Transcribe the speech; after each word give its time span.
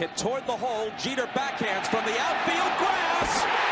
Hit 0.00 0.16
toward 0.16 0.46
the 0.46 0.52
hole. 0.52 0.92
Jeter 0.96 1.26
backhands 1.34 1.88
from 1.88 2.04
the 2.04 2.16
outfield 2.20 2.78
grass. 2.78 3.67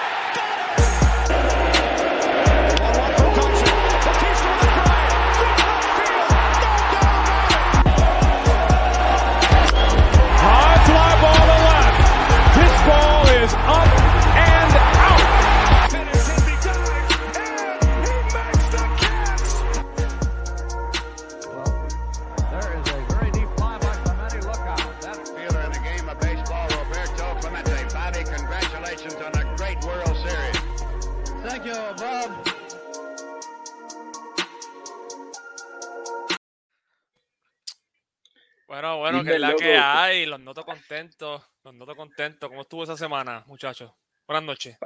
Bueno, 39.13 39.25
que 39.25 39.35
es 39.35 39.41
la 39.41 39.55
que 39.55 39.77
hay, 39.77 40.27
los 40.27 40.41
noto 40.41 40.65
contentos, 40.65 41.41
los 41.63 41.75
noto 41.75 41.95
contentos. 41.95 42.49
¿Cómo 42.49 42.63
estuvo 42.63 42.83
esa 42.83 42.97
semana, 42.97 43.45
muchachos? 43.47 43.93
Buenas 44.27 44.43
noches. 44.45 44.77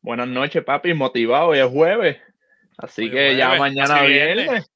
Buenas 0.00 0.26
noches, 0.26 0.64
papi. 0.64 0.94
Motivado, 0.94 1.48
hoy 1.48 1.60
es 1.60 1.66
jueves. 1.70 2.18
Así 2.76 3.02
Hoy 3.02 3.10
que 3.12 3.36
ya 3.36 3.54
mañana 3.56 3.98
casi 3.98 4.06
viernes. 4.08 4.36
viernes. 4.48 4.70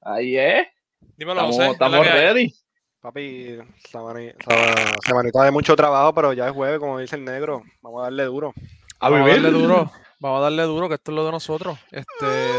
Ahí 0.00 0.36
es. 0.36 0.68
Dímelo, 1.16 1.40
Estamos, 1.40 1.56
José. 1.56 1.58
¿qué 1.58 1.66
es 1.66 1.72
estamos 1.72 2.06
ready. 2.06 2.54
Papi, 3.00 3.58
semani- 3.90 4.34
se- 4.38 5.08
semanita 5.08 5.42
de 5.42 5.50
mucho 5.50 5.74
trabajo, 5.74 6.14
pero 6.14 6.32
ya 6.32 6.46
es 6.46 6.52
jueves, 6.52 6.78
como 6.78 6.98
dice 7.00 7.16
el 7.16 7.24
negro. 7.24 7.64
Vamos 7.82 8.00
a 8.00 8.04
darle 8.04 8.24
duro. 8.24 8.54
A 9.00 9.08
Vamos 9.10 9.28
a 9.28 9.32
darle 9.32 9.50
duro, 9.50 9.90
vamos 10.20 10.38
a 10.38 10.42
darle 10.42 10.62
duro, 10.64 10.88
que 10.88 10.94
esto 10.94 11.10
es 11.10 11.16
lo 11.16 11.24
de 11.24 11.32
nosotros. 11.32 11.78
Este, 11.90 12.50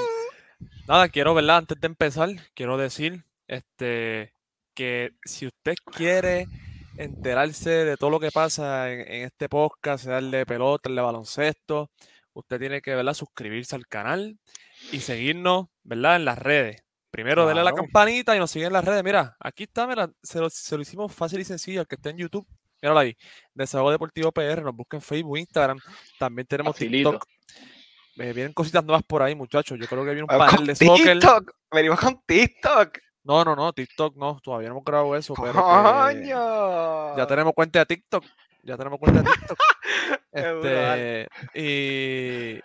nada, 0.88 1.08
quiero, 1.08 1.34
¿verdad? 1.34 1.58
Antes 1.58 1.80
de 1.80 1.86
empezar, 1.88 2.30
quiero 2.56 2.76
decir, 2.78 3.24
este, 3.48 4.34
que 4.74 5.12
si 5.26 5.48
usted 5.48 5.76
quiere 5.96 6.48
enterarse 6.98 7.70
de 7.70 7.98
todo 7.98 8.10
lo 8.10 8.20
que 8.20 8.32
pasa 8.32 8.92
en, 8.92 9.02
en 9.02 9.24
este 9.24 9.50
podcast, 9.50 10.06
sea 10.06 10.18
el 10.20 10.32
de 10.32 10.46
pelota, 10.46 10.90
el 10.90 10.96
de 10.96 11.02
baloncesto, 11.02 11.90
usted 12.34 12.60
tiene 12.60 12.82
que, 12.82 12.96
¿verdad? 12.96 13.14
Suscribirse 13.14 13.76
al 13.76 13.88
canal 13.88 14.38
y 14.92 15.00
seguirnos, 15.00 15.68
¿verdad? 15.84 16.18
En 16.18 16.26
las 16.26 16.38
redes. 16.38 16.84
Primero, 17.10 17.46
denle 17.46 17.62
a 17.62 17.64
la 17.66 17.72
Claro. 17.72 17.84
campanita 17.84 18.36
y 18.36 18.40
nos 18.40 18.52
siguen 18.52 18.68
en 18.68 18.74
las 18.74 18.86
redes. 18.86 19.04
Mira, 19.04 19.36
aquí 19.40 19.64
está, 19.64 19.86
mira, 19.86 20.10
se 20.24 20.40
lo, 20.40 20.50
se 20.50 20.76
lo 20.76 20.82
hicimos 20.82 21.14
fácil 21.14 21.40
y 21.42 21.44
sencillo 21.46 21.82
al 21.82 21.88
que 21.88 21.96
esté 21.96 22.10
en 22.12 22.18
YouTube. 22.18 22.48
Míralo 22.82 23.00
ahí. 23.00 23.16
Desahogo 23.54 23.92
Deportivo 23.92 24.32
PR, 24.32 24.62
nos 24.64 24.76
busca 24.76 24.98
en 24.98 25.02
Facebook, 25.02 25.38
Instagram. 25.38 25.78
También 26.18 26.48
tenemos 26.48 26.74
Facilito. 26.74 27.12
TikTok. 27.12 27.28
Eh, 28.18 28.34
vienen 28.34 28.54
cositas 28.54 28.84
nuevas 28.84 29.04
por 29.04 29.22
ahí, 29.22 29.36
muchachos. 29.36 29.78
Yo 29.80 29.88
creo 29.88 30.04
que 30.04 30.12
viene 30.12 30.24
un 30.24 30.28
Vamos 30.28 30.52
panel 30.52 30.68
de 30.68 30.76
soccer. 30.76 31.20
TikTok. 31.20 31.52
Venimos 31.72 32.00
con 32.00 32.22
TikTok. 32.26 32.98
No, 33.24 33.44
no, 33.44 33.56
no, 33.56 33.72
TikTok 33.72 34.16
no, 34.16 34.40
todavía 34.44 34.70
no 34.70 34.76
hemos 34.76 34.86
grabado 34.86 35.16
eso. 35.16 35.34
Pero 35.36 35.54
que 35.54 35.60
¡Coño! 35.60 37.18
ya 37.18 37.28
tenemos 37.28 37.54
cuenta 37.54 37.80
de 37.80 37.86
TikTok. 37.86 38.26
Ya 38.64 38.78
tenemos 38.78 39.00
cuenta 39.00 39.22
de 39.22 39.30
TikTok. 39.32 39.58
Este, 40.34 41.28
y 41.54 42.62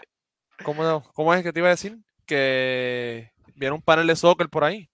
¿cómo, 0.63 1.03
¿cómo 1.15 1.35
es 1.35 1.43
que 1.43 1.53
te 1.53 1.59
iba 1.59 1.69
a 1.69 1.73
decir? 1.73 1.99
Que 2.25 3.33
viene 3.57 3.75
un 3.75 3.83
panel 3.83 4.07
de 4.07 4.15
soccer 4.15 4.49
por 4.49 4.63
ahí. 4.63 4.89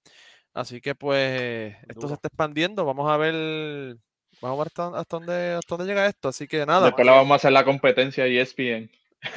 Así 0.54 0.80
que 0.80 0.94
pues 0.94 1.76
esto 1.88 2.08
se 2.08 2.14
está 2.14 2.28
expandiendo. 2.28 2.84
Vamos 2.84 3.10
a 3.10 3.16
ver. 3.16 3.96
Vamos 4.40 4.58
a 4.58 4.62
ver 4.62 4.66
hasta, 4.68 4.98
hasta 4.98 5.16
dónde, 5.16 5.52
hasta 5.54 5.76
dónde 5.76 5.92
llega 5.92 6.06
esto. 6.06 6.28
Así 6.28 6.46
que 6.46 6.64
nada. 6.64 6.86
Después 6.86 7.06
le 7.06 7.12
vamos 7.12 7.32
a 7.32 7.36
hacer 7.36 7.52
la 7.52 7.64
competencia 7.64 8.26
E 8.26 8.40
ESPN. 8.40 8.90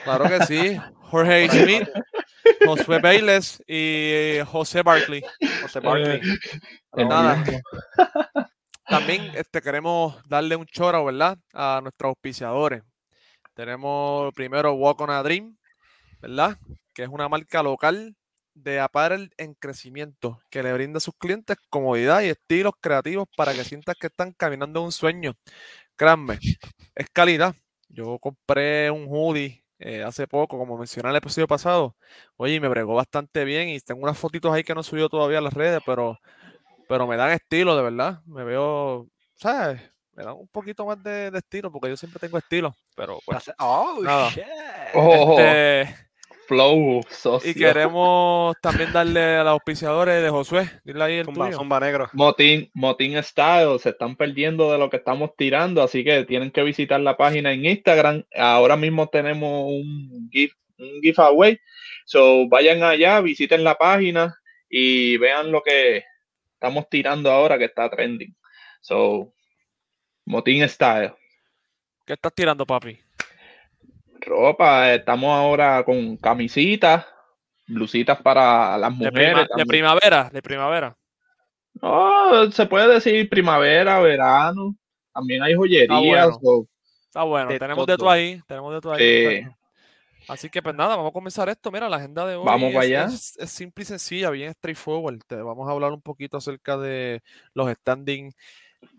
Claro 0.03 0.25
que 0.25 0.45
sí. 0.45 0.77
Jorge 1.11 1.49
Smith, 1.49 1.87
Josué 2.65 2.99
Bailes 2.99 3.63
y 3.67 4.39
José 4.45 4.81
Barkley. 4.83 5.23
José 5.61 5.79
Barkley. 5.79 6.21
Pues 6.91 7.07
nada. 7.07 7.43
También 8.87 9.31
este, 9.35 9.61
queremos 9.61 10.15
darle 10.27 10.55
un 10.55 10.65
choro, 10.65 11.05
¿verdad? 11.05 11.37
A 11.53 11.79
nuestros 11.81 12.09
auspiciadores. 12.09 12.83
Tenemos 13.55 14.33
primero 14.33 14.73
Walk 14.73 15.01
on 15.01 15.09
a 15.09 15.23
Dream, 15.23 15.57
¿verdad? 16.21 16.57
Que 16.93 17.03
es 17.03 17.09
una 17.09 17.27
marca 17.27 17.63
local 17.63 18.15
de 18.53 18.79
apparel 18.79 19.31
en 19.37 19.53
crecimiento 19.53 20.39
que 20.49 20.63
le 20.63 20.71
brinda 20.73 20.97
a 20.97 21.01
sus 21.01 21.15
clientes 21.17 21.57
comodidad 21.69 22.21
y 22.21 22.29
estilos 22.29 22.73
creativos 22.79 23.27
para 23.35 23.53
que 23.53 23.63
sientas 23.63 23.95
que 23.99 24.07
están 24.07 24.31
caminando 24.31 24.81
un 24.81 24.91
sueño. 24.91 25.33
Créanme, 25.95 26.39
es 26.95 27.09
calidad. 27.11 27.55
Yo 27.89 28.19
compré 28.19 28.91
un 28.91 29.07
hoodie 29.07 29.64
eh, 29.79 30.03
hace 30.03 30.27
poco, 30.27 30.57
como 30.57 30.77
mencioné 30.77 31.09
en 31.09 31.11
el 31.11 31.17
episodio 31.17 31.47
pasado. 31.47 31.95
Oye, 32.37 32.59
me 32.59 32.67
bregó 32.67 32.95
bastante 32.95 33.43
bien 33.43 33.69
y 33.69 33.79
tengo 33.79 34.01
unas 34.03 34.17
fotitos 34.17 34.53
ahí 34.53 34.63
que 34.63 34.73
no 34.73 34.81
he 34.81 34.83
subido 34.83 35.09
todavía 35.09 35.39
a 35.39 35.41
las 35.41 35.53
redes, 35.53 35.81
pero 35.85 36.17
pero 36.87 37.07
me 37.07 37.17
dan 37.17 37.31
estilo, 37.31 37.75
de 37.75 37.83
verdad. 37.83 38.21
Me 38.25 38.43
veo, 38.43 39.07
¿sabes? 39.35 39.81
Me 40.13 40.23
dan 40.23 40.35
un 40.35 40.47
poquito 40.47 40.85
más 40.85 41.01
de, 41.03 41.31
de 41.31 41.37
estilo, 41.39 41.71
porque 41.71 41.89
yo 41.89 41.97
siempre 41.97 42.19
tengo 42.19 42.37
estilo, 42.37 42.73
pero 42.95 43.19
pues. 43.25 43.51
Oh, 43.59 43.99
Nada. 44.01 44.29
shit. 44.29 44.43
Oh, 44.93 45.37
este, 45.37 46.04
flow, 46.47 47.01
socio. 47.09 47.49
y 47.49 47.53
queremos 47.53 48.55
también 48.61 48.91
darle 48.91 49.37
a 49.37 49.43
los 49.43 49.51
auspiciadores 49.51 50.21
de 50.21 50.29
Josué. 50.29 50.69
Dile 50.83 51.03
ahí 51.03 51.13
el 51.15 51.25
Zumba, 51.25 51.45
tuyo. 51.45 51.57
zumba 51.57 51.79
negro. 51.79 52.09
Motín, 52.13 52.69
Motín 52.73 53.21
Style, 53.23 53.79
se 53.79 53.89
están 53.89 54.15
perdiendo 54.15 54.71
de 54.71 54.77
lo 54.77 54.89
que 54.89 54.97
estamos 54.97 55.31
tirando, 55.35 55.81
así 55.81 56.03
que 56.03 56.23
tienen 56.25 56.51
que 56.51 56.63
visitar 56.63 56.99
la 56.99 57.17
página 57.17 57.51
en 57.51 57.65
Instagram. 57.65 58.23
Ahora 58.35 58.75
mismo 58.75 59.07
tenemos 59.07 59.65
un, 59.67 60.29
give, 60.31 60.53
un 60.77 61.01
giveaway. 61.01 61.59
So 62.05 62.47
vayan 62.47 62.83
allá, 62.83 63.21
visiten 63.21 63.63
la 63.63 63.75
página 63.75 64.35
y 64.69 65.17
vean 65.17 65.51
lo 65.51 65.61
que 65.61 66.03
estamos 66.53 66.89
tirando 66.89 67.31
ahora 67.31 67.57
que 67.57 67.65
está 67.65 67.89
trending. 67.89 68.35
So, 68.81 69.33
Motín 70.25 70.67
Style. 70.67 71.13
¿Qué 72.05 72.13
estás 72.13 72.33
tirando, 72.33 72.65
papi? 72.65 73.04
Ropa, 74.25 74.93
estamos 74.93 75.29
ahora 75.31 75.83
con 75.83 76.17
camisitas, 76.17 77.05
blusitas 77.67 78.21
para 78.21 78.77
las 78.77 78.97
De, 78.97 79.05
mujeres. 79.11 79.33
prima- 79.33 79.47
de 79.57 79.65
primavera, 79.65 80.29
de 80.31 80.41
primavera. 80.41 80.97
No, 81.81 82.51
se 82.51 82.65
puede 82.65 82.93
decir 82.93 83.29
primavera, 83.29 83.99
verano. 83.99 84.75
También 85.13 85.43
hay 85.43 85.53
joyerías. 85.55 85.99
bueno. 86.01 86.39
so, 86.41 86.67
Está 87.07 87.23
bueno, 87.23 87.49
De 87.49 87.59
tenemos 87.59 87.85
de 87.85 87.95
todo. 87.97 88.09
ahí, 88.09 88.41
tenemos 88.47 88.73
de 88.73 88.81
todo 88.81 88.93
ahí. 88.93 89.45
Así 90.27 90.49
que 90.49 90.61
pues 90.61 90.73
nada, 90.75 90.95
vamos 90.95 91.11
a 91.11 91.13
comenzar 91.13 91.47
esto. 91.49 91.71
Mira, 91.71 91.87
la 91.87 91.97
agenda 91.97 92.25
de 92.25 92.35
hoy 92.35 92.45
Vamos 92.45 92.71
es, 92.71 92.77
allá. 92.77 93.05
es- 93.05 93.37
es 93.37 93.49
simple 93.51 93.83
y 93.83 93.85
sencilla, 93.85 94.29
bien 94.31 94.51
straightforward. 94.53 95.19
Te 95.27 95.35
vamos 95.35 95.67
a 95.69 95.71
hablar 95.71 95.91
un 95.91 96.01
poquito 96.01 96.37
acerca 96.37 96.77
de 96.77 97.21
los 97.53 97.71
standing, 97.71 98.31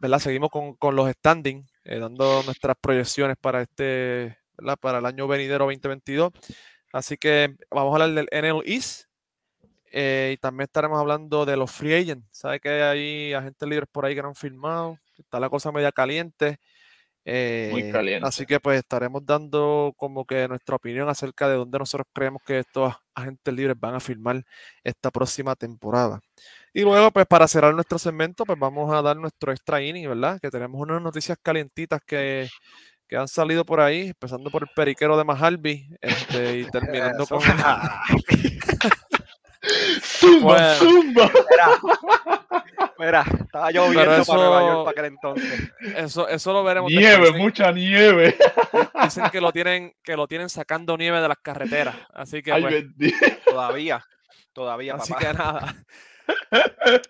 ¿verdad? 0.00 0.20
Seguimos 0.20 0.50
con, 0.50 0.75
con 0.76 0.94
los 0.94 1.10
standing, 1.10 1.66
eh, 1.84 1.98
dando 1.98 2.43
nuestras 2.44 2.76
proyecciones 2.81 3.37
para 3.41 3.60
este, 3.62 4.38
¿verdad? 4.59 4.77
Para 4.81 4.99
el 4.99 5.06
año 5.06 5.27
venidero 5.28 5.67
2022. 5.67 6.33
Así 6.93 7.17
que 7.17 7.56
vamos 7.71 7.93
a 7.93 8.05
hablar 8.05 8.27
del 8.27 8.28
NL 8.33 8.62
East 8.65 9.06
eh, 9.93 10.33
y 10.34 10.37
también 10.39 10.65
estaremos 10.65 10.99
hablando 10.99 11.47
de 11.47 11.56
los 11.56 11.71
free 11.71 11.94
agents. 11.94 12.27
¿Sabe 12.31 12.61
que 12.61 12.69
hay 12.69 13.33
agentes 13.33 13.69
libres 13.69 13.89
por 13.91 14.05
ahí 14.05 14.15
que 14.15 14.22
no 14.22 14.28
han 14.28 14.34
firmado? 14.34 14.99
Está 15.19 15.41
la 15.41 15.49
cosa 15.49 15.72
media 15.72 15.93
caliente. 15.93 16.59
Eh, 17.25 17.91
caliente. 17.93 18.27
Así 18.27 18.47
que 18.47 18.61
pues 18.61 18.78
estaremos 18.78 19.25
dando 19.27 19.93
como 19.97 20.25
que 20.25 20.47
nuestra 20.49 20.77
opinión 20.77 21.09
acerca 21.09 21.49
de 21.49 21.56
dónde 21.56 21.78
nosotros 21.78 22.06
creemos 22.12 22.41
que 22.47 22.61
estos 22.61 22.94
agentes 23.15 23.53
libres 23.53 23.77
van 23.81 23.94
a 23.94 24.00
firmar 24.00 24.44
esta 24.84 25.11
próxima 25.11 25.56
temporada. 25.56 26.20
Y 26.73 26.82
luego 26.82 27.11
pues 27.11 27.26
para 27.26 27.49
cerrar 27.49 27.75
nuestro 27.75 27.99
segmento 27.99 28.44
pues 28.44 28.58
vamos 28.58 28.93
a 28.93 29.03
dar 29.03 29.17
nuestro 29.17 29.50
extra 29.50 29.82
inning, 29.82 30.08
¿verdad? 30.08 30.38
Que 30.41 30.50
tenemos 30.50 30.81
unas 30.81 31.03
noticias 31.03 31.38
calientitas 31.43 32.00
que, 32.06 32.49
que 33.08 33.17
han 33.17 33.29
salido 33.29 33.64
por 33.64 33.81
ahí, 33.81 34.08
empezando 34.08 34.50
por 34.50 34.62
el 34.62 34.69
periquero 34.75 35.17
de 35.17 35.25
Mahalby 35.25 35.88
este, 36.00 36.58
y 36.58 36.64
terminando 36.70 37.25
Eso. 37.25 37.37
con... 37.37 37.43
Zumba, 40.00 40.41
Bueno. 40.43 40.75
zumba. 40.76 41.31
Mira, 42.99 43.25
estaba 43.41 43.70
lloviendo 43.73 44.14
eso- 44.17 44.32
para 44.32 44.47
Nueva 44.47 44.61
York 44.62 44.85
para 44.85 44.91
aquel 44.91 45.05
entonces. 45.06 45.73
Eso, 45.97 46.29
eso 46.29 46.53
lo 46.53 46.62
veremos 46.64 46.91
Nieve, 46.91 47.19
después. 47.23 47.43
Mucha 47.43 47.73
nieve. 47.73 48.37
Dicen 49.03 49.25
que 49.31 49.41
lo 49.41 49.53
tienen, 49.53 49.93
que 50.03 50.17
lo 50.17 50.26
tienen 50.29 50.49
sacando 50.49 50.97
nieve 50.97 51.20
de 51.20 51.29
las 51.29 51.38
carreteras. 51.43 51.97
Así 52.14 52.43
que 52.43 52.53
Ay, 52.53 52.62
pues, 52.62 52.75
bendito. 52.75 53.17
Todavía. 53.44 54.05
Todavía, 54.53 54.94
Así 54.94 55.12
papá. 55.12 55.26
que 55.26 55.35
nada. 55.37 55.75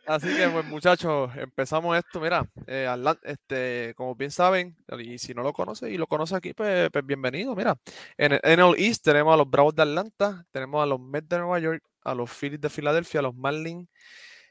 Así 0.06 0.34
que, 0.34 0.48
pues, 0.48 0.64
muchachos, 0.64 1.30
empezamos 1.36 1.96
esto. 1.96 2.20
Mira, 2.20 2.48
eh, 2.66 2.88
este, 3.22 3.94
como 3.96 4.14
bien 4.14 4.30
saben, 4.30 4.76
y 4.98 5.18
si 5.18 5.34
no 5.34 5.42
lo 5.42 5.52
conoce 5.52 5.90
y 5.90 5.98
lo 5.98 6.06
conoce 6.06 6.36
aquí, 6.36 6.54
pues, 6.54 6.90
pues 6.90 7.04
bienvenido. 7.04 7.54
Mira, 7.54 7.76
en 8.16 8.32
el 8.32 8.40
NL 8.42 8.74
East 8.78 9.04
tenemos 9.04 9.34
a 9.34 9.36
los 9.36 9.48
Bravos 9.48 9.74
de 9.74 9.82
Atlanta, 9.82 10.46
tenemos 10.50 10.82
a 10.82 10.86
los 10.86 11.00
Mets 11.00 11.28
de 11.28 11.38
Nueva 11.38 11.58
York, 11.58 11.82
a 12.02 12.14
los 12.14 12.30
Phillies 12.30 12.60
de 12.60 12.70
Filadelfia, 12.70 13.20
a 13.20 13.24
los 13.24 13.34
Marlins 13.34 13.88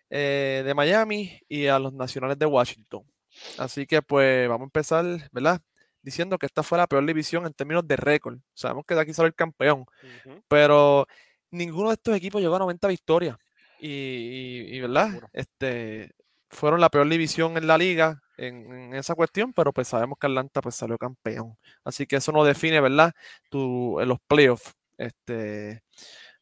eh, 0.10 0.62
de 0.66 0.74
Miami 0.74 1.40
y 1.48 1.68
a 1.68 1.80
los 1.80 1.94
Nacionales 1.94 2.38
de 2.38 2.46
Washington. 2.46 3.04
Así 3.58 3.86
que 3.86 4.02
pues 4.02 4.48
vamos 4.48 4.66
a 4.66 4.66
empezar, 4.66 5.06
¿verdad? 5.32 5.62
Diciendo 6.02 6.38
que 6.38 6.46
esta 6.46 6.64
fue 6.64 6.78
la 6.78 6.88
peor 6.88 7.06
división 7.06 7.46
en 7.46 7.54
términos 7.54 7.88
de 7.88 7.96
récord. 7.96 8.38
Sabemos 8.54 8.86
que 8.86 8.94
de 8.96 9.02
aquí 9.02 9.14
sale 9.14 9.28
el 9.28 9.36
campeón, 9.36 9.86
pero 10.48 11.08
ninguno 11.50 11.90
de 11.90 11.96
estos 11.96 12.16
equipos 12.16 12.42
llegó 12.42 12.56
a 12.56 12.60
90 12.60 12.88
victorias. 12.88 13.38
Y, 13.80 13.90
y- 13.90 14.76
y, 14.76 14.80
¿verdad? 14.82 15.08
Seguro. 15.10 15.30
Este, 15.34 16.12
fueron 16.50 16.80
la 16.82 16.90
peor 16.90 17.10
división 17.10 17.58
en 17.58 17.68
la 17.68 17.78
liga 17.78 18.22
en, 18.38 18.72
en 18.72 18.96
esa 18.96 19.16
cuestión, 19.16 19.54
pero 19.54 19.72
pues 19.74 19.88
sabemos 19.88 20.18
que 20.20 20.28
Atlanta 20.28 20.62
pues 20.62 20.76
salió 20.76 20.98
campeón. 20.98 21.58
Así 21.84 22.06
que 22.06 22.18
eso 22.18 22.32
nos 22.32 22.48
define, 22.48 22.80
¿verdad? 22.82 23.14
Tu, 23.50 24.00
en 24.00 24.08
los 24.10 24.20
playoffs. 24.28 24.74
Este, 24.98 25.82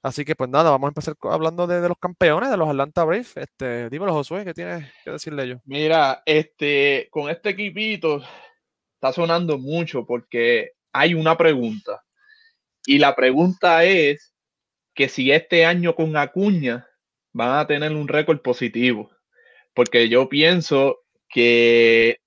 así 0.01 0.25
que 0.25 0.35
pues 0.35 0.49
nada, 0.49 0.69
vamos 0.71 0.87
a 0.87 0.91
empezar 0.91 1.15
hablando 1.23 1.65
de, 1.67 1.81
de 1.81 1.89
los 1.89 1.97
campeones, 1.97 2.49
de 2.49 2.57
los 2.57 2.69
Atlanta 2.69 3.03
Braves. 3.03 3.35
Este, 3.37 3.89
dímelo, 3.89 4.13
Josué, 4.13 4.43
¿qué 4.45 4.53
tienes 4.53 4.91
que 5.03 5.11
decirle 5.11 5.43
ellos? 5.43 5.61
Mira, 5.65 6.21
este, 6.25 7.07
con 7.11 7.29
este 7.29 7.49
equipito 7.49 8.21
está 8.95 9.11
sonando 9.13 9.57
mucho 9.57 10.05
porque 10.05 10.71
hay 10.91 11.13
una 11.13 11.35
pregunta. 11.37 12.03
Y 12.85 12.99
la 12.99 13.15
pregunta 13.15 13.83
es 13.85 14.33
que 14.93 15.09
si 15.09 15.31
este 15.31 15.65
año 15.65 15.95
con 15.95 16.15
Acuña 16.17 16.87
van 17.33 17.59
a 17.59 17.67
tener 17.67 17.91
un 17.91 18.07
récord 18.07 18.41
positivo. 18.41 19.11
Porque 19.73 20.07
yo 20.07 20.29
pienso 20.29 20.99
que 21.29 22.19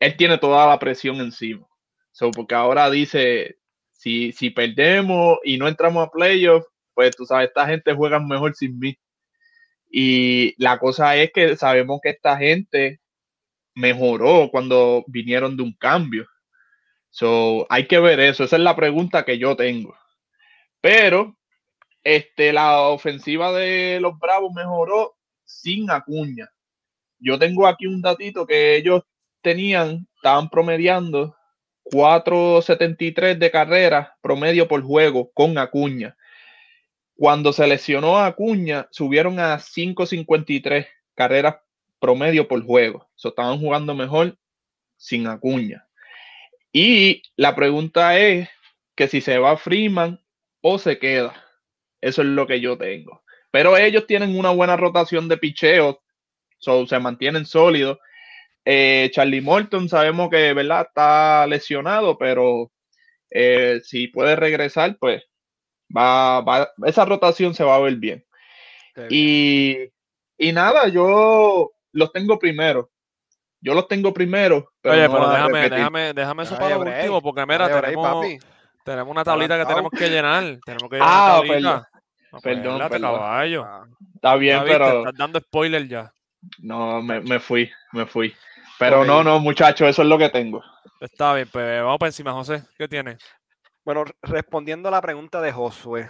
él 0.00 0.16
tiene 0.16 0.38
toda 0.38 0.66
la 0.66 0.78
presión 0.78 1.16
encima. 1.16 1.66
So, 2.12 2.30
porque 2.30 2.54
ahora 2.54 2.90
dice, 2.90 3.58
si, 3.92 4.32
si 4.32 4.50
perdemos 4.50 5.38
y 5.44 5.58
no 5.58 5.68
entramos 5.68 6.06
a 6.06 6.10
playoffs, 6.10 6.66
pues 6.94 7.14
tú 7.14 7.26
sabes, 7.26 7.48
esta 7.48 7.66
gente 7.66 7.92
juega 7.92 8.18
mejor 8.18 8.54
sin 8.54 8.78
mí. 8.78 8.98
Y 9.90 10.54
la 10.62 10.78
cosa 10.78 11.16
es 11.16 11.30
que 11.32 11.56
sabemos 11.56 12.00
que 12.02 12.10
esta 12.10 12.36
gente 12.38 13.00
mejoró 13.74 14.48
cuando 14.50 15.04
vinieron 15.06 15.56
de 15.56 15.62
un 15.62 15.74
cambio. 15.74 16.26
So, 17.10 17.66
hay 17.70 17.86
que 17.86 17.98
ver 17.98 18.20
eso. 18.20 18.44
Esa 18.44 18.56
es 18.56 18.62
la 18.62 18.76
pregunta 18.76 19.24
que 19.24 19.38
yo 19.38 19.56
tengo. 19.56 19.94
Pero 20.80 21.36
este, 22.06 22.52
la 22.52 22.82
ofensiva 22.82 23.52
de 23.52 23.98
los 24.00 24.16
Bravos 24.20 24.52
mejoró 24.54 25.16
sin 25.44 25.90
Acuña. 25.90 26.48
Yo 27.18 27.36
tengo 27.36 27.66
aquí 27.66 27.88
un 27.88 28.00
datito 28.00 28.46
que 28.46 28.76
ellos 28.76 29.02
tenían, 29.42 30.06
estaban 30.14 30.48
promediando 30.48 31.36
4.73 31.86 33.38
de 33.38 33.50
carrera 33.50 34.16
promedio 34.20 34.68
por 34.68 34.82
juego 34.82 35.32
con 35.32 35.58
Acuña. 35.58 36.16
Cuando 37.16 37.52
se 37.52 37.66
lesionó 37.66 38.18
a 38.18 38.26
Acuña, 38.26 38.86
subieron 38.92 39.40
a 39.40 39.56
5.53 39.56 40.86
carreras 41.16 41.56
promedio 41.98 42.46
por 42.46 42.64
juego. 42.64 43.10
Estaban 43.16 43.58
jugando 43.58 43.96
mejor 43.96 44.38
sin 44.96 45.26
Acuña. 45.26 45.88
Y 46.72 47.22
la 47.34 47.56
pregunta 47.56 48.16
es 48.16 48.48
que 48.94 49.08
si 49.08 49.20
se 49.20 49.38
va 49.38 49.56
Freeman 49.56 50.20
o 50.60 50.78
se 50.78 51.00
queda. 51.00 51.45
Eso 52.00 52.22
es 52.22 52.28
lo 52.28 52.46
que 52.46 52.60
yo 52.60 52.76
tengo. 52.76 53.22
Pero 53.50 53.76
ellos 53.76 54.06
tienen 54.06 54.38
una 54.38 54.50
buena 54.50 54.76
rotación 54.76 55.28
de 55.28 55.38
picheo, 55.38 56.02
so, 56.58 56.86
se 56.86 56.98
mantienen 56.98 57.46
sólidos. 57.46 57.98
Eh, 58.64 59.10
Charlie 59.12 59.40
Morton 59.40 59.88
sabemos 59.88 60.28
que 60.28 60.52
verdad 60.52 60.86
está 60.88 61.46
lesionado, 61.46 62.18
pero 62.18 62.70
eh, 63.30 63.80
si 63.84 64.08
puede 64.08 64.36
regresar, 64.36 64.96
pues 64.98 65.22
va, 65.96 66.40
va, 66.40 66.68
esa 66.84 67.04
rotación 67.04 67.54
se 67.54 67.64
va 67.64 67.76
a 67.76 67.80
ver 67.80 67.96
bien. 67.96 68.24
Y, 69.10 69.76
y 70.38 70.52
nada, 70.52 70.88
yo 70.88 71.72
los 71.92 72.12
tengo 72.12 72.38
primero. 72.38 72.90
Yo 73.60 73.74
los 73.74 73.88
tengo 73.88 74.12
primero. 74.12 74.72
Pero 74.80 74.94
Oye, 74.94 75.08
no 75.08 75.12
pero 75.12 75.28
déjame, 75.30 75.70
déjame, 75.70 76.12
déjame 76.12 76.42
eso 76.42 76.56
para 76.56 76.76
lo 76.76 76.80
último, 76.82 77.22
porque 77.22 77.46
mira, 77.46 77.66
break, 77.66 77.84
tenemos, 77.84 78.06
papi. 78.06 78.38
Tenemos 78.86 79.10
una 79.10 79.24
tablita 79.24 79.58
que 79.58 79.66
tenemos 79.66 79.90
que 79.90 80.08
llenar. 80.08 80.42
Tenemos 80.64 80.88
que 80.90 80.96
llenar 80.96 81.08
Ah, 81.12 81.40
una 81.40 81.48
tablita. 81.48 81.88
No, 82.32 82.40
pues, 82.40 82.42
Perdón, 82.42 82.64
relájate, 82.74 82.90
perdón. 82.90 83.14
caballo. 83.20 83.64
Ah, 83.66 83.84
Está 84.14 84.36
bien, 84.36 84.62
pero 84.64 84.98
Estás 85.00 85.14
dando 85.16 85.40
spoiler 85.40 85.86
ya. 85.88 86.12
no, 86.58 87.02
me, 87.02 87.20
me 87.20 87.38
fui, 87.40 87.70
me 87.92 88.06
fui. 88.06 88.34
Pero 88.78 89.04
no, 89.04 89.22
no, 89.24 89.38
muchachos, 89.40 89.88
eso 89.88 90.02
es 90.02 90.08
lo 90.08 90.18
que 90.18 90.28
tengo. 90.28 90.62
Está 91.00 91.34
bien, 91.34 91.48
pues 91.52 91.82
vamos 91.82 91.98
para 91.98 92.08
encima, 92.08 92.32
José. 92.32 92.62
¿Qué 92.76 92.88
tienes? 92.88 93.18
Bueno, 93.84 94.04
respondiendo 94.22 94.88
a 94.88 94.92
la 94.92 95.00
pregunta 95.00 95.40
de 95.40 95.52
Josué, 95.52 96.08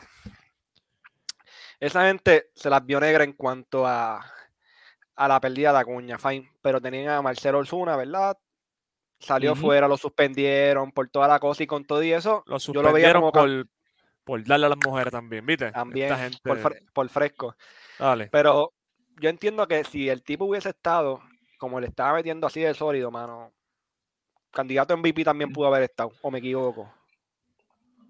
esa 1.78 2.06
gente 2.06 2.46
se 2.54 2.70
las 2.70 2.84
vio 2.84 2.98
negra 3.00 3.22
en 3.24 3.34
cuanto 3.34 3.86
a, 3.86 4.24
a 5.16 5.28
la 5.28 5.40
pérdida 5.40 5.72
de 5.72 5.78
Acuña, 5.80 6.18
fine, 6.18 6.50
pero 6.62 6.80
tenían 6.80 7.08
a 7.10 7.22
Marcelo 7.22 7.58
Osuna, 7.58 7.96
¿verdad? 7.96 8.36
Salió 9.18 9.54
fuera, 9.56 9.88
lo 9.88 9.96
suspendieron 9.96 10.92
por 10.92 11.08
toda 11.08 11.26
la 11.28 11.38
cosa 11.40 11.62
y 11.62 11.66
con 11.66 11.84
todo 11.84 12.02
y 12.02 12.12
eso, 12.12 12.44
Lo 12.46 12.58
yo 12.58 12.82
lo 12.82 12.92
veía 12.92 13.12
suspendieron 13.12 13.22
como 13.22 13.32
por, 13.32 13.68
por 14.24 14.44
darle 14.44 14.66
a 14.66 14.68
las 14.70 14.78
mujeres 14.84 15.10
también, 15.12 15.44
¿viste? 15.46 15.72
también 15.72 16.06
Esta 16.12 16.18
gente... 16.22 16.38
por, 16.44 16.58
fre- 16.58 16.84
por 16.92 17.08
fresco. 17.08 17.56
Dale. 17.98 18.28
Pero 18.30 18.72
yo 19.20 19.30
entiendo 19.30 19.66
que 19.66 19.84
si 19.84 20.08
el 20.10 20.22
tipo 20.22 20.44
hubiese 20.44 20.68
estado 20.68 21.22
como 21.58 21.80
le 21.80 21.86
estaba 21.86 22.12
metiendo 22.14 22.46
así 22.46 22.60
de 22.60 22.74
sólido, 22.74 23.10
mano, 23.10 23.52
candidato 24.50 24.92
a 24.92 24.96
MVP 24.98 25.24
también 25.24 25.50
pudo 25.52 25.68
haber 25.68 25.84
estado, 25.84 26.12
o 26.20 26.30
me 26.30 26.38
equivoco. 26.40 26.92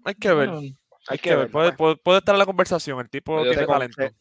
Hay 0.03 0.15
que 0.15 0.33
ver. 0.33 0.49
Hay 1.07 1.17
que 1.17 1.35
ver. 1.35 1.49
Puede, 1.49 1.69
pues. 1.69 1.77
puede, 1.77 1.95
puede 1.97 2.17
estar 2.19 2.35
en 2.35 2.39
la 2.39 2.45
conversación. 2.45 2.99
El 2.99 3.09
tipo 3.09 3.43
Yo 3.43 3.51
tiene 3.51 3.65
talento. 3.65 4.01
se- 4.01 4.13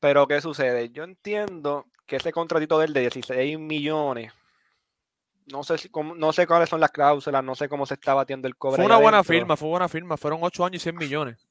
Pero 0.00 0.26
¿qué 0.26 0.40
sucede? 0.40 0.88
Yo 0.90 1.04
entiendo 1.04 1.86
que 2.06 2.16
ese 2.16 2.32
contratito 2.32 2.78
de 2.78 2.86
él 2.86 2.92
de 2.94 3.00
16 3.02 3.58
millones, 3.58 4.32
no 5.46 5.62
sé, 5.62 5.78
si, 5.78 5.88
cómo- 5.88 6.14
no 6.14 6.32
sé 6.32 6.46
cuáles 6.46 6.68
son 6.68 6.80
las 6.80 6.90
cláusulas, 6.90 7.42
no 7.44 7.54
sé 7.54 7.68
cómo 7.68 7.86
se 7.86 7.94
está 7.94 8.14
batiendo 8.14 8.48
el 8.48 8.56
cobre. 8.56 8.76
Fue 8.76 8.86
una 8.86 8.96
buena 8.98 9.18
adentro. 9.18 9.34
firma, 9.34 9.56
fue 9.56 9.68
buena 9.68 9.88
firma. 9.88 10.16
Fueron 10.16 10.40
8 10.42 10.64
años 10.64 10.76
y 10.80 10.82
100 10.84 10.96
millones. 10.96 11.46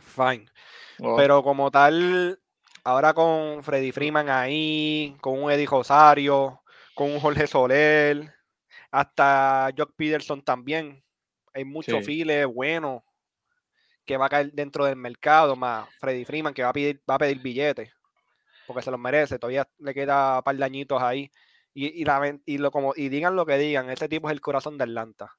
Fine. 0.00 0.46
Pero 1.16 1.42
como 1.42 1.70
tal, 1.70 2.38
ahora 2.84 3.12
con 3.14 3.62
Freddy 3.62 3.92
Freeman 3.92 4.28
ahí, 4.28 5.16
con 5.20 5.42
un 5.42 5.50
Eddie 5.50 5.66
Rosario, 5.66 6.62
con 6.94 7.10
un 7.10 7.20
Jorge 7.20 7.46
Soler, 7.46 8.32
hasta 8.90 9.70
Jock 9.76 9.92
Peterson 9.96 10.42
también. 10.42 11.02
Hay 11.52 11.64
muchos 11.64 11.98
Sí. 12.00 12.04
files 12.04 12.46
buenos 12.46 13.02
que 14.04 14.16
va 14.16 14.26
a 14.26 14.28
caer 14.28 14.52
dentro 14.52 14.84
del 14.84 14.96
mercado, 14.96 15.56
más 15.56 15.88
Freddy 15.98 16.24
Freeman 16.24 16.52
que 16.54 16.62
va 16.62 16.68
a 16.68 16.72
pedir, 16.72 17.00
va 17.08 17.14
a 17.14 17.18
pedir 17.18 17.40
billetes, 17.40 17.90
porque 18.66 18.82
se 18.82 18.90
los 18.90 19.00
merece, 19.00 19.38
todavía 19.38 19.66
le 19.78 19.94
queda 19.94 20.36
un 20.38 20.42
par 20.42 20.56
de 20.56 20.64
añitos 20.64 21.00
ahí. 21.02 21.30
Y, 21.74 22.00
y, 22.00 22.04
la 22.04 22.38
y, 22.46 22.58
lo, 22.58 22.70
como, 22.70 22.92
y 22.96 23.08
digan 23.08 23.34
lo 23.34 23.44
que 23.44 23.58
digan, 23.58 23.90
ese 23.90 24.08
tipo 24.08 24.28
es 24.28 24.32
el 24.32 24.40
corazón 24.40 24.78
de 24.78 24.84
Atlanta. 24.84 25.32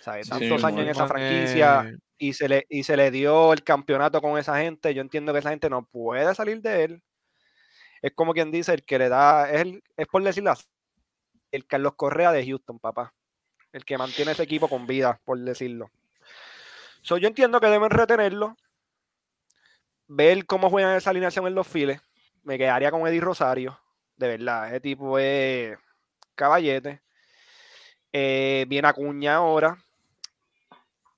¿Sabes? 0.00 0.26
Sí, 0.26 0.30
Tantos 0.30 0.64
años 0.64 0.80
en 0.80 0.88
esa 0.88 1.06
franquicia 1.06 1.90
eh, 1.90 1.96
y 2.18 2.32
se 2.32 2.48
le 2.48 2.66
y 2.68 2.84
se 2.84 2.96
le 2.96 3.10
dio 3.10 3.52
el 3.52 3.62
campeonato 3.64 4.22
con 4.22 4.38
esa 4.38 4.58
gente, 4.60 4.94
yo 4.94 5.02
entiendo 5.02 5.32
que 5.32 5.40
esa 5.40 5.50
gente 5.50 5.68
no 5.68 5.84
puede 5.84 6.34
salir 6.34 6.62
de 6.62 6.84
él. 6.84 7.02
Es 8.00 8.12
como 8.14 8.32
quien 8.32 8.50
dice, 8.50 8.72
el 8.72 8.84
que 8.84 8.98
le 8.98 9.08
da, 9.08 9.50
es, 9.50 9.60
el- 9.62 9.82
es 9.96 10.06
por 10.06 10.22
decirlo 10.22 10.52
así, 10.52 10.64
el 11.50 11.66
Carlos 11.66 11.94
Correa 11.96 12.32
de 12.32 12.46
Houston, 12.46 12.78
papá. 12.78 13.12
El 13.72 13.84
que 13.84 13.98
mantiene 13.98 14.32
ese 14.32 14.42
equipo 14.44 14.68
con 14.68 14.86
vida, 14.86 15.20
por 15.24 15.38
decirlo. 15.38 15.90
So, 17.02 17.18
yo 17.18 17.28
entiendo 17.28 17.60
que 17.60 17.66
deben 17.66 17.90
retenerlo, 17.90 18.56
ver 20.06 20.46
cómo 20.46 20.70
juegan 20.70 20.96
esa 20.96 21.10
alineación 21.10 21.46
en 21.46 21.54
los 21.54 21.66
files. 21.66 22.00
Me 22.42 22.58
quedaría 22.58 22.90
con 22.90 23.06
Eddie 23.06 23.20
Rosario, 23.20 23.79
de 24.20 24.28
verdad. 24.28 24.68
Ese 24.68 24.80
tipo 24.80 25.18
es 25.18 25.76
caballete. 26.34 27.00
Eh, 28.12 28.64
viene 28.68 28.86
Acuña 28.86 29.36
ahora. 29.36 29.76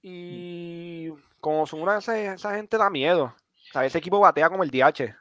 Y 0.03 1.11
como 1.41 1.67
son 1.67 1.83
una, 1.83 1.99
esa, 1.99 2.19
esa 2.35 2.55
gente 2.55 2.79
da 2.79 2.91
miedo. 2.91 3.25
O 3.25 3.73
sea, 3.73 3.85
ese 3.85 3.99
equipo 3.99 4.21
batea 4.21 4.49
como 4.49 4.63
el 4.63 4.71
DH. 4.71 5.15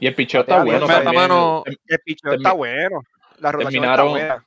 Y 0.00 0.06
el 0.06 0.14
picheo 0.14 0.40
está 0.42 0.64
bueno. 0.64 0.86
mano. 1.12 1.62
El 1.66 1.78
picheo 2.04 2.32
está 2.34 2.52
bueno. 2.52 3.02
La 3.38 3.52
rotación 3.52 3.82
terminaron- 3.84 4.16
está 4.18 4.34
buena. 4.34 4.46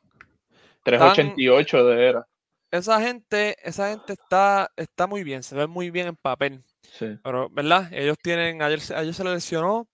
388 0.84 1.86
de 1.86 2.10
era. 2.10 2.28
Esa 2.72 3.02
gente, 3.02 3.56
esa 3.64 3.90
gente 3.90 4.14
está, 4.14 4.72
está 4.76 5.08
muy 5.08 5.24
bien, 5.24 5.42
se 5.44 5.56
ve 5.56 5.68
muy 5.68 5.90
bien 5.90 6.08
en 6.08 6.16
papel. 6.16 6.64
Sí. 6.82 7.18
Pero, 7.24 7.50
¿verdad? 7.50 7.88
Ellos 7.94 8.18
tienen, 8.22 8.62
ayer, 8.62 8.80
se- 8.82 8.96
ayer 8.96 9.14
se 9.14 9.24
le 9.24 9.34
lesionó 9.34 9.88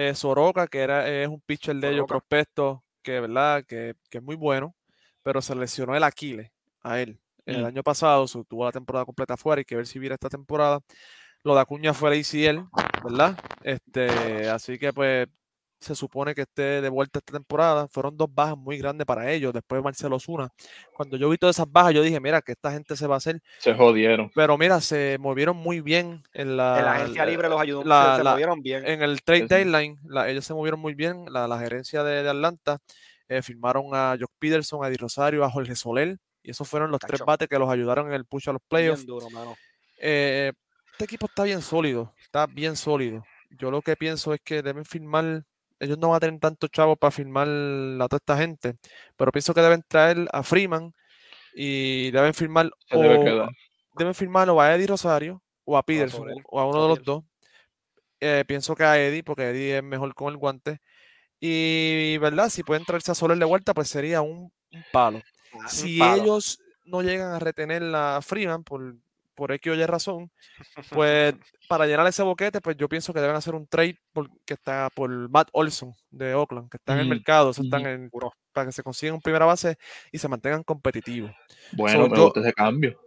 eh, 0.00 0.14
Soroka, 0.14 0.68
que 0.68 0.78
era, 0.78 1.08
es 1.08 1.26
un 1.26 1.40
pitcher 1.40 1.74
de 1.74 1.90
ellos, 1.90 2.06
prospecto, 2.06 2.84
que, 3.02 3.18
¿verdad? 3.18 3.64
Que, 3.66 3.94
que 4.08 4.18
es 4.18 4.24
muy 4.24 4.36
bueno, 4.36 4.76
pero 5.24 5.42
se 5.42 5.56
lesionó 5.56 5.96
el 5.96 6.04
Aquiles 6.04 6.52
a 6.82 7.00
él. 7.00 7.18
El 7.44 7.62
Mm. 7.62 7.66
año 7.66 7.82
pasado 7.82 8.28
se 8.28 8.44
tuvo 8.44 8.64
la 8.64 8.70
temporada 8.70 9.04
completa 9.04 9.34
afuera, 9.34 9.58
hay 9.58 9.64
que 9.64 9.74
ver 9.74 9.88
si 9.88 9.98
viene 9.98 10.14
esta 10.14 10.28
temporada. 10.28 10.80
Lo 11.42 11.54
de 11.54 11.60
Acuña 11.62 11.94
fue 11.94 12.14
el 12.14 12.20
ACL, 12.20 12.68
¿verdad? 13.02 13.36
Este, 13.62 14.48
así 14.48 14.78
que 14.78 14.92
pues 14.92 15.26
se 15.80 15.94
supone 15.94 16.34
que 16.34 16.42
esté 16.42 16.80
de 16.80 16.88
vuelta 16.88 17.18
esta 17.20 17.32
temporada. 17.32 17.86
Fueron 17.88 18.16
dos 18.16 18.28
bajas 18.34 18.56
muy 18.58 18.78
grandes 18.78 19.06
para 19.06 19.30
ellos, 19.30 19.52
después 19.52 19.78
de 19.78 19.84
Marcelo 19.84 20.16
Osuna. 20.16 20.48
Cuando 20.92 21.16
yo 21.16 21.28
vi 21.28 21.38
todas 21.38 21.56
esas 21.56 21.70
bajas, 21.70 21.94
yo 21.94 22.02
dije, 22.02 22.18
mira, 22.20 22.42
que 22.42 22.52
esta 22.52 22.72
gente 22.72 22.96
se 22.96 23.06
va 23.06 23.14
a 23.14 23.18
hacer 23.18 23.40
Se 23.58 23.74
jodieron. 23.74 24.30
pero 24.34 24.58
mira, 24.58 24.80
se 24.80 25.16
movieron 25.20 25.56
muy 25.56 25.80
bien 25.80 26.22
en 26.32 26.56
la, 26.56 26.78
En 26.78 26.84
la 26.84 26.92
agencia 26.94 27.24
la- 27.24 27.30
libre 27.30 27.48
los 27.48 27.60
ayudó, 27.60 27.82
se- 27.82 27.88
la- 27.88 28.16
se, 28.16 28.24
la- 28.24 28.30
movieron 28.32 28.60
bien. 28.62 28.86
en 28.86 29.02
el 29.02 29.22
trade 29.22 29.42
Sí. 29.42 29.46
deadline. 29.48 29.98
la- 30.04 30.28
ellos 30.28 30.44
se 30.44 30.54
movieron 30.54 30.80
muy 30.80 30.94
bien, 30.94 31.24
la, 31.30 31.46
la 31.46 31.58
gerencia 31.58 32.02
de, 32.02 32.22
de 32.22 32.30
Atlanta. 32.30 32.78
eh, 33.30 33.42
firmaron 33.42 33.86
a 33.92 34.16
Jock 34.18 34.30
Peterson, 34.38 34.82
a 34.82 34.88
Eddie 34.88 34.96
Rosario, 34.96 35.44
a 35.44 35.50
Jorge 35.50 35.76
Soler, 35.76 36.16
y 36.42 36.50
esos 36.50 36.66
fueron 36.66 36.90
los 36.90 36.98
tres 36.98 37.20
bates 37.20 37.46
que 37.46 37.58
los 37.58 37.68
ayudaron 37.68 38.06
en 38.08 38.14
el 38.14 38.24
push 38.24 38.48
a 38.48 38.52
los 38.54 38.62
playoffs. 38.66 39.04
Bien 39.04 39.06
duro, 39.18 39.28
mano. 39.28 39.54
Eh, 39.98 40.52
este 40.92 41.04
equipo 41.04 41.26
está 41.26 41.44
bien 41.44 41.60
sólido, 41.60 42.14
está 42.22 42.46
bien 42.46 42.74
sólido. 42.74 43.22
Yo 43.50 43.70
lo 43.70 43.82
que 43.82 43.96
pienso 43.96 44.32
es 44.32 44.40
que 44.42 44.62
deben 44.62 44.84
firmar, 44.86 45.42
ellos 45.80 45.98
no 45.98 46.08
van 46.08 46.16
a 46.16 46.20
tener 46.20 46.40
tantos 46.40 46.70
chavos 46.70 46.98
para 46.98 47.10
firmar 47.10 47.46
a 47.48 48.08
toda 48.08 48.18
esta 48.18 48.36
gente, 48.36 48.74
pero 49.16 49.30
pienso 49.32 49.54
que 49.54 49.60
deben 49.60 49.82
traer 49.86 50.26
a 50.32 50.42
Freeman 50.42 50.92
y 51.54 52.10
deben 52.10 52.34
firmar 52.34 52.70
debe 52.90 53.40
o- 53.42 53.48
deben 53.96 54.14
firmarlo 54.14 54.54
o 54.56 54.60
a 54.60 54.74
Eddie 54.74 54.86
Rosario 54.86 55.42
o 55.64 55.76
a 55.76 55.82
Peterson 55.82 56.20
Soler, 56.20 56.36
o 56.44 56.60
a 56.60 56.66
uno 56.66 56.82
de 56.82 56.88
los 56.88 56.98
Peterson. 56.98 57.20
dos. 57.20 57.24
Eh, 58.20 58.44
pienso 58.46 58.74
que 58.74 58.84
a 58.84 58.98
Eddie, 59.00 59.22
porque 59.22 59.50
Eddie 59.50 59.78
es 59.78 59.82
mejor 59.84 60.14
con 60.14 60.28
el 60.32 60.36
guante. 60.36 60.80
Y, 61.40 62.16
¿verdad? 62.18 62.48
Si 62.48 62.62
pueden 62.64 62.84
traerse 62.84 63.12
a 63.12 63.14
Soler 63.14 63.38
de 63.38 63.44
vuelta, 63.44 63.74
pues 63.74 63.88
sería 63.88 64.22
un, 64.22 64.50
un 64.72 64.84
palo. 64.92 65.20
Un 65.52 65.68
Si 65.68 65.98
palo. 65.98 66.22
ellos 66.22 66.58
no 66.84 67.02
llegan 67.02 67.32
a 67.32 67.38
retener 67.38 67.82
a 67.94 68.20
Freeman 68.22 68.64
por, 68.64 68.96
por 69.38 69.52
X 69.52 69.72
o 69.72 69.74
Y 69.76 69.86
razón, 69.86 70.32
pues 70.90 71.32
para 71.68 71.86
llenar 71.86 72.04
ese 72.08 72.24
boquete, 72.24 72.60
pues 72.60 72.76
yo 72.76 72.88
pienso 72.88 73.14
que 73.14 73.20
deben 73.20 73.36
hacer 73.36 73.54
un 73.54 73.68
trade 73.68 73.96
por- 74.12 74.28
que 74.44 74.54
está 74.54 74.90
por 74.92 75.08
Matt 75.30 75.48
Olson 75.52 75.94
de 76.10 76.34
Oakland, 76.34 76.68
que 76.68 76.76
está 76.76 76.94
en 76.94 76.98
el 76.98 77.04
Ujú, 77.06 77.14
mercado, 77.14 77.50
eso 77.50 77.62
están 77.62 77.82
ujú. 77.82 77.90
en, 77.90 78.10
para 78.52 78.66
que 78.66 78.72
se 78.72 78.82
consigan 78.82 79.14
un 79.14 79.20
primera 79.22 79.44
base 79.46 79.78
y 80.10 80.18
se 80.18 80.26
mantengan 80.26 80.64
competitivos. 80.64 81.30
Bueno, 81.72 82.08
So, 82.08 82.14
yo- 82.16 82.24
gusta 82.24 82.40
ese 82.40 82.52
cambio. 82.52 83.00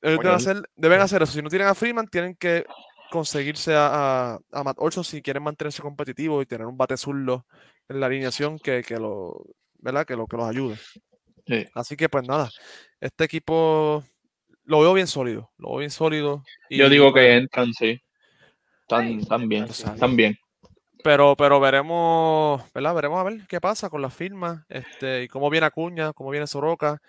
Bueno, 0.00 0.22
deben, 0.22 0.34
hacer, 0.34 0.62
deben 0.74 1.00
hacer 1.00 1.22
eso. 1.22 1.32
Si 1.32 1.42
no 1.42 1.48
tienen 1.50 1.68
a 1.68 1.74
Freeman, 1.74 2.08
tienen 2.08 2.34
que 2.34 2.64
conseguirse 3.10 3.74
a, 3.74 4.32
a, 4.34 4.38
a 4.50 4.64
Matt 4.64 4.78
Olson 4.80 5.04
si 5.04 5.20
quieren 5.20 5.42
mantenerse 5.42 5.82
competitivos 5.82 6.42
y 6.42 6.46
tener 6.46 6.66
un 6.66 6.78
bate 6.78 6.96
zurdo 6.96 7.46
en 7.88 8.00
la 8.00 8.06
alineación 8.06 8.58
que, 8.58 8.82
que 8.82 8.96
lo, 8.98 9.44
¿verdad? 9.78 10.06
Que, 10.06 10.16
lo, 10.16 10.26
que 10.26 10.36
los 10.38 10.48
ayude. 10.48 10.76
Sí. 11.46 11.66
Así 11.74 11.96
que 11.96 12.08
pues 12.08 12.26
nada, 12.26 12.48
este 13.00 13.24
equipo 13.24 14.02
lo 14.72 14.80
veo 14.80 14.94
bien 14.94 15.06
sólido, 15.06 15.50
lo 15.58 15.68
veo 15.68 15.78
bien 15.80 15.90
sólido. 15.90 16.42
Yo 16.70 16.88
digo 16.88 17.12
que 17.12 17.36
entran, 17.36 17.74
sí. 17.74 18.00
Están, 18.80 19.06
Ay, 19.06 19.18
están 19.20 19.46
bien, 19.46 19.64
están 19.64 20.16
bien. 20.16 20.38
Pero, 21.04 21.36
pero 21.36 21.60
veremos, 21.60 22.62
¿verdad? 22.72 22.94
Veremos 22.94 23.20
a 23.20 23.24
ver 23.24 23.46
qué 23.46 23.60
pasa 23.60 23.90
con 23.90 24.00
las 24.00 24.14
firmas, 24.14 24.64
este, 24.70 25.24
y 25.24 25.28
cómo 25.28 25.50
viene 25.50 25.66
Acuña, 25.66 26.14
cómo 26.14 26.30
viene 26.30 26.46
Soroka. 26.46 27.02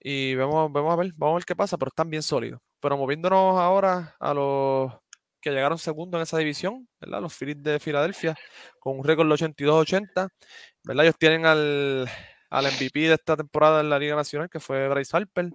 Y 0.00 0.34
vemos, 0.34 0.72
vemos 0.72 0.92
a 0.92 0.96
ver, 0.96 1.12
vamos 1.16 1.34
a 1.34 1.36
ver 1.36 1.44
qué 1.44 1.54
pasa, 1.54 1.78
pero 1.78 1.90
están 1.90 2.10
bien 2.10 2.22
sólidos. 2.22 2.60
Pero 2.80 2.96
moviéndonos 2.96 3.56
ahora 3.60 4.16
a 4.18 4.34
los 4.34 4.92
que 5.40 5.50
llegaron 5.50 5.78
segundo 5.78 6.18
en 6.18 6.24
esa 6.24 6.38
división, 6.38 6.88
¿verdad? 7.00 7.20
Los 7.20 7.32
Phillies 7.32 7.62
de 7.62 7.78
Filadelfia, 7.78 8.34
con 8.80 8.98
un 8.98 9.04
récord 9.04 9.28
de 9.28 9.34
82-80, 9.34 10.28
¿verdad? 10.82 11.04
Ellos 11.04 11.16
tienen 11.16 11.46
al, 11.46 12.08
al 12.50 12.64
MVP 12.64 13.00
de 13.00 13.14
esta 13.14 13.36
temporada 13.36 13.82
en 13.82 13.90
la 13.90 14.00
Liga 14.00 14.16
Nacional, 14.16 14.50
que 14.50 14.58
fue 14.58 14.88
Bryce 14.88 15.16
Harper. 15.16 15.50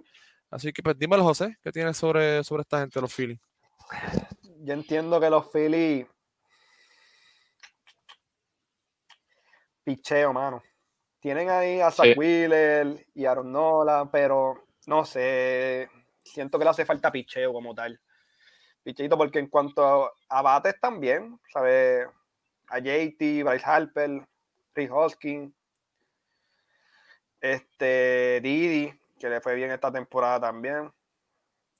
Así 0.54 0.72
que 0.72 0.84
pues 0.84 0.96
dímelo, 0.96 1.24
José, 1.24 1.58
¿qué 1.64 1.72
tienes 1.72 1.96
sobre, 1.96 2.44
sobre 2.44 2.60
esta 2.60 2.78
gente, 2.78 3.00
los 3.00 3.12
Phillies? 3.12 3.40
Yo 4.60 4.72
entiendo 4.72 5.18
que 5.18 5.28
los 5.28 5.50
Phillies. 5.50 6.06
Picheo, 9.82 10.32
mano. 10.32 10.62
Tienen 11.18 11.50
ahí 11.50 11.80
a 11.80 11.90
Zach 11.90 12.06
Sí. 12.06 12.14
Wheeler 12.16 13.04
y 13.14 13.24
Aaron 13.24 13.50
Nola, 13.50 14.08
pero 14.12 14.68
no 14.86 15.04
sé. 15.04 15.90
Siento 16.22 16.56
que 16.56 16.64
le 16.64 16.70
hace 16.70 16.86
falta 16.86 17.10
picheo 17.10 17.52
como 17.52 17.74
tal. 17.74 18.00
Picheito, 18.84 19.18
porque 19.18 19.40
en 19.40 19.48
cuanto 19.48 20.04
a, 20.04 20.12
a 20.28 20.40
bates 20.40 20.78
también, 20.80 21.36
¿sabes? 21.52 22.06
A 22.68 22.78
JT, 22.78 23.42
Bryce 23.42 23.64
Harper, 23.66 24.24
Rick 24.72 24.92
Hoskin, 24.92 25.52
este, 27.40 28.40
Didi, 28.40 28.94
que 29.18 29.28
le 29.28 29.40
fue 29.40 29.54
bien 29.54 29.70
esta 29.70 29.90
temporada 29.92 30.40
también. 30.40 30.90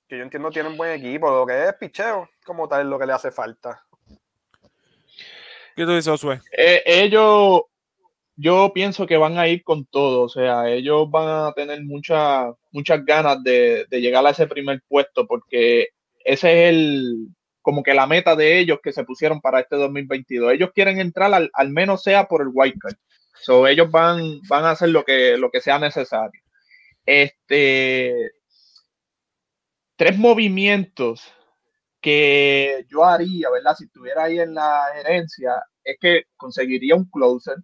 Que 0.08 0.18
yo 0.18 0.22
entiendo 0.22 0.50
tienen 0.50 0.76
buen 0.76 0.92
equipo. 0.92 1.30
Lo 1.30 1.46
que 1.46 1.64
es 1.64 1.74
picheo, 1.74 2.28
como 2.44 2.68
tal, 2.68 2.82
es 2.82 2.86
lo 2.86 2.98
que 2.98 3.06
le 3.06 3.12
hace 3.12 3.30
falta. 3.30 3.84
¿Qué 5.76 5.84
tú 5.84 5.90
dices, 5.92 6.10
Josué? 6.10 6.40
Eh, 6.56 6.82
ellos, 6.86 7.62
yo 8.36 8.70
pienso 8.72 9.06
que 9.06 9.16
van 9.16 9.38
a 9.38 9.48
ir 9.48 9.64
con 9.64 9.84
todo, 9.86 10.22
o 10.22 10.28
sea, 10.28 10.68
ellos 10.70 11.10
van 11.10 11.48
a 11.48 11.52
tener 11.52 11.82
mucha- 11.82 12.52
muchas 12.70 13.04
ganas 13.04 13.42
de, 13.42 13.84
de 13.90 14.00
llegar 14.00 14.24
a 14.26 14.30
ese 14.30 14.46
primer 14.46 14.82
puesto, 14.86 15.26
porque 15.26 15.88
ese 16.24 16.68
es 16.68 16.70
el, 16.74 17.28
como 17.60 17.82
que 17.82 17.92
la 17.94 18.06
meta 18.06 18.36
de 18.36 18.58
ellos 18.60 18.78
que 18.82 18.92
se 18.92 19.04
pusieron 19.04 19.40
para 19.40 19.60
este 19.60 19.74
2022. 19.76 20.52
Ellos 20.52 20.70
quieren 20.72 21.00
entrar 21.00 21.32
al, 21.34 21.50
al 21.52 21.70
menos 21.70 22.02
sea 22.04 22.28
por 22.28 22.42
el 22.42 22.48
wild 22.52 22.78
card. 22.78 22.94
So, 23.42 23.66
ellos 23.66 23.90
van, 23.90 24.40
van 24.48 24.64
a 24.64 24.70
hacer 24.70 24.90
lo 24.90 25.04
que, 25.04 25.36
lo 25.36 25.50
que 25.50 25.60
sea 25.60 25.78
necesario. 25.80 26.40
Este, 27.06 28.32
tres 29.96 30.18
movimientos 30.18 31.32
que 32.00 32.84
yo 32.90 33.04
haría, 33.04 33.50
¿verdad? 33.50 33.74
Si 33.76 33.84
estuviera 33.84 34.24
ahí 34.24 34.38
en 34.38 34.54
la 34.54 34.84
gerencia, 34.94 35.62
es 35.82 35.96
que 36.00 36.24
conseguiría 36.36 36.94
un 36.94 37.08
closer, 37.10 37.56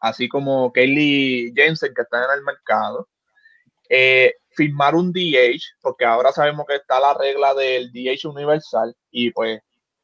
así 0.00 0.28
como 0.28 0.72
Kaylee 0.72 1.52
Jensen, 1.54 1.94
que 1.94 2.02
está 2.02 2.24
en 2.24 2.38
el 2.38 2.44
mercado. 2.44 3.08
Eh, 3.88 4.34
firmar 4.50 4.94
un 4.94 5.12
DH, 5.12 5.62
porque 5.80 6.04
ahora 6.04 6.32
sabemos 6.32 6.66
que 6.66 6.76
está 6.76 6.98
la 6.98 7.14
regla 7.14 7.54
del 7.54 7.92
DH 7.92 8.28
universal 8.28 8.96
y 9.10 9.30
pues 9.30 9.60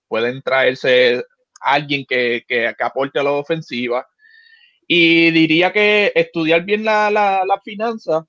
pueden 0.06 0.42
traerse 0.42 1.24
alguien 1.60 2.04
que, 2.06 2.44
que, 2.46 2.74
que 2.76 2.84
aporte 2.84 3.18
a 3.18 3.22
la 3.22 3.32
ofensiva. 3.32 4.06
Y 4.86 5.30
diría 5.30 5.72
que 5.72 6.12
estudiar 6.14 6.64
bien 6.64 6.84
la, 6.84 7.10
la, 7.10 7.44
la 7.46 7.60
finanza 7.62 8.26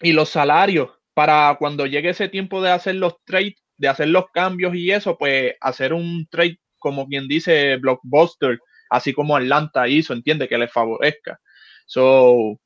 y 0.00 0.12
los 0.12 0.30
salarios 0.30 0.90
para 1.14 1.56
cuando 1.58 1.86
llegue 1.86 2.10
ese 2.10 2.28
tiempo 2.28 2.62
de 2.62 2.70
hacer 2.70 2.94
los 2.94 3.22
trades, 3.24 3.54
de 3.76 3.88
hacer 3.88 4.08
los 4.08 4.30
cambios 4.32 4.74
y 4.74 4.90
eso, 4.90 5.16
pues 5.18 5.54
hacer 5.60 5.92
un 5.92 6.26
trade, 6.30 6.58
como 6.78 7.06
quien 7.06 7.28
dice, 7.28 7.76
blockbuster, 7.76 8.58
así 8.88 9.12
como 9.12 9.36
Atlanta 9.36 9.88
hizo, 9.88 10.12
entiende, 10.12 10.48
que 10.48 10.58
les 10.58 10.72
favorezca. 10.72 11.38
So, 11.86 12.58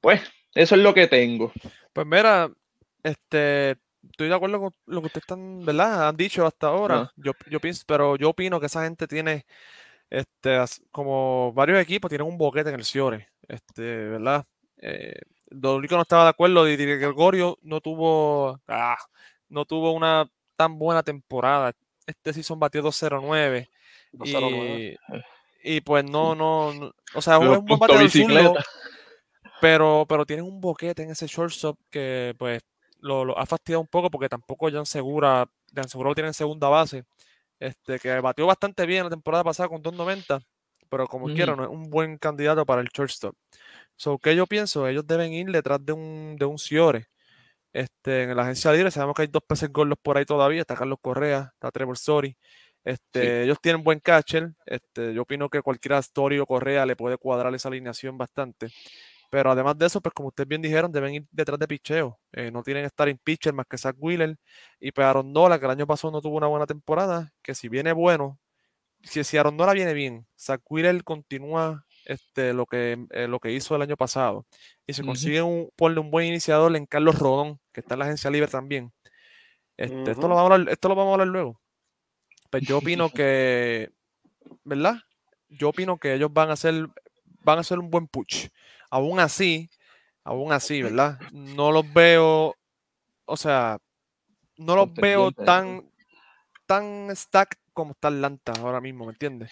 pues, 0.00 0.20
eso 0.54 0.74
es 0.74 0.80
lo 0.80 0.94
que 0.94 1.06
tengo. 1.06 1.52
Pues 1.92 2.06
mira, 2.06 2.50
este, 3.02 3.76
estoy 4.08 4.28
de 4.28 4.34
acuerdo 4.34 4.60
con 4.60 4.74
lo 4.86 5.00
que 5.00 5.06
ustedes 5.06 5.24
están, 5.24 5.64
¿verdad? 5.64 6.08
Han 6.08 6.16
dicho 6.16 6.46
hasta 6.46 6.68
ahora. 6.68 7.10
Yo, 7.16 7.32
yo 7.48 7.60
pienso, 7.60 7.84
pero 7.86 8.16
yo 8.16 8.30
opino 8.30 8.60
que 8.60 8.66
esa 8.66 8.84
gente 8.84 9.06
tiene, 9.06 9.44
este, 10.08 10.58
como 10.90 11.52
varios 11.52 11.80
equipos 11.80 12.08
tienen 12.08 12.26
un 12.26 12.38
boquete 12.38 12.70
en 12.70 12.76
el 12.76 12.84
Ciore, 12.84 13.28
este, 13.48 13.82
¿verdad? 13.82 14.44
Eh, 14.78 15.20
que 15.50 15.94
no 15.96 16.02
estaba 16.02 16.24
de 16.24 16.30
acuerdo 16.30 16.64
de 16.64 16.76
que 16.76 16.96
Gregorio 16.96 17.58
no 17.62 17.80
tuvo, 17.80 18.60
ah, 18.68 18.96
no 19.48 19.64
tuvo 19.64 19.92
una 19.92 20.28
tan 20.56 20.78
buena 20.78 21.02
temporada. 21.02 21.72
Este 22.06 22.32
season 22.32 22.58
batió 22.58 22.82
209 22.82 23.68
209. 24.12 24.96
y, 25.62 25.76
y 25.76 25.80
pues 25.80 26.04
no, 26.04 26.34
no, 26.34 26.72
no- 26.72 26.92
o 27.14 27.20
sea, 27.22 27.38
es 27.52 27.58
un 27.58 27.64
buen 27.66 27.78
zurdo, 27.90 28.02
bicicleta. 28.04 28.64
pero, 29.60 30.06
pero 30.08 30.24
tienen 30.26 30.44
un 30.46 30.60
boquete 30.60 31.02
en 31.02 31.10
ese 31.10 31.26
shortstop 31.26 31.78
que 31.90 32.34
pues 32.38 32.62
lo, 32.98 33.24
lo 33.24 33.38
ha 33.38 33.46
fastidiado 33.46 33.80
un 33.80 33.86
poco 33.86 34.10
porque 34.10 34.28
tampoco 34.28 34.70
Jan 34.70 34.86
Segura, 34.86 35.46
Jan 35.74 35.88
Segura 35.88 36.10
lo 36.10 36.14
tiene 36.14 36.28
en 36.28 36.34
segunda 36.34 36.68
base, 36.68 37.04
este, 37.58 37.98
que 37.98 38.18
batió 38.20 38.46
bastante 38.46 38.86
bien 38.86 39.04
la 39.04 39.10
temporada 39.10 39.44
pasada 39.44 39.68
con 39.68 39.82
290, 39.82 40.40
pero 40.88 41.06
como 41.06 41.26
quiera, 41.34 41.54
no 41.56 41.62
es 41.64 41.70
un 41.70 41.88
buen 41.90 42.18
candidato 42.18 42.64
para 42.66 42.80
el 42.80 42.88
shortstop. 42.88 43.34
So, 44.00 44.18
¿qué 44.18 44.34
yo 44.34 44.46
pienso? 44.46 44.88
Ellos 44.88 45.06
deben 45.06 45.34
ir 45.34 45.50
detrás 45.50 45.84
de 45.84 45.92
un, 45.92 46.34
de 46.38 46.46
un 46.46 46.58
Ciore. 46.58 47.08
Este, 47.72 48.24
en 48.24 48.36
la 48.36 48.44
agencia 48.44 48.72
libre 48.72 48.90
sabemos 48.90 49.14
que 49.14 49.22
hay 49.22 49.28
dos 49.28 49.42
peces 49.46 49.70
gordos 49.70 49.98
por 50.02 50.16
ahí 50.18 50.24
todavía, 50.24 50.62
está 50.62 50.74
Carlos 50.74 50.98
Correa, 51.02 51.50
está 51.54 51.70
Trevor 51.70 51.96
Story. 51.96 52.34
Este, 52.82 53.44
ellos 53.44 53.58
tienen 53.60 53.84
buen 53.84 54.00
catcher. 54.00 54.54
Este, 54.64 55.12
yo 55.12 55.22
opino 55.22 55.50
que 55.50 55.60
cualquiera 55.60 55.98
Story 55.98 56.38
o 56.38 56.46
Correa 56.46 56.86
le 56.86 56.96
puede 56.96 57.18
cuadrar 57.18 57.54
esa 57.54 57.68
alineación 57.68 58.16
bastante. 58.16 58.68
Pero 59.30 59.50
además 59.52 59.76
de 59.78 59.86
eso, 59.86 60.00
pues 60.00 60.14
como 60.14 60.28
ustedes 60.28 60.48
bien 60.48 60.62
dijeron, 60.62 60.90
deben 60.92 61.14
ir 61.16 61.26
detrás 61.30 61.58
de 61.58 61.68
picheo. 61.68 62.18
Eh, 62.32 62.50
no 62.50 62.62
tienen 62.62 62.86
estar 62.86 63.08
en 63.10 63.18
pitcher 63.18 63.52
más 63.52 63.66
que 63.68 63.76
Zach 63.78 63.96
Wheeler. 63.98 64.38
Y 64.80 64.92
pues 64.92 65.06
Aaron 65.06 65.30
Nola, 65.30 65.58
que 65.58 65.66
el 65.66 65.72
año 65.72 65.86
pasado 65.86 66.12
no 66.12 66.22
tuvo 66.22 66.38
una 66.38 66.46
buena 66.46 66.66
temporada, 66.66 67.32
que 67.42 67.54
si 67.54 67.68
viene 67.68 67.92
bueno, 67.92 68.38
si, 69.02 69.24
si 69.24 69.36
Aaron 69.36 69.58
Nola 69.58 69.74
viene 69.74 69.94
bien, 69.94 70.26
Zach 70.38 70.62
Wheeler 70.70 71.04
continúa 71.04 71.84
este, 72.04 72.52
lo, 72.52 72.66
que, 72.66 73.06
eh, 73.10 73.28
lo 73.28 73.40
que 73.40 73.52
hizo 73.52 73.76
el 73.76 73.82
año 73.82 73.96
pasado. 73.96 74.46
Y 74.86 74.92
se 74.92 75.04
consigue 75.04 75.42
un, 75.42 75.70
ponle 75.76 76.00
un 76.00 76.10
buen 76.10 76.26
iniciador 76.26 76.74
en 76.76 76.86
Carlos 76.86 77.18
Rodón, 77.18 77.60
que 77.72 77.80
está 77.80 77.94
en 77.94 78.00
la 78.00 78.04
agencia 78.06 78.30
libre 78.30 78.48
también. 78.48 78.92
Este, 79.76 80.10
esto, 80.10 80.28
lo 80.28 80.34
vamos 80.34 80.50
a 80.50 80.54
hablar, 80.54 80.72
esto 80.72 80.88
lo 80.88 80.94
vamos 80.94 81.10
a 81.10 81.14
hablar 81.14 81.28
luego. 81.28 81.60
Pues 82.50 82.62
yo 82.64 82.78
opino 82.78 83.10
que, 83.10 83.90
¿verdad? 84.64 84.96
Yo 85.48 85.70
opino 85.70 85.98
que 85.98 86.14
ellos 86.14 86.32
van 86.32 86.50
a 86.50 86.54
hacer, 86.54 86.88
van 87.42 87.58
a 87.58 87.60
hacer 87.62 87.78
un 87.78 87.90
buen 87.90 88.06
push. 88.06 88.48
Aún 88.90 89.20
así, 89.20 89.70
aún 90.24 90.52
así, 90.52 90.82
¿verdad? 90.82 91.18
No 91.32 91.72
los 91.72 91.90
veo, 91.92 92.56
o 93.24 93.36
sea, 93.36 93.78
no 94.56 94.76
los 94.76 94.92
veo 94.94 95.32
Contendientes. 95.32 95.90
tan, 96.66 97.06
tan 97.06 97.16
stack 97.16 97.58
como 97.72 97.92
está 97.92 98.08
Atlanta 98.08 98.52
ahora 98.58 98.80
mismo, 98.80 99.06
¿me 99.06 99.12
entiendes? 99.12 99.50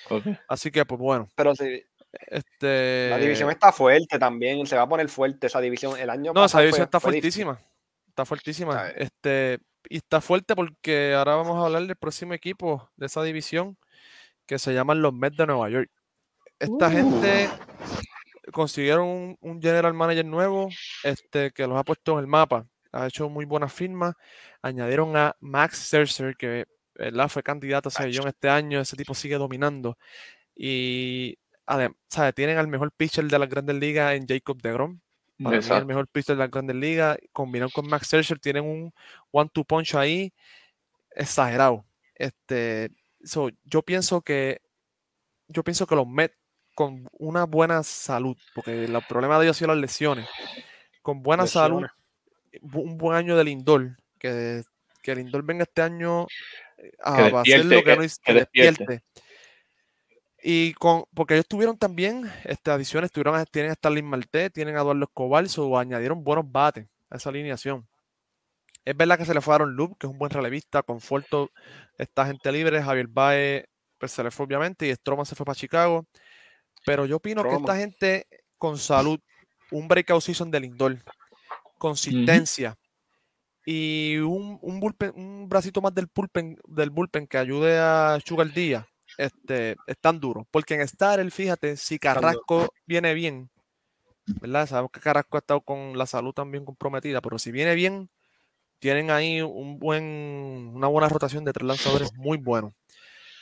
Así 0.48 0.70
que, 0.70 0.84
pues 0.84 1.00
bueno, 1.00 1.28
Pero 1.34 1.54
si, 1.54 1.82
Este, 2.12 3.08
La 3.10 3.18
división 3.18 3.50
está 3.50 3.70
fuerte 3.72 4.18
también, 4.18 4.66
se 4.66 4.76
va 4.76 4.82
a 4.82 4.88
poner 4.88 5.08
fuerte 5.08 5.46
esa 5.46 5.60
división. 5.60 5.98
El 5.98 6.10
año 6.10 6.32
No, 6.32 6.44
esa 6.44 6.60
división 6.60 6.78
fue- 6.78 6.84
está 6.84 7.00
fue 7.00 7.12
difícil. 7.12 7.44
fuertísima. 7.44 7.70
Está 8.08 8.24
fuertísima. 8.24 8.88
Este, 8.96 9.58
y 9.88 9.98
está 9.98 10.20
fuerte 10.20 10.56
porque 10.56 11.14
ahora 11.14 11.36
vamos 11.36 11.56
a 11.62 11.66
hablar 11.66 11.86
del 11.86 11.96
próximo 11.96 12.34
equipo 12.34 12.90
de 12.96 13.06
esa 13.06 13.22
división 13.22 13.76
que 14.46 14.58
se 14.58 14.72
llaman 14.72 15.02
los 15.02 15.12
Mets 15.12 15.36
de 15.36 15.46
Nueva 15.46 15.68
York. 15.68 15.90
Esta 16.58 16.90
gente 16.90 17.48
consiguieron 18.52 19.06
un, 19.06 19.36
un 19.40 19.62
general 19.62 19.94
manager 19.94 20.24
nuevo 20.24 20.68
este, 21.04 21.50
que 21.52 21.66
los 21.66 21.78
ha 21.78 21.84
puesto 21.84 22.14
en 22.14 22.20
el 22.20 22.26
mapa. 22.26 22.66
Ha 22.92 23.06
hecho 23.06 23.28
muy 23.28 23.44
buenas 23.44 23.72
firmas. 23.72 24.14
Añadieron 24.62 25.16
a 25.16 25.36
Max 25.40 25.84
Scherzer, 25.88 26.34
que 26.36 26.64
¿verdad? 26.94 27.28
fue 27.28 27.42
candidato 27.42 27.90
a 27.94 28.06
Young 28.06 28.26
este 28.28 28.48
año. 28.48 28.80
Ese 28.80 28.96
tipo 28.96 29.14
sigue 29.14 29.36
dominando. 29.36 29.98
Y 30.56 31.38
adem- 31.68 31.94
¿sabe? 32.08 32.32
tienen 32.32 32.58
al 32.58 32.66
mejor 32.68 32.90
pitcher 32.92 33.24
de 33.26 33.38
las 33.38 33.48
grandes 33.48 33.76
ligas 33.76 34.14
en 34.14 34.26
Jacob 34.26 34.60
DeGrom. 34.60 34.98
Para 35.40 35.58
mí, 35.58 35.64
el 35.82 35.86
mejor 35.86 36.08
pitcher 36.08 36.34
de 36.34 36.40
las 36.42 36.50
grandes 36.50 36.74
ligas. 36.74 37.16
Combinado 37.32 37.70
con 37.70 37.86
Max 37.88 38.06
Scherzer, 38.08 38.40
tienen 38.40 38.64
un 38.64 38.92
one-two 39.30 39.64
punch 39.64 39.94
ahí 39.94 40.32
exagerado. 41.14 41.84
Este, 42.14 42.90
so, 43.22 43.48
yo 43.64 43.82
pienso 43.82 44.20
que 44.22 44.60
yo 45.46 45.62
pienso 45.62 45.86
que 45.86 45.94
los 45.94 46.06
Mets 46.08 46.34
con 46.74 47.08
una 47.12 47.44
buena 47.44 47.82
salud, 47.82 48.36
porque 48.54 48.84
el 48.84 48.98
problema 49.08 49.38
de 49.38 49.46
ellos 49.46 49.56
ha 49.56 49.58
sido 49.58 49.68
las 49.68 49.78
lesiones, 49.78 50.28
con 51.02 51.22
buena 51.22 51.46
salud, 51.46 51.84
bu- 52.60 52.82
un 52.82 52.98
buen 52.98 53.16
año 53.16 53.36
de 53.36 53.44
Lindor, 53.44 53.96
que, 54.18 54.62
que 55.02 55.14
Lindor 55.14 55.42
venga 55.44 55.62
este 55.64 55.82
año 55.82 56.26
eh, 56.76 56.92
a, 57.02 57.16
Que 57.16 57.22
hacer 57.22 57.64
lo 57.64 57.76
despierte, 57.76 57.84
que 57.84 57.90
no 57.94 58.00
que- 58.00 58.06
hizo, 58.06 58.16
que 58.24 58.32
que 58.32 58.38
despierte. 58.38 58.84
despierte. 58.84 59.04
Y 60.50 60.72
con, 60.72 61.04
porque 61.12 61.34
ellos 61.34 61.46
tuvieron 61.46 61.76
también 61.76 62.22
este, 62.44 62.70
adiciones, 62.70 63.12
tuvieron, 63.12 63.34
a- 63.34 63.44
tienen 63.44 63.70
a 63.70 63.74
Starling 63.74 64.06
Marte, 64.06 64.48
tienen 64.48 64.76
a 64.76 64.80
Eduardo 64.80 65.04
Escobar, 65.04 65.44
o 65.58 65.78
añadieron 65.78 66.24
buenos 66.24 66.50
bates 66.50 66.86
a 67.10 67.16
esa 67.16 67.28
alineación. 67.28 67.86
Es 68.82 68.96
verdad 68.96 69.18
que 69.18 69.26
se 69.26 69.34
le 69.34 69.42
fue 69.42 69.54
Aaron 69.54 69.76
Loop, 69.76 69.98
que 69.98 70.06
es 70.06 70.10
un 70.10 70.16
buen 70.18 70.30
relevista, 70.30 70.82
Conforto 70.82 71.50
está 71.98 72.24
gente 72.24 72.50
libre, 72.50 72.82
Javier 72.82 73.08
Baez 73.08 73.66
pues 73.98 74.12
se 74.12 74.22
le 74.24 74.30
fue 74.30 74.46
obviamente, 74.46 74.88
y 74.88 74.94
Stroman 74.94 75.26
se 75.26 75.34
fue 75.34 75.44
para 75.44 75.54
Chicago. 75.54 76.06
Pero 76.86 77.04
yo 77.04 77.16
opino 77.16 77.42
que 77.42 77.48
esta 77.56 77.76
gente 77.76 78.26
con 78.56 78.78
salud, 78.78 79.20
un 79.70 79.86
breakout 79.86 80.22
season 80.22 80.50
de 80.50 80.60
Lindor, 80.60 80.96
consistencia 81.76 82.78
y 83.66 84.16
un, 84.16 84.58
un, 84.62 84.80
bullpen- 84.80 85.12
un 85.14 85.46
bracito 85.48 85.82
más 85.82 85.94
del 85.94 86.06
bullpen, 86.14 86.58
del 86.66 86.88
bullpen 86.88 87.26
que 87.26 87.36
ayude 87.36 87.78
a 87.78 88.18
Sugar 88.24 88.50
Díaz, 88.50 88.86
este, 89.18 89.76
están 89.86 90.20
duros. 90.20 90.46
Porque 90.50 90.74
en 90.74 90.88
Starel, 90.88 91.30
fíjate, 91.30 91.76
si. 91.76 91.98
Carrasco 91.98 92.72
viene 92.86 93.12
bien, 93.12 93.50
¿verdad? 94.40 94.66
Sabemos 94.66 94.90
que 94.92 95.00
Carrasco 95.00 95.36
ha 95.36 95.40
estado 95.40 95.60
con 95.60 95.98
la 95.98 96.06
salud 96.06 96.32
también 96.32 96.64
comprometida, 96.64 97.20
pero 97.20 97.38
si 97.38 97.52
viene 97.52 97.74
bien, 97.74 98.08
tienen 98.78 99.10
ahí 99.10 99.42
un 99.42 99.78
buen, 99.78 100.70
una 100.74 100.86
buena 100.86 101.08
rotación 101.08 101.44
de 101.44 101.52
tres 101.52 101.66
lanzadores 101.66 102.14
muy 102.14 102.38
buenos. 102.38 102.72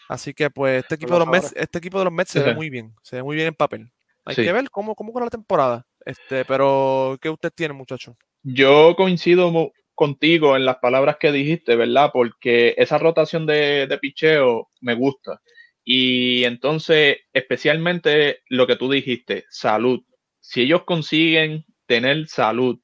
Así 0.08 0.32
que 0.34 0.50
pues 0.50 0.82
este 0.82 0.94
equipo 0.94 1.14
de 1.14 1.18
los 1.20 1.28
Mets, 1.28 1.52
este 1.56 1.78
equipo 1.78 1.98
de 1.98 2.04
los 2.04 2.12
Mets 2.12 2.30
se 2.30 2.40
Sí, 2.40 2.44
ve 2.44 2.54
muy 2.54 2.70
bien, 2.70 2.94
se 3.02 3.16
ve 3.16 3.22
muy 3.22 3.36
bien 3.36 3.48
en 3.48 3.54
papel. 3.54 3.92
Hay 4.24 4.34
Sí. 4.34 4.42
que 4.42 4.52
ver 4.52 4.70
cómo, 4.70 4.94
cómo 4.94 5.12
con 5.12 5.22
la 5.24 5.30
temporada. 5.30 5.86
Este, 6.04 6.44
pero 6.44 7.18
¿qué 7.20 7.28
usted 7.28 7.50
tiene, 7.54 7.74
muchacho? 7.74 8.16
Yo 8.42 8.94
coincido 8.96 9.72
contigo 9.94 10.56
en 10.56 10.64
las 10.64 10.76
palabras 10.76 11.16
que 11.18 11.32
dijiste, 11.32 11.74
¿verdad? 11.74 12.10
Porque 12.12 12.74
esa 12.76 12.98
rotación 12.98 13.46
de, 13.46 13.86
de 13.88 13.98
picheo 13.98 14.68
me 14.80 14.94
gusta. 14.94 15.40
Y 15.88 16.42
entonces, 16.42 17.18
especialmente 17.32 18.40
lo 18.48 18.66
que 18.66 18.74
tú 18.74 18.90
dijiste, 18.90 19.44
salud. 19.50 20.02
Si 20.40 20.62
ellos 20.62 20.82
consiguen 20.84 21.64
tener 21.86 22.26
salud, 22.26 22.80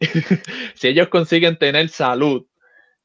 si 0.74 0.88
ellos 0.88 1.08
consiguen 1.08 1.56
tener 1.56 1.88
salud, 1.88 2.46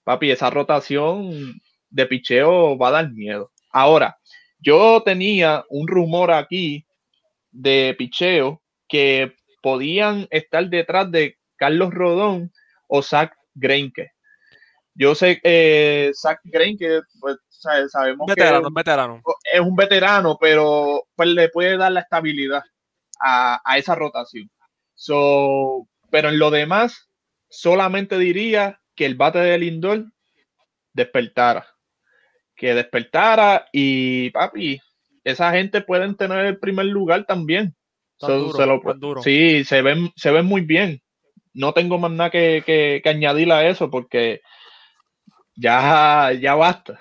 papi, 0.03 0.31
esa 0.31 0.49
rotación 0.49 1.62
de 1.89 2.05
picheo 2.07 2.77
va 2.77 2.89
a 2.89 2.91
dar 2.91 3.13
miedo. 3.13 3.53
Ahora, 3.71 4.17
yo 4.60 5.01
tenía 5.05 5.63
un 5.69 5.88
rumor 5.88 6.31
aquí 6.31 6.86
de 7.51 7.95
picheo 7.97 8.62
que 8.89 9.33
podían 9.62 10.27
estar 10.29 10.69
detrás 10.69 11.10
de 11.10 11.38
Carlos 11.55 11.93
Rodón 11.93 12.51
o 12.89 13.01
Zach 13.01 13.33
Greinke. 13.55 14.12
Yo 14.99 15.13
sé 15.15 15.39
que 15.41 16.12
Zach 16.15 16.39
Greinke, 16.43 17.01
pues 17.19 17.38
sabe- 17.49 17.88
sabemos 17.89 18.25
Veterano, 18.27 18.67
que 18.69 18.73
veterano. 18.73 19.21
es 19.53 19.60
un 19.60 19.75
veterano, 19.75 20.38
pero 20.41 21.07
pues 21.15 21.29
le 21.29 21.49
puede 21.49 21.77
dar 21.77 21.91
la 21.91 21.99
estabilidad 22.01 22.63
a, 23.19 23.62
a 23.63 23.77
esa 23.77 23.93
rotación. 23.95 24.49
So, 24.95 25.88
pero 26.10 26.29
en 26.29 26.39
lo 26.39 26.49
demás, 26.49 27.10
solamente 27.49 28.17
diría 28.17 28.79
que 28.95 29.05
el 29.05 29.15
bate 29.15 29.39
de 29.39 29.57
Lindor 29.60 30.05
despertara. 30.93 31.67
Que 32.55 32.73
despertara 32.73 33.67
y 33.71 34.31
papi, 34.31 34.81
esa 35.23 35.51
gente 35.51 35.81
pueden 35.81 36.15
tener 36.15 36.45
el 36.45 36.57
primer 36.60 36.88
lugar 36.88 37.25
también. 37.25 37.75
So, 38.19 38.36
duro, 38.36 38.57
se 38.57 38.65
lo- 38.65 38.93
duro. 38.95 39.21
Sí, 39.21 39.63
se 39.63 39.83
ven, 39.83 40.12
se 40.15 40.31
ven 40.31 40.45
muy 40.47 40.62
bien. 40.62 41.01
No 41.53 41.73
tengo 41.73 41.99
más 41.99 42.10
nada 42.12 42.29
que, 42.31 42.63
que, 42.65 43.01
que 43.03 43.10
añadir 43.10 43.51
a 43.51 43.67
eso 43.67 43.91
porque 43.91 44.41
ya, 45.58 46.32
ya 46.39 46.56
basta. 46.56 47.00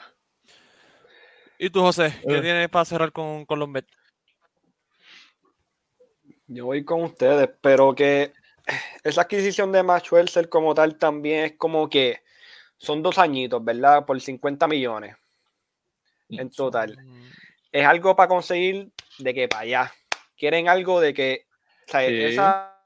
¿Y 1.59 1.71
tú, 1.71 1.81
José? 1.81 2.13
¿Qué 2.27 2.37
Eh. 2.39 2.43
tienes 2.43 2.69
para 2.69 2.85
cerrar 2.85 3.13
con, 3.13 3.47
con 3.47 3.59
los 3.59 3.69
Mets? 3.69 3.91
Yo 6.49 6.67
voy 6.67 6.85
con 6.85 7.03
ustedes, 7.03 7.49
pero 7.61 7.95
que 7.95 8.33
esa 9.03 9.23
adquisición 9.23 9.73
de 9.73 9.83
Max 9.83 10.05
Scherzer 10.09 10.49
como 10.49 10.75
tal 10.75 10.97
también 10.99 11.45
es 11.45 11.53
como 11.57 11.89
que 11.89 12.23
son 12.77 13.03
dos 13.03 13.19
añitos, 13.19 13.65
¿verdad? 13.65 14.05
Por 14.05 14.21
50 14.21 14.69
millones 14.69 15.17
en 16.29 16.51
total. 16.51 16.97
Es 17.73 17.87
algo 17.87 18.15
para 18.15 18.29
conseguir 18.29 18.93
de 19.19 19.35
que 19.35 19.49
para 19.49 19.63
allá. 19.63 19.93
Quieren 20.37 20.69
algo 20.69 21.01
de 21.01 21.15
que, 21.15 21.47
o 21.89 21.91
sea, 21.91 22.01
Sí. 22.09 22.23
esa, 22.25 22.79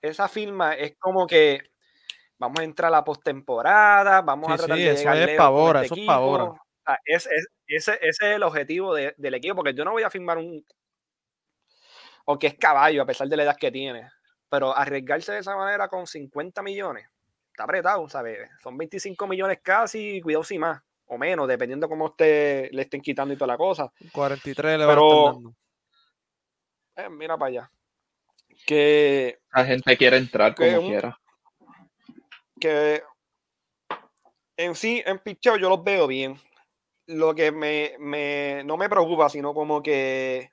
esa 0.00 0.28
firma 0.28 0.74
es 0.74 0.96
como 0.98 1.26
que 1.26 1.60
vamos 2.38 2.60
a 2.60 2.64
entrar 2.64 2.88
a 2.88 2.90
la 2.98 3.04
postemporada, 3.04 4.20
vamos 4.22 4.50
a 4.50 4.56
tratar 4.56 4.76
sí, 4.76 4.82
de 4.84 4.90
eso 4.90 4.98
llegar 5.00 5.16
es 5.16 5.26
lejos 5.26 5.36
pa' 5.38 5.50
con 5.50 5.58
ahora, 5.60 5.82
este 5.82 5.94
eso 5.94 6.00
es 6.02 6.06
pa' 6.06 6.14
ahora. 6.14 6.44
equipo. 6.44 6.62
O 6.62 6.84
sea, 6.86 7.00
es- 7.04 7.26
es- 7.26 7.48
ese, 7.66 7.92
ese 7.94 8.08
es 8.30 8.36
el 8.36 8.42
objetivo 8.42 8.94
de- 8.94 9.14
del 9.16 9.34
equipo, 9.34 9.56
porque 9.56 9.74
yo 9.74 9.84
no 9.84 9.92
voy 9.92 10.02
a 10.02 10.10
firmar 10.10 10.38
un 10.38 10.64
o 12.26 12.38
que 12.38 12.48
es 12.48 12.54
caballo 12.58 13.02
a 13.02 13.06
pesar 13.06 13.28
de 13.28 13.36
la 13.36 13.44
edad 13.44 13.56
que 13.56 13.70
tiene, 13.70 14.08
pero 14.48 14.76
arriesgarse 14.76 15.32
de 15.32 15.38
esa 15.40 15.54
manera 15.56 15.88
con 15.88 16.06
50 16.06 16.62
millones, 16.62 17.08
está 17.52 17.64
apretado, 17.64 18.08
¿sabes? 18.08 18.50
Son 18.62 18.76
25 18.76 19.26
millones 19.26 19.58
casi, 19.62 20.20
cuidado 20.20 20.42
si 20.44 20.58
más 20.58 20.82
o 21.06 21.18
menos, 21.18 21.46
dependiendo 21.46 21.88
cómo 21.88 22.06
usted 22.06 22.68
le 22.72 22.82
estén 22.82 23.00
quitando 23.00 23.32
y 23.32 23.36
toda 23.36 23.46
la 23.48 23.56
cosa. 23.56 23.92
43 24.12 24.78
le 24.78 24.84
van 24.86 24.96
a 24.96 25.00
Pero- 25.00 25.18
estar 25.18 25.32
dando. 25.34 25.54
Eh, 26.96 27.08
mira 27.10 27.36
para 27.38 27.48
allá. 27.48 27.70
Que, 28.66 29.38
La 29.52 29.64
gente 29.64 29.96
quiere 29.96 30.16
entrar 30.16 30.54
como 30.54 30.80
un- 30.80 30.88
quiera. 30.88 31.18
Que 32.60 33.02
en 34.56 34.74
sí, 34.74 35.02
en 35.04 35.18
picheo 35.18 35.56
yo 35.56 35.68
los 35.68 35.82
veo 35.84 36.06
bien. 36.06 36.38
Lo 37.06 37.34
que 37.34 37.52
me, 37.52 37.92
me- 37.98 38.62
no 38.64 38.76
me 38.76 38.88
preocupa, 38.88 39.28
sino 39.28 39.54
como 39.54 39.82
que 39.82 40.50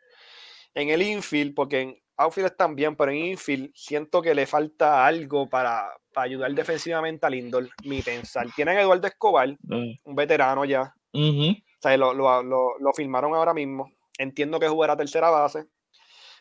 en 0.75 0.89
el 0.89 1.01
infield, 1.01 1.53
porque 1.55 1.81
en 1.81 1.97
outfield 2.17 2.51
están 2.51 2.75
bien, 2.75 2.95
pero 2.95 3.11
en 3.11 3.17
infield 3.17 3.71
siento 3.73 4.21
que 4.21 4.35
le 4.35 4.45
falta 4.45 5.05
algo 5.05 5.49
para, 5.49 5.89
para 6.13 6.25
ayudar 6.25 6.51
defensivamente 6.53 7.25
a 7.25 7.29
Lindor, 7.29 7.69
mi 7.85 8.01
pensar. 8.01 8.47
Tienen 8.55 8.77
a 8.77 8.81
Eduardo 8.81 9.07
Escobar, 9.07 9.49
Mm. 9.63 9.93
un 10.03 10.15
veterano 10.15 10.65
ya. 10.65 10.93
O 11.13 11.55
sea, 11.81 11.97
lo, 11.97 12.13
lo, 12.13 12.43
lo, 12.43 12.77
lo 12.79 12.93
firmaron 12.93 13.33
ahora 13.33 13.53
mismo. 13.53 13.91
Entiendo 14.17 14.59
que 14.59 14.67
jugará 14.67 14.95
tercera 14.95 15.29
base. 15.29 15.65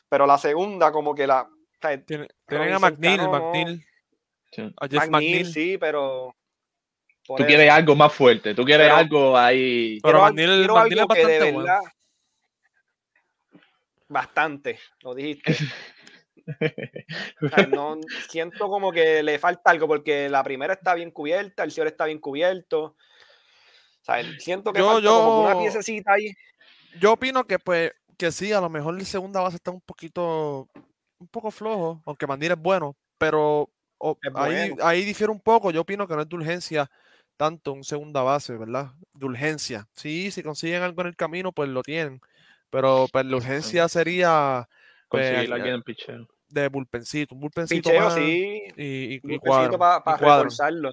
Pero 0.08 0.26
la 0.26 0.36
segunda, 0.36 0.92
como 0.92 1.14
que 1.14 1.26
la. 1.26 1.42
o 1.42 1.48
sea, 1.80 2.04
Tienen, 2.04 2.28
tienen 2.46 2.68
a 2.68 2.78
no. 2.78 2.80
McNeil, 2.80 3.84
Sí. 4.52 4.62
a 4.80 4.86
Jeff 4.88 5.08
McNeil, 5.08 5.10
McNeil. 5.10 5.46
sí, 5.46 5.78
pero. 5.78 6.34
Tú 7.24 7.36
eso. 7.36 7.46
quieres 7.46 7.70
algo 7.70 7.94
más 7.96 8.12
fuerte, 8.12 8.54
tú 8.54 8.64
quieres 8.64 8.86
Pero- 8.88 8.96
algo 8.96 9.38
ahí. 9.38 9.98
Pero 10.02 10.20
McNeil- 10.20 10.60
es 10.62 10.88
que 10.88 10.94
de 10.94 11.04
bastante 11.04 11.38
bueno. 11.52 11.58
verdad- 11.60 11.80
Bastante, 14.08 14.78
lo 15.02 15.14
dijiste. 15.14 15.56
O 17.40 17.48
sea, 17.48 17.66
no, 17.68 18.00
siento 18.28 18.68
como 18.68 18.90
que 18.90 19.22
le 19.22 19.38
falta 19.38 19.70
algo 19.70 19.86
porque 19.86 20.28
la 20.28 20.42
primera 20.42 20.74
está 20.74 20.92
bien 20.94 21.12
cubierta, 21.12 21.62
el 21.62 21.70
señor 21.70 21.86
está 21.86 22.06
bien 22.06 22.18
cubierto. 22.18 22.82
O 22.84 22.96
sea, 24.04 24.16
siento 24.40 24.72
que 24.72 24.80
Yo- 24.80 24.88
falta 24.94 25.08
como 25.08 25.38
que 25.38 25.44
una 25.46 25.54
yo- 25.54 25.60
piececita 25.60 26.12
ahí. 26.14 26.32
Yo 27.00 27.12
opino 27.12 27.44
que 27.46 27.60
pues 27.60 27.92
que 28.18 28.32
sí, 28.32 28.52
a 28.52 28.60
lo 28.60 28.68
mejor 28.68 28.98
el 28.98 29.06
segunda 29.06 29.40
base 29.40 29.54
está 29.56 29.70
un 29.70 29.80
poquito 29.82 30.68
un 31.18 31.28
poco 31.28 31.52
flojo, 31.52 32.02
aunque 32.06 32.26
McNeil 32.26 32.52
es 32.52 32.58
bueno, 32.58 32.96
pero 33.18 33.70
ahí, 34.34 34.70
bueno. 34.70 34.84
ahí 34.86 35.04
difiere 35.04 35.30
un 35.32 35.40
poco. 35.40 35.70
Yo 35.70 35.82
opino 35.82 36.06
que 36.06 36.14
no 36.14 36.22
es 36.22 36.28
de 36.28 36.36
urgencia 36.36 36.90
tanto 37.36 37.72
un 37.72 37.84
segunda 37.84 38.22
base, 38.22 38.56
¿verdad? 38.56 38.92
De 39.14 39.26
urgencia. 39.26 39.86
Sí, 39.94 40.30
si 40.30 40.42
consiguen 40.42 40.82
algo 40.82 41.00
en 41.02 41.08
el 41.08 41.16
camino, 41.16 41.52
pues 41.52 41.68
lo 41.68 41.82
tienen. 41.82 42.20
Pero 42.70 43.06
pues 43.12 43.24
la 43.26 43.36
urgencia 43.36 43.88
sería 43.88 44.68
Conseguir 45.08 45.40
Pues, 45.40 45.50
alguien 45.52 45.74
en 45.74 45.82
picheo. 45.82 46.26
de 46.48 46.68
bullpencito, 46.68 47.34
un 47.34 47.40
bullpencito 47.42 47.90
Picheo, 47.90 48.04
más 48.04 48.14
sí. 48.14 48.62
y, 48.76 49.20
y, 49.34 49.38
cuadran, 49.38 49.78
para 49.78 50.16
reforzarlo. 50.16 50.92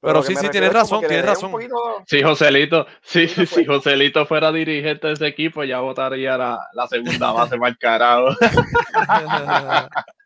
Pero 0.00 0.22
sí, 0.22 0.36
sí, 0.36 0.48
tienes 0.50 0.72
razón, 0.72 1.00
tienes 1.00 1.24
razón. 1.24 1.50
poquito- 1.50 1.74
Si 2.06 2.22
Joselito, 2.22 2.86
sí, 3.02 3.26
fue. 3.26 3.46
si 3.46 3.64
Joselito 3.64 4.26
fuera 4.26 4.52
dirigente 4.52 5.06
de 5.08 5.14
ese 5.14 5.26
equipo, 5.26 5.64
ya 5.64 5.80
votaría 5.80 6.36
la, 6.36 6.58
la 6.74 6.86
segunda 6.86 7.32
base 7.32 7.56
para 7.58 7.70
el 7.70 7.78
carajo. 7.78 8.28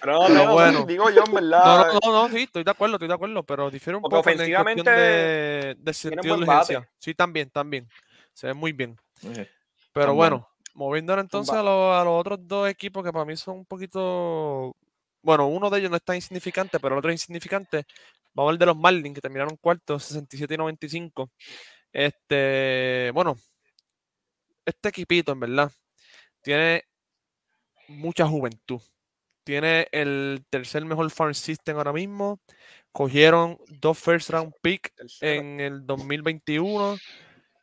Pero, 0.00 0.18
Pero 0.28 0.44
no, 0.44 0.52
bueno. 0.52 0.86
digo 0.86 1.10
yo, 1.10 1.24
en 1.24 1.34
verdad. 1.34 1.64
No, 1.64 1.78
no, 1.92 1.98
no, 2.04 2.12
no, 2.28 2.28
sí, 2.34 2.42
estoy 2.42 2.62
de 2.64 2.70
acuerdo, 2.70 2.96
estoy 2.96 3.08
de 3.08 3.14
acuerdo, 3.14 3.42
pero 3.42 3.70
difiere 3.70 3.96
un 3.96 4.02
Porque 4.02 4.16
poco 4.16 4.30
en 4.30 4.36
cuestión 4.36 4.60
ofensivamente 4.60 4.90
de, 4.90 5.74
de 5.78 5.94
sentido 5.94 6.36
de 6.36 6.42
urgencia. 6.44 6.90
Sí, 6.98 7.14
también, 7.14 7.50
también. 7.50 7.88
Se 8.32 8.46
ve 8.46 8.54
muy 8.54 8.72
bien. 8.72 8.96
Pero 9.92 10.06
Tan 10.08 10.14
bueno, 10.14 10.48
moviéndonos 10.74 11.24
entonces 11.24 11.54
a, 11.54 11.62
los- 11.62 11.96
a 12.00 12.04
los 12.04 12.20
otros 12.20 12.38
dos 12.46 12.68
equipos 12.68 13.04
que 13.04 13.12
para 13.12 13.24
mí 13.24 13.36
son 13.36 13.58
un 13.58 13.66
poquito. 13.66 14.76
Bueno, 15.22 15.48
uno 15.48 15.68
de 15.68 15.80
ellos 15.80 15.90
no 15.90 15.96
es 15.96 16.04
tan 16.04 16.14
insignificante, 16.16 16.78
pero 16.78 16.94
el 16.94 16.98
otro 17.00 17.10
es 17.10 17.14
insignificante. 17.14 17.84
Vamos 18.34 18.50
a 18.50 18.50
hablar 18.50 18.58
de 18.60 18.66
los 18.66 18.76
Marlins, 18.76 19.14
que 19.16 19.20
terminaron 19.20 19.56
cuartos, 19.56 20.04
67 20.04 20.54
y 20.54 20.56
95. 20.56 21.30
Este, 21.92 23.10
bueno, 23.12 23.36
este 24.64 24.90
equipito, 24.90 25.32
en 25.32 25.40
verdad, 25.40 25.72
tiene 26.42 26.84
mucha 27.88 28.26
juventud. 28.28 28.80
Tiene 29.48 29.88
el 29.92 30.44
tercer 30.50 30.84
mejor 30.84 31.10
farm 31.10 31.32
system 31.32 31.78
ahora 31.78 31.94
mismo. 31.94 32.38
Cogieron 32.92 33.56
dos 33.80 33.98
first 33.98 34.28
round 34.28 34.52
pick 34.60 34.92
en 35.22 35.58
el 35.58 35.86
2021, 35.86 36.98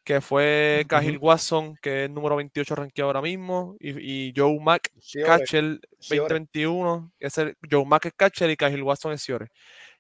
que 0.03 0.19
fue 0.19 0.83
Cahill 0.87 1.19
Watson, 1.19 1.77
que 1.79 2.05
es 2.05 2.09
número 2.09 2.37
28 2.37 2.73
rankeado 2.73 3.09
ahora 3.09 3.21
mismo, 3.21 3.75
y, 3.79 4.29
y 4.29 4.33
Joe 4.35 4.57
hombre. 4.57 4.79
catcher 5.23 5.79
Ciore. 5.99 6.39
2021, 6.39 7.13
que 7.19 7.27
es 7.27 7.37
el, 7.37 7.55
Joe 7.69 7.85
Mack 7.85 8.07
es 8.07 8.13
catcher 8.17 8.49
y 8.49 8.57
Cahill 8.57 8.81
Watson 8.81 9.11
es 9.11 9.21
Ciore. 9.21 9.49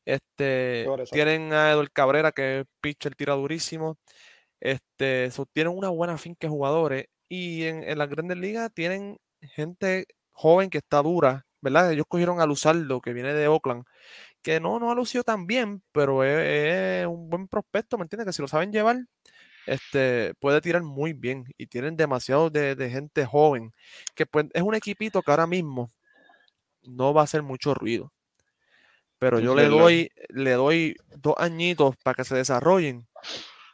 Este, 0.03 0.87
tienen 1.11 1.53
a 1.53 1.69
Edward 1.69 1.91
Cabrera, 1.91 2.31
que 2.31 2.61
es 2.61 2.65
pitcher, 2.81 3.13
tira 3.13 3.35
durísimo. 3.35 3.99
Este, 4.59 5.29
so, 5.29 5.45
tienen 5.53 5.77
una 5.77 5.89
buena 5.89 6.17
finca 6.17 6.47
de 6.47 6.49
jugadores 6.49 7.05
y 7.29 7.65
en, 7.65 7.83
en 7.83 7.99
las 7.99 8.09
grandes 8.09 8.37
ligas 8.39 8.73
tienen 8.73 9.17
gente 9.39 10.07
joven 10.31 10.71
que 10.71 10.79
está 10.79 11.03
dura, 11.03 11.45
¿verdad? 11.65 11.91
Ellos 11.91 12.05
cogieron 12.07 12.39
a 12.39 12.45
Luzardo, 12.45 13.01
que 13.01 13.11
viene 13.13 13.33
de 13.33 13.47
Oakland, 13.49 13.83
que 14.41 14.59
no, 14.61 14.79
no 14.79 14.91
ha 14.91 14.95
lucido 14.95 15.23
tan 15.25 15.47
bien, 15.47 15.83
pero 15.91 16.23
es, 16.23 17.01
es 17.01 17.07
un 17.07 17.29
buen 17.29 17.47
prospecto, 17.49 17.97
¿me 17.97 18.03
entiendes? 18.03 18.27
Que 18.27 18.33
si 18.33 18.41
lo 18.41 18.47
saben 18.47 18.71
llevar, 18.71 18.97
este, 19.65 20.33
puede 20.39 20.61
tirar 20.61 20.83
muy 20.83 21.13
bien 21.13 21.45
y 21.57 21.67
tienen 21.67 21.97
demasiado 21.97 22.49
de, 22.51 22.75
de 22.75 22.89
gente 22.89 23.25
joven, 23.25 23.71
que 24.15 24.25
pues, 24.25 24.45
es 24.53 24.61
un 24.61 24.75
equipito 24.75 25.21
que 25.23 25.31
ahora 25.31 25.47
mismo 25.47 25.89
no 26.83 27.13
va 27.13 27.21
a 27.21 27.23
hacer 27.25 27.41
mucho 27.43 27.73
ruido. 27.73 28.13
Pero 29.17 29.39
yo 29.39 29.55
le 29.55 29.63
doy, 29.69 30.11
le 30.29 30.51
doy 30.51 30.95
dos 31.17 31.35
añitos 31.37 31.95
para 32.03 32.15
que 32.15 32.23
se 32.25 32.35
desarrollen 32.35 33.07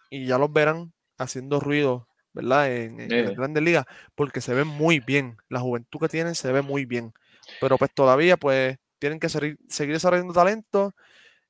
y 0.09 0.25
ya 0.25 0.37
los 0.37 0.53
verán 0.53 0.93
haciendo 1.17 1.59
ruido, 1.59 2.07
¿verdad? 2.31 2.71
En, 2.73 2.99
en 3.01 3.09
las 3.23 3.31
Eh. 3.31 3.35
grandes 3.35 3.63
ligas, 3.63 3.85
porque 4.15 4.39
se 4.39 4.53
ven 4.53 4.67
muy 4.67 4.99
bien. 4.99 5.37
La 5.49 5.59
juventud 5.59 5.99
que 5.99 6.07
tienen 6.09 6.35
se 6.35 6.51
ve 6.51 6.61
muy 6.61 6.85
bien. 6.85 7.13
Pero 7.59 7.77
pues 7.77 7.91
todavía, 7.93 8.37
pues, 8.37 8.77
tienen 8.99 9.19
que 9.19 9.29
seguir, 9.29 9.57
seguir 9.67 9.95
desarrollando 9.95 10.33
talento 10.33 10.93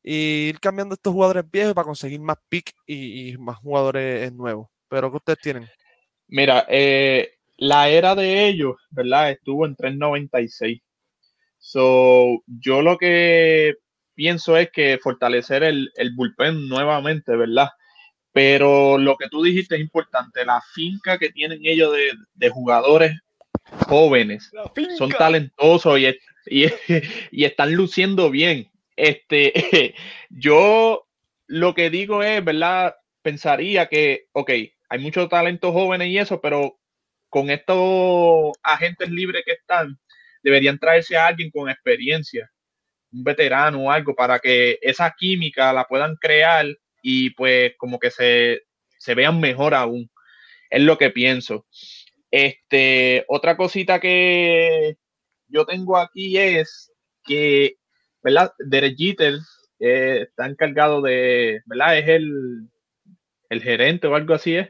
y 0.04 0.50
ir 0.50 0.60
cambiando 0.60 0.96
estos 0.96 1.14
jugadores 1.14 1.44
viejos 1.52 1.74
para 1.74 1.86
conseguir 1.86 2.20
más 2.22 2.38
pick 2.50 2.74
y, 2.88 3.38
más 3.38 3.58
jugadores 3.58 4.32
nuevos. 4.34 4.70
Pero 4.88 5.12
que 5.12 5.18
ustedes 5.18 5.40
tienen. 5.40 5.70
Mira, 6.28 6.66
eh, 6.70 7.34
la 7.58 7.90
era 7.90 8.16
de 8.16 8.48
ellos, 8.48 8.76
¿verdad? 8.90 9.32
Estuvo 9.32 9.66
en 9.66 9.76
396. 9.76 10.82
So, 11.60 12.42
yo 12.48 12.82
lo 12.82 12.98
que 12.98 13.76
pienso 14.16 14.58
es 14.58 14.72
que 14.72 14.98
fortalecer 14.98 15.64
el, 15.64 15.92
el 15.96 16.16
bullpen 16.16 16.68
nuevamente, 16.68 17.36
¿verdad? 17.36 17.70
Pero 18.32 18.98
lo 18.98 19.18
que 19.18 19.30
tú 19.30 19.44
dijiste 19.44 19.76
es 19.76 19.82
importante, 19.82 20.46
la 20.46 20.62
finca 20.74 21.18
que 21.18 21.30
tienen 21.30 21.60
ellos 21.64 21.94
de, 21.94 22.14
de 22.34 22.50
jugadores 22.50 23.14
jóvenes 23.88 24.50
son 24.98 25.10
talentosos 25.20 26.00
y, 26.00 26.06
es- 26.06 26.18
y, 26.46 26.66
y 27.32 27.46
están 27.46 27.74
luciendo 27.74 28.30
bien. 28.30 28.70
Este, 28.96 29.96
yo 30.30 31.08
lo 31.48 31.74
que 31.74 31.90
digo 31.90 32.24
es, 32.24 32.44
¿verdad? 32.44 32.96
Pensaría 33.22 33.88
que, 33.88 34.26
ok, 34.34 34.50
hay 34.90 35.00
muchos 35.00 35.30
talentos 35.30 35.72
jóvenes 35.74 36.08
y 36.10 36.18
eso, 36.18 36.42
pero 36.42 36.80
con 37.30 37.50
estos 37.50 38.52
agentes 38.64 39.10
libres 39.10 39.44
que 39.46 39.54
están, 39.54 39.98
deberían 40.44 40.80
traerse 40.80 41.16
a 41.16 41.28
alguien 41.28 41.50
con 41.52 41.70
experiencia, 41.70 42.50
un 43.12 43.24
veterano 43.24 43.84
o 43.84 43.92
algo, 43.92 44.16
para 44.16 44.40
que 44.40 44.80
esa 44.82 45.14
química 45.18 45.72
la 45.72 45.86
puedan 45.86 46.16
crear 46.16 46.66
y 47.02 47.30
pues 47.32 47.74
como 47.78 48.00
que 48.00 48.12
se, 48.12 48.64
se 48.98 49.16
vean 49.16 49.40
mejor 49.40 49.74
aún. 49.74 50.10
Es 50.70 50.82
lo 50.82 50.98
que 50.98 51.10
pienso. 51.10 51.66
Este, 52.32 53.26
otra 53.28 53.58
cosita 53.58 54.00
que 54.00 54.98
yo 55.48 55.66
tengo 55.66 55.98
aquí 55.98 56.38
es 56.38 56.92
que, 57.26 57.76
¿verdad? 58.24 58.54
Derek 58.58 58.96
Jeter 58.98 59.36
eh, 59.80 60.22
está 60.30 60.46
encargado 60.48 61.02
de, 61.02 61.62
¿verdad? 61.66 61.98
Es 61.98 62.08
el, 62.08 62.70
el 63.50 63.62
gerente 63.62 64.08
o 64.08 64.16
algo 64.16 64.34
así, 64.34 64.56
¿es? 64.56 64.70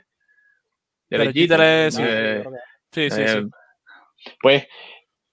Derek 1.09 1.33
Jeter 1.33 1.61
es- 1.61 1.95
sí. 1.95 2.01
eh, 2.03 2.43
Sí, 2.91 3.09
sí, 3.09 3.21
eh, 3.21 3.27
sí. 3.27 4.31
Pues 4.41 4.67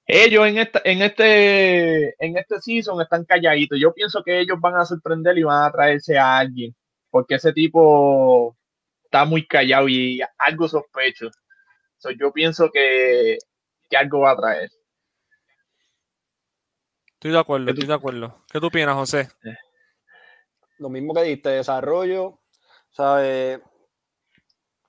ellos 0.07 0.47
en 0.47 0.59
esta, 0.59 0.81
en 0.85 1.03
este, 1.03 2.25
en 2.25 2.37
este 2.39 2.61
season 2.61 3.01
están 3.03 3.25
calladitos. 3.25 3.79
Yo 3.81 3.93
pienso 3.93 4.23
que 4.23 4.41
ellos 4.41 4.59
van 4.61 4.77
a 4.77 4.85
sorprender 4.85 5.37
y 5.39 5.43
van 5.43 5.65
a 5.65 5.73
traerse 5.73 6.17
a 6.19 6.39
alguien, 6.39 6.75
porque 7.11 7.35
ese 7.35 7.53
tipo 7.53 8.57
está 9.05 9.25
muy 9.25 9.47
callado 9.47 9.89
y 9.89 10.21
algo 10.39 10.69
sospecho. 10.69 11.31
So, 11.99 12.11
yo 12.11 12.33
pienso 12.33 12.71
que, 12.71 13.39
que 13.91 13.97
algo 13.97 14.21
va 14.21 14.33
a 14.33 14.37
traer. 14.37 14.71
Estoy 17.15 17.33
de 17.33 17.39
acuerdo, 17.39 17.67
¿Qué 17.67 17.73
tú- 17.73 17.81
estoy 17.81 17.89
de 17.89 17.95
acuerdo. 17.95 18.45
¿Qué 18.53 18.61
tú 18.61 18.67
opinas, 18.67 18.95
José? 18.95 19.29
Lo 20.79 20.89
mismo 20.89 21.13
que 21.13 21.23
diste, 21.23 21.49
desarrollo, 21.51 22.39
¿sabes? 22.91 23.61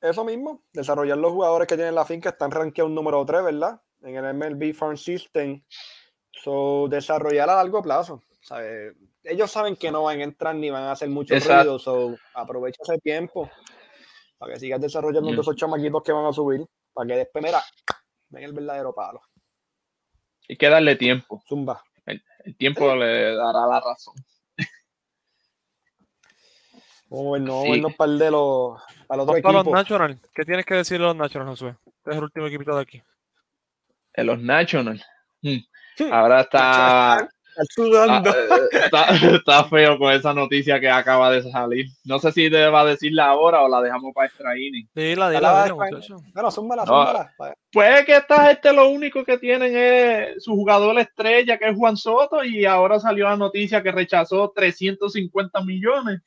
Eso 0.02 0.24
mismo, 0.24 0.64
desarrollar 0.72 1.18
los 1.18 1.32
jugadores 1.32 1.68
que 1.68 1.76
tienen 1.76 1.96
la 1.96 2.06
finca 2.06 2.30
están 2.30 2.52
rankeados 2.52 2.92
número 2.92 3.26
3, 3.26 3.44
¿verdad? 3.44 3.82
En 4.02 4.16
el 4.16 4.26
MLB 4.26 4.74
Farm 4.74 4.96
System. 4.96 5.64
So, 6.32 6.88
desarrollar 6.88 7.50
a 7.50 7.56
largo 7.56 7.82
plazo, 7.82 8.22
¿sabes? 8.42 8.94
Ellos 9.24 9.52
saben 9.52 9.76
que 9.76 9.92
no 9.92 10.04
van 10.04 10.20
a 10.22 10.24
entrar 10.24 10.56
ni 10.56 10.70
van 10.70 10.84
a 10.84 10.92
hacer 10.92 11.10
mucho 11.10 11.34
Exacto. 11.36 11.56
ruido, 11.56 11.80
so 11.80 12.16
aprovecha 12.36 12.82
ese 12.84 13.00
tiempo 13.00 13.50
para 14.38 14.54
que 14.54 14.60
sigas 14.60 14.80
desarrollando 14.80 15.32
Mm. 15.32 15.34
todos 15.36 15.48
esos 15.48 15.56
chamaquitos 15.58 16.02
que 16.04 16.12
van 16.14 16.26
a 16.28 16.32
subir, 16.32 16.64
para 17.00 17.08
que 17.08 17.16
después, 17.16 17.46
mira, 17.46 17.64
ven 18.28 18.44
el 18.44 18.52
verdadero 18.52 18.94
palo. 18.94 19.22
Hay 20.50 20.58
que 20.58 20.68
darle 20.68 20.98
tiempo. 20.98 21.42
Zumba. 21.48 21.82
El 22.06 22.58
tiempo 22.58 22.94
le 22.94 23.36
dará 23.36 23.66
la 23.68 23.80
razón. 23.80 24.16
Vamos 27.10 27.28
a 27.28 27.32
vernos, 27.32 27.50
vamos 27.50 27.64
a 27.64 27.66
Sí. 27.66 27.72
vernos 27.72 27.96
para 27.96 28.12
el 28.12 28.20
de 28.20 28.32
los, 28.32 28.82
para 29.08 29.16
el 29.16 29.30
otro 29.30 29.34
Vamos 29.34 29.42
para 29.42 29.64
los. 29.64 29.74
Nationals. 29.74 30.20
¿Qué 30.36 30.44
tienes 30.44 30.66
que 30.66 30.76
decir 30.76 31.00
de 31.00 31.06
los 31.06 31.16
Nationals, 31.16 31.52
Josué? 31.52 31.76
Este 31.86 32.12
es 32.12 32.18
el 32.18 32.24
último 32.24 32.48
equipito 32.48 32.76
de 32.76 32.82
aquí. 32.82 33.02
En 34.14 34.26
los 34.26 34.40
Nationals. 34.42 35.06
Hmm. 35.42 35.60
Ahora 36.12 36.42
Está 36.42 37.30
sudando. 37.70 38.30
Ah, 38.30 38.58
eh, 38.72 38.80
está, 38.86 39.06
está 39.36 39.64
feo 39.66 39.98
con 39.98 40.12
esa 40.14 40.34
noticia 40.34 40.80
que 40.80 40.90
acaba 40.90 41.32
de 41.32 41.44
salir. 41.52 41.86
No 42.06 42.20
sé 42.20 42.32
si 42.32 42.50
deba 42.50 42.86
decirla 42.86 43.26
ahora 43.28 43.62
o 43.62 43.70
la 43.70 43.82
dejamos 43.82 44.12
para 44.14 44.28
extra 44.28 44.58
inning. 44.58 44.88
Dila, 44.94 45.26
Dale, 45.26 45.36
dila, 45.38 45.52
dale, 45.52 45.64
dila, 45.74 45.78
dale. 45.86 45.92
muchacho. 45.96 46.18
Bueno, 46.34 46.52
zúmbala, 46.52 46.86
No. 46.86 46.88
zúmbala. 46.92 47.34
Vaya. 47.38 47.54
Puede 47.72 48.06
que 48.06 48.16
esta 48.16 48.48
gente 48.48 48.74
lo 48.74 48.90
único 48.90 49.24
que 49.24 49.38
tienen 49.38 49.76
es 49.76 50.44
su 50.44 50.52
jugador 50.56 50.98
estrella, 51.00 51.58
que 51.58 51.70
es 51.70 51.76
Juan 51.78 51.98
Soto, 51.98 52.44
y 52.44 52.66
ahora 52.66 53.00
salió 53.00 53.26
la 53.26 53.38
noticia 53.38 53.84
que 53.84 53.92
rechazó 53.92 54.52
350 54.56 55.62
millones. 55.64 56.22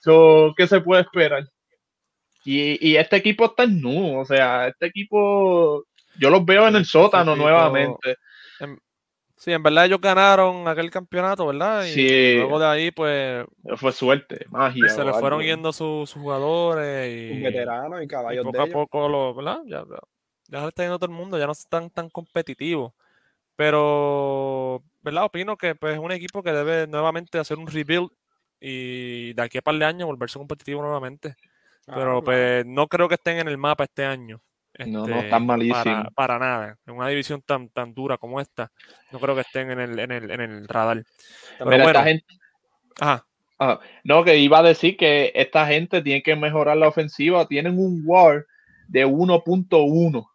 So, 0.00 0.54
¿Qué 0.56 0.66
se 0.66 0.80
puede 0.80 1.02
esperar? 1.02 1.44
Y, 2.44 2.90
y 2.90 2.96
este 2.96 3.16
equipo 3.16 3.46
está 3.46 3.64
en 3.64 3.80
nu, 3.80 4.20
o 4.20 4.24
sea, 4.24 4.68
este 4.68 4.86
equipo 4.86 5.84
yo 6.18 6.30
los 6.30 6.44
veo 6.44 6.68
en 6.68 6.76
el 6.76 6.84
sótano 6.84 7.32
equipo- 7.32 7.42
nuevamente. 7.42 8.16
Sí, 9.38 9.52
en 9.52 9.62
verdad 9.62 9.84
ellos 9.84 10.00
ganaron 10.00 10.66
aquel 10.66 10.90
campeonato, 10.90 11.46
¿verdad? 11.46 11.84
Y 11.84 11.92
Sí. 11.92 12.36
luego 12.38 12.58
de 12.58 12.66
ahí, 12.66 12.90
pues, 12.90 13.44
Fue 13.76 13.92
suerte, 13.92 14.46
magia. 14.50 14.88
se 14.88 15.04
le 15.04 15.12
fueron 15.12 15.42
yendo 15.42 15.72
sus, 15.72 16.08
sus 16.10 16.22
jugadores 16.22 17.30
Un 17.30 17.38
y, 17.38 17.42
veterano 17.42 18.00
y 18.00 18.04
y 18.04 18.08
caballos 18.08 18.44
poco 18.44 18.56
de 18.56 18.62
a 18.62 18.64
ellos. 18.64 18.74
poco, 18.74 19.08
lo, 19.08 19.34
¿verdad? 19.34 19.60
Ya, 19.66 19.84
ya, 19.84 19.98
ya 20.48 20.58
se 20.58 20.62
le 20.62 20.68
está 20.68 20.82
yendo 20.84 20.98
todo 20.98 21.10
el 21.10 21.16
mundo, 21.16 21.38
ya 21.38 21.46
no 21.46 21.52
están 21.52 21.90
tan 21.90 22.08
competitivos. 22.08 22.92
Pero, 23.56 24.82
¿verdad? 25.02 25.24
Opino 25.26 25.56
que 25.56 25.74
pues, 25.74 25.94
es 25.94 26.00
un 26.00 26.12
equipo 26.12 26.42
que 26.42 26.52
debe 26.52 26.86
nuevamente 26.86 27.38
hacer 27.38 27.58
un 27.58 27.66
rebuild 27.68 28.10
y 28.60 29.34
de 29.34 29.42
aquí 29.42 29.58
a 29.58 29.62
par 29.62 29.76
de 29.76 29.84
años 29.86 30.06
volverse 30.06 30.38
competitivo 30.38 30.82
nuevamente. 30.82 31.36
Ah, 31.88 31.94
Pero 31.94 32.22
claro. 32.22 32.22
pues 32.22 32.66
no 32.66 32.88
creo 32.88 33.08
que 33.08 33.14
estén 33.16 33.38
en 33.38 33.48
el 33.48 33.58
mapa 33.58 33.84
este 33.84 34.04
año. 34.04 34.42
No, 34.86 35.06
no, 35.06 35.14
este, 35.14 35.26
están 35.26 35.46
malísimos. 35.46 35.84
Para, 35.84 36.10
para 36.10 36.38
nada. 36.38 36.78
En 36.86 36.94
una 36.94 37.08
división 37.08 37.42
tan, 37.42 37.68
tan 37.70 37.94
dura 37.94 38.18
como 38.18 38.40
esta, 38.40 38.70
no 39.10 39.18
creo 39.18 39.34
que 39.34 39.40
estén 39.42 39.70
en 39.70 39.80
el, 39.80 39.98
en 39.98 40.12
el, 40.12 40.30
en 40.30 40.40
el 40.40 40.68
radar. 40.68 41.04
Pero 41.58 41.70
Mira, 41.70 41.84
bueno, 41.84 41.98
esta 41.98 42.04
gente, 42.04 42.26
ajá. 43.00 43.26
ah, 43.58 43.80
no, 44.04 44.24
que 44.24 44.36
iba 44.38 44.58
a 44.58 44.62
decir 44.62 44.96
que 44.96 45.32
esta 45.34 45.66
gente 45.66 46.02
tiene 46.02 46.22
que 46.22 46.36
mejorar 46.36 46.76
la 46.76 46.88
ofensiva. 46.88 47.46
Tienen 47.46 47.78
un 47.78 48.02
WAR 48.04 48.44
de 48.88 49.06
1.1. 49.06 50.28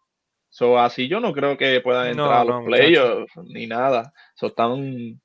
So, 0.49 0.77
así 0.79 1.07
yo 1.07 1.19
no 1.19 1.33
creo 1.33 1.57
que 1.57 1.79
puedan 1.79 2.15
No, 2.15 2.25
entrar 2.25 2.41
a 2.41 2.43
no, 2.43 2.59
los 2.59 2.65
playoffs 2.65 3.33
ni 3.45 3.67
nada. 3.67 4.13
So, 4.35 4.47
están, 4.47 5.21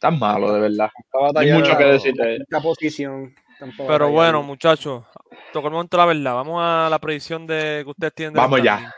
tan 0.00 0.18
malos, 0.18 0.52
de 0.54 0.60
verdad. 0.60 0.90
No 1.12 1.38
hay 1.38 1.52
mucho 1.52 1.76
que 1.76 1.84
de 1.84 1.92
decir 1.92 2.14
de 2.14 2.36
él. 2.36 2.42
esta 2.42 2.60
posición. 2.60 3.34
Pero 3.86 4.10
bueno, 4.10 4.42
muchachos, 4.42 5.04
tocó 5.52 5.68
el 5.68 5.72
momento 5.72 5.96
de 5.96 6.02
la 6.02 6.06
verdad. 6.06 6.34
Vamos 6.34 6.60
a 6.62 6.88
la 6.90 6.98
predicción 6.98 7.46
de 7.46 7.82
que 7.84 7.90
ustedes 7.90 8.14
tienen. 8.14 8.34
Vamos 8.34 8.62
ya. 8.62 8.94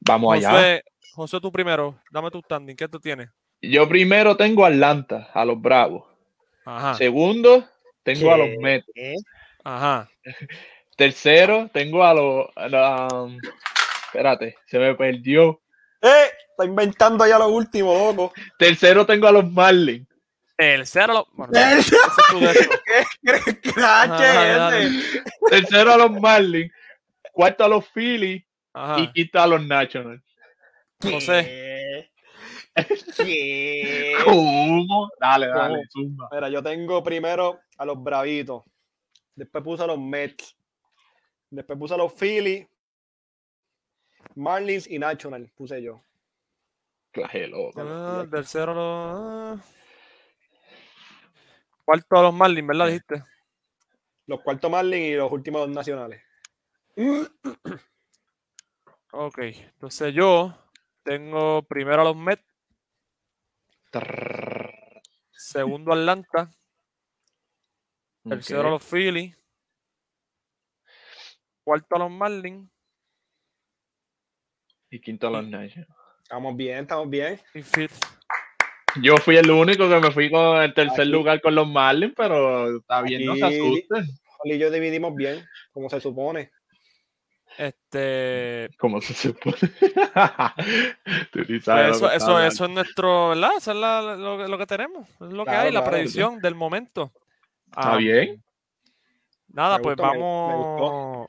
Vamos 0.00 0.34
allá. 0.34 0.50
José, 0.50 0.84
José, 1.14 1.40
tú 1.40 1.52
primero. 1.52 2.00
Dame 2.10 2.30
tu 2.30 2.40
standing. 2.40 2.76
¿Qué 2.76 2.88
tú 2.88 3.00
tienes? 3.00 3.30
Yo 3.60 3.88
primero 3.88 4.36
tengo 4.36 4.64
a 4.64 4.68
Atlanta, 4.68 5.30
a 5.32 5.44
los 5.44 5.60
Bravos. 5.60 6.04
Ajá. 6.64 6.94
Segundo, 6.94 7.64
tengo 8.02 8.32
a 8.32 8.38
los. 8.38 8.48
Mets. 8.58 8.86
Ajá. 9.64 10.08
Tercero, 10.96 11.68
tengo 11.72 12.04
a 12.04 12.14
los. 12.14 12.48
um, 13.12 13.38
espérate, 14.06 14.56
se 14.66 14.78
me 14.78 14.94
perdió. 14.94 15.60
¡Eh! 16.00 16.30
Está 16.50 16.66
inventando 16.66 17.26
ya 17.26 17.36
lo 17.38 17.48
último, 17.48 17.92
loco. 17.92 18.32
Tercero, 18.58 19.04
tengo 19.04 19.26
a 19.26 19.32
los 19.32 19.50
Marlins. 19.50 20.06
El 20.56 20.86
cero. 20.86 21.26
Bueno, 21.32 21.52
ese 21.58 21.96
es 21.96 22.26
tu 22.30 22.38
décimo. 22.40 22.74
¿Qué 23.62 23.70
Ajá, 23.82 24.06
dale, 24.06 24.54
dale. 24.58 24.86
ese? 24.86 25.22
Tercero, 25.50 25.92
a 25.92 25.96
los 25.98 26.10
Marlins. 26.20 26.72
Cuarto, 27.32 27.64
a 27.64 27.68
los 27.68 27.88
Phillies. 27.88 28.44
Ajá. 28.72 29.00
Y 29.00 29.12
quinto, 29.12 29.38
a 29.40 29.46
los 29.46 29.64
Nationals. 29.66 30.22
José. 31.02 32.10
¿Qué? 33.16 34.14
¿Cómo? 34.24 35.08
Dale, 35.20 35.48
dale, 35.48 35.74
¿Cómo? 35.74 35.82
zumba. 35.90 36.28
Mira, 36.32 36.48
yo 36.48 36.62
tengo 36.62 37.02
primero 37.02 37.60
a 37.78 37.84
los 37.84 38.02
Bravitos. 38.02 38.62
Después 39.34 39.62
puse 39.64 39.82
a 39.82 39.86
los 39.86 39.98
Mets. 39.98 40.56
Después 41.50 41.78
puse 41.78 41.94
a 41.94 41.96
los 41.96 42.12
Phillies. 42.14 42.66
Marlins 44.36 44.88
y 44.90 44.98
National 44.98 45.50
puse 45.54 45.82
yo. 45.82 46.02
Claje, 47.12 47.46
loco. 47.46 47.80
Ah, 47.80 48.24
tercero. 48.30 48.74
lo- 48.74 48.82
ah. 48.82 49.56
Cuarto 51.84 52.16
a 52.16 52.22
los 52.22 52.34
Marlins, 52.34 52.66
¿verdad? 52.66 52.86
Dijiste. 52.86 53.24
Los 54.26 54.40
cuartos 54.40 54.70
Marlins 54.70 55.06
y 55.06 55.14
los 55.14 55.30
últimos 55.30 55.62
dos 55.62 55.70
nacionales. 55.70 56.22
Ok. 59.16 59.38
Entonces 59.38 60.12
yo 60.12 60.52
tengo 61.04 61.62
primero 61.62 62.00
a 62.02 62.04
los 62.04 62.16
Mets, 62.16 62.42
segundo 65.30 65.92
a 65.92 65.94
Atlanta, 65.94 66.50
tercero 68.28 68.66
a 68.66 68.70
los 68.72 68.84
Phillies, 68.84 69.38
cuarto 71.62 71.94
a 71.94 71.98
los 72.00 72.10
Marlins 72.10 72.68
Y 74.90 75.00
quinto, 75.00 75.28
a 75.28 75.30
los 75.30 75.46
Nationals. 75.46 75.94
Estamos 76.22 76.56
bien, 76.56 76.78
estamos 76.78 77.08
bien. 77.08 77.40
y 77.54 77.62
fifth. 77.62 78.04
Yo 79.02 79.16
fui 79.18 79.36
el 79.36 79.50
único 79.50 79.88
que 79.88 80.00
me 80.00 80.10
fui 80.10 80.30
con 80.30 80.62
el 80.62 80.72
tercer 80.74 81.02
Aquí- 81.02 81.10
lugar 81.10 81.40
con 81.40 81.54
los 81.54 81.66
Marlins, 81.68 82.14
pero 82.16 82.78
está 82.78 83.02
bien, 83.02 83.24
no 83.26 83.34
se 83.36 83.44
asusten. 83.44 84.06
Oli 84.44 84.54
y 84.54 84.58
yo 84.58 84.70
dividimos 84.70 85.14
bien, 85.14 85.44
como 85.72 85.88
se 85.90 86.00
supone. 86.00 86.50
Este, 87.56 88.68
Como 88.78 89.00
se 89.00 89.14
supone. 89.14 89.56
Pues 91.32 91.64
sabes 91.64 91.96
eso, 91.96 92.10
eso, 92.10 92.40
eso 92.42 92.64
es 92.64 92.70
nuestro, 92.70 93.28
¿verdad? 93.30 93.50
Eso 93.56 93.70
es 93.72 93.76
la- 93.76 94.02
lo, 94.16 94.48
lo 94.48 94.58
que 94.58 94.66
tenemos, 94.66 95.08
es 95.08 95.20
lo 95.20 95.44
que 95.44 95.50
Claro, 95.50 95.66
hay, 95.66 95.72
la 95.72 95.80
claro. 95.80 95.90
predicción 95.92 96.40
del 96.40 96.54
momento. 96.54 97.12
Está 97.66 97.94
Ah, 97.94 97.96
bien. 97.96 98.42
Nada, 99.48 99.76
Me 99.78 99.82
pues 99.84 99.96
gustó, 99.96 100.12
me- 100.12 100.18
me 100.18 100.24
vamos, 100.24 101.26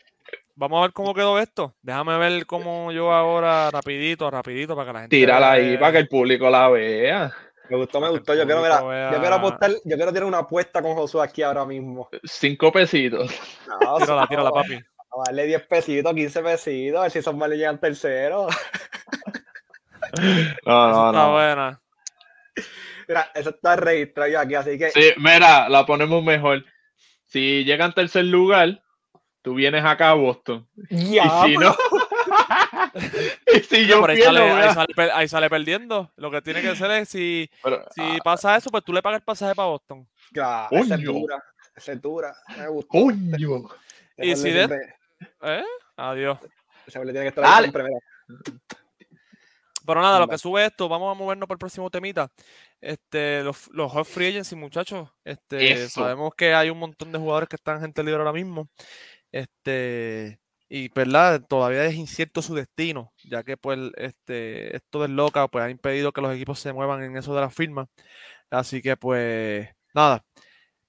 vamos 0.55 0.79
a 0.79 0.81
ver 0.83 0.93
cómo 0.93 1.13
quedó 1.13 1.39
esto. 1.39 1.75
Déjame 1.81 2.17
ver 2.17 2.45
cómo 2.47 2.91
yo 2.91 3.11
ahora, 3.13 3.69
rapidito, 3.71 4.29
rapidito, 4.31 4.75
para 4.75 4.87
que 4.87 4.93
la 4.93 4.99
gente 5.01 5.15
Tírala 5.15 5.51
ahí 5.51 5.69
vea. 5.71 5.79
para 5.79 5.91
que 5.91 5.97
el 5.99 6.07
público 6.07 6.49
la 6.49 6.69
vea. 6.69 7.33
Me 7.69 7.77
gustó, 7.77 7.99
me 7.99 8.09
gustó. 8.09 8.33
Yo 8.35 8.45
quiero, 8.45 8.61
mira, 8.61 9.11
yo 9.11 9.19
quiero 9.19 9.35
apostar, 9.35 9.71
yo 9.83 9.95
quiero 9.95 10.11
tirar 10.13 10.25
una 10.27 10.39
apuesta 10.39 10.81
con 10.81 10.93
Josué 10.95 11.23
aquí 11.23 11.41
ahora 11.41 11.65
mismo. 11.65 12.09
Cinco 12.23 12.71
pesitos. 12.71 13.31
No, 13.67 13.97
Tírala, 13.97 14.27
tírala, 14.27 14.51
papi. 14.51 14.75
A 14.75 15.23
darle 15.27 15.45
10 15.45 15.67
pesitos, 15.67 16.13
15 16.13 16.43
pesitos, 16.43 16.99
a 16.99 17.03
ver 17.03 17.11
si 17.11 17.19
esos 17.19 17.35
males 17.35 17.57
llegan 17.57 17.79
tercero. 17.79 18.47
No, 20.65 20.87
no, 20.91 21.07
está 21.07 21.23
no. 21.23 21.31
buena. 21.33 21.81
Mira, 23.07 23.31
eso 23.35 23.49
está 23.49 23.75
registrado 23.75 24.39
aquí, 24.39 24.55
así 24.55 24.77
que 24.77 24.91
Sí, 24.91 25.11
mira, 25.17 25.67
la 25.67 25.85
ponemos 25.85 26.23
mejor. 26.23 26.63
Si 27.25 27.65
llegan 27.65 27.93
tercer 27.93 28.25
lugar, 28.25 28.81
tú 29.41 29.55
vienes 29.55 29.83
acá 29.83 30.11
a 30.11 30.13
Boston. 30.13 30.67
ya, 30.89 31.23
y 31.47 31.51
si 31.51 31.57
no, 31.57 31.75
y 33.55 33.59
si 33.59 33.85
yo 33.87 34.01
Pero 34.01 34.11
ahí, 34.13 34.17
pierdo, 34.17 34.33
sale, 34.33 34.39
ahí, 34.51 34.57
vea. 34.57 34.73
sale, 34.73 34.93
per- 34.95 35.11
ahí 35.11 35.27
sale 35.27 35.49
perdiendo. 35.49 36.11
Lo 36.15 36.31
que 36.31 36.41
tiene 36.41 36.61
que 36.61 36.69
hacer 36.69 36.91
es, 36.91 37.09
si, 37.09 37.49
Pero, 37.63 37.85
si 37.93 38.01
ah, 38.01 38.17
pasa 38.23 38.55
eso, 38.57 38.69
pues 38.69 38.83
tú 38.83 38.93
le 38.93 39.01
pagas 39.01 39.19
el 39.19 39.23
pasaje 39.25 39.55
para 39.55 39.69
Boston. 39.69 40.07
claro, 40.31 40.69
esa 40.77 40.95
es 40.95 41.03
dura, 41.03 41.43
esa 41.75 41.91
es 41.93 42.01
dura. 42.01 42.35
Me 42.57 42.67
gustó. 42.67 42.89
coño. 42.89 43.63
Y 44.17 44.35
si 44.35 44.51
de- 44.51 44.93
¿Eh? 45.41 45.63
Adiós. 45.97 46.37
le 46.93 47.01
tiene 47.03 47.21
que 47.21 47.27
estar 47.29 47.43
Dale. 47.43 47.69
siempre. 47.71 47.83
Pero 49.87 50.01
nada, 50.01 50.17
lo 50.19 50.27
que 50.27 50.37
sube 50.39 50.65
esto, 50.65 50.89
vamos 50.89 51.15
a 51.15 51.17
movernos 51.19 51.47
por 51.47 51.55
el 51.55 51.59
próximo 51.59 51.91
temita. 51.91 52.31
Este, 52.81 53.43
los, 53.43 53.67
los 53.71 53.91
hot 53.91 54.05
free 54.07 54.29
agency, 54.29 54.55
muchachos. 54.55 55.09
Este, 55.23 55.73
Eso. 55.73 56.01
sabemos 56.01 56.33
que 56.35 56.55
hay 56.55 56.71
un 56.71 56.79
montón 56.79 57.11
de 57.11 57.19
jugadores 57.19 57.47
que 57.49 57.55
están 57.55 57.75
en 57.75 57.81
gente 57.81 58.03
libre 58.03 58.17
ahora 58.19 58.33
mismo. 58.33 58.67
Este, 59.31 60.39
y 60.69 60.89
verdad, 60.89 61.41
todavía 61.47 61.85
es 61.85 61.95
incierto 61.95 62.41
su 62.41 62.55
destino, 62.55 63.11
ya 63.23 63.43
que 63.43 63.55
pues 63.57 63.79
este, 63.97 64.75
esto 64.75 65.01
del 65.01 65.15
loca 65.15 65.47
pues 65.47 65.63
ha 65.63 65.69
impedido 65.69 66.11
que 66.11 66.21
los 66.21 66.33
equipos 66.33 66.59
se 66.59 66.73
muevan 66.73 67.03
en 67.03 67.17
eso 67.17 67.35
de 67.35 67.41
la 67.41 67.49
firma. 67.49 67.87
Así 68.49 68.81
que 68.81 68.97
pues 68.97 69.67
nada, 69.93 70.23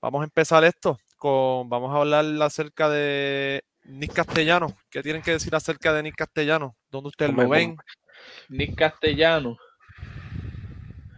vamos 0.00 0.22
a 0.22 0.24
empezar 0.24 0.64
esto 0.64 0.98
con, 1.18 1.68
vamos 1.68 1.94
a 1.94 1.98
hablar 2.00 2.24
acerca 2.42 2.88
de 2.88 3.62
Nick 3.84 4.12
Castellano. 4.14 4.74
¿Qué 4.90 5.02
tienen 5.02 5.22
que 5.22 5.32
decir 5.32 5.54
acerca 5.54 5.92
de 5.92 6.02
Nick 6.02 6.16
Castellano? 6.16 6.76
¿Dónde 6.90 7.08
ustedes 7.08 7.32
lo 7.34 7.48
ven? 7.48 7.76
Nick 8.48 8.74
Castellano. 8.76 9.56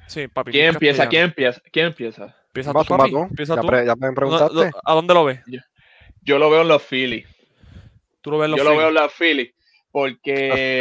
Sí, 0.07 0.27
papi. 0.29 0.53
¿Quién 0.53 0.69
empieza? 0.71 1.09
¿Quién 1.09 1.25
empieza? 1.25 1.61
¿Quién 1.71 1.87
empieza? 1.87 2.35
Empieza 2.47 2.73
tú, 2.73 2.85
papi. 2.97 3.15
Empieza 3.15 3.55
Ya 3.57 3.61
tú. 3.61 3.67
pre- 3.67 3.87
ya 3.87 3.95
me 3.95 4.07
¿Dónde- 4.07 4.15
preguntaste. 4.17 4.71
¿A 4.85 4.95
dónde 4.95 5.15
lo 5.15 5.25
ves? 5.25 5.41
Yo 6.23 6.39
lo 6.39 6.51
veo 6.51 6.63
en 6.63 6.69
los 6.69 6.83
Phillies. 6.83 7.27
Tú 8.21 8.31
lo 8.31 8.39
ves 8.39 8.47
en 8.47 8.51
los 8.53 8.59
Yo 8.59 8.65
lo 8.65 8.77
veo 8.77 8.89
en 8.89 8.95
los 8.95 9.13
Phillies. 9.13 9.55
Porque. 9.91 10.81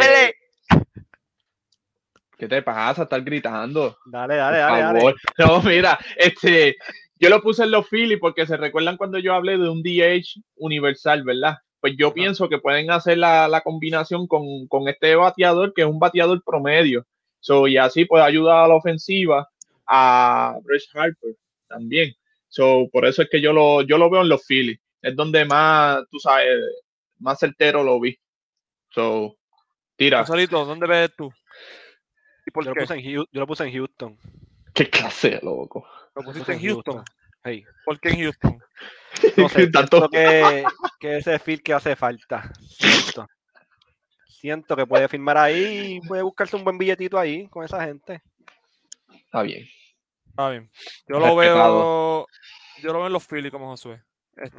¿Qué 2.38 2.48
te 2.48 2.62
pasa? 2.62 3.04
Estás 3.04 3.26
gritando. 3.26 3.98
Dale, 4.06 4.36
dale, 4.36 4.58
dale, 4.60 4.82
dale. 4.82 5.00
favor. 5.00 5.16
No, 5.40 5.62
mira, 5.64 5.98
este, 6.18 6.76
yo 7.20 7.30
lo 7.30 7.42
puse 7.42 7.64
en 7.64 7.72
los 7.72 7.88
Phillies 7.90 8.20
porque 8.20 8.46
se 8.46 8.58
recuerdan 8.58 8.98
cuando 8.98 9.18
yo 9.18 9.34
hablé 9.34 9.58
de 9.58 9.70
un 9.70 9.82
DH 9.82 10.42
universal, 10.58 11.24
¿verdad? 11.24 11.58
Pues 11.80 11.96
yo 11.98 12.14
pienso 12.14 12.48
que 12.48 12.60
pueden 12.60 12.92
hacer 12.92 13.18
la, 13.18 13.48
la 13.48 13.62
combinación 13.62 14.28
con, 14.28 14.68
con 14.68 14.88
este 14.88 15.16
bateador, 15.16 15.74
que 15.74 15.82
es 15.82 15.88
un 15.88 16.00
bateador 16.00 16.44
promedio. 16.44 17.06
So, 17.40 17.68
y 17.68 17.78
así 17.78 18.06
puede 18.06 18.24
ayudar 18.24 18.66
a 18.66 18.68
la 18.68 18.76
ofensiva 18.76 19.48
a 19.88 20.58
Bryce 20.64 20.88
Harper 20.94 21.36
también. 21.68 22.14
So, 22.50 22.88
por 22.92 23.06
eso 23.06 23.22
es 23.22 23.30
que 23.30 23.42
yo 23.42 23.54
lo, 23.54 23.82
yo 23.82 23.98
lo 23.98 24.10
veo 24.10 24.22
en 24.22 24.30
los 24.30 24.46
Phillies. 24.46 24.80
Es 25.02 25.16
donde 25.16 25.46
más, 25.46 26.04
tú 26.10 26.20
sabes, 26.20 26.58
más 27.20 27.40
certero 27.40 27.84
lo 27.84 28.00
vi. 28.00 28.18
So, 28.90 29.38
tira. 29.96 30.20
Joselito, 30.26 30.66
¿dónde 30.66 30.88
ves 30.88 31.12
tú? 31.16 31.32
¿Y 32.46 32.52
por 32.52 32.64
Yo 32.64 32.74
lo, 32.74 32.82
puse 32.82 32.94
en 32.94 33.04
Houston, 33.04 33.28
yo 33.32 33.40
lo 33.42 33.48
puse 33.48 33.64
en 33.66 33.74
Houston. 33.74 34.20
Qué 34.74 34.90
clase, 34.90 35.32
de 35.32 35.40
loco. 35.42 35.86
Lo 36.16 36.22
Lo 36.22 36.26
pusiste 36.28 36.54
puse 36.54 36.66
en 36.66 36.74
Houston. 36.74 37.04
Hey. 37.44 37.64
¿Por 37.86 38.00
qué 38.00 38.10
en 38.10 38.20
Houston? 38.24 38.60
No 39.38 39.50
sé, 39.50 39.68
Tanto- 39.72 40.10
que, 40.10 40.64
que 41.00 41.18
ese 41.18 41.40
feel 41.40 41.64
que 41.64 41.74
hace 41.74 41.96
falta. 41.96 42.52
Siento. 42.70 43.28
Siento 44.28 44.76
que 44.76 44.86
puede 44.86 45.08
firmar 45.08 45.38
ahí 45.40 45.96
y 45.96 46.08
puede 46.08 46.22
buscarse 46.22 46.56
un 46.56 46.64
buen 46.64 46.78
billetito 46.78 47.18
ahí 47.18 47.48
con 47.48 47.66
esa 47.66 47.84
gente. 47.84 48.22
Está 49.26 49.42
bien. 49.42 49.68
Está 50.28 50.50
bien. 50.52 50.70
Yo 51.08 51.20
lo 51.20 51.36
veo. 51.36 52.28
Yo 52.84 52.94
lo 52.94 53.00
veo 53.00 53.08
en 53.08 53.14
los 53.14 53.26
Phillies 53.26 53.52
como 53.52 53.68
Josué. 53.72 54.04
Este, 54.36 54.56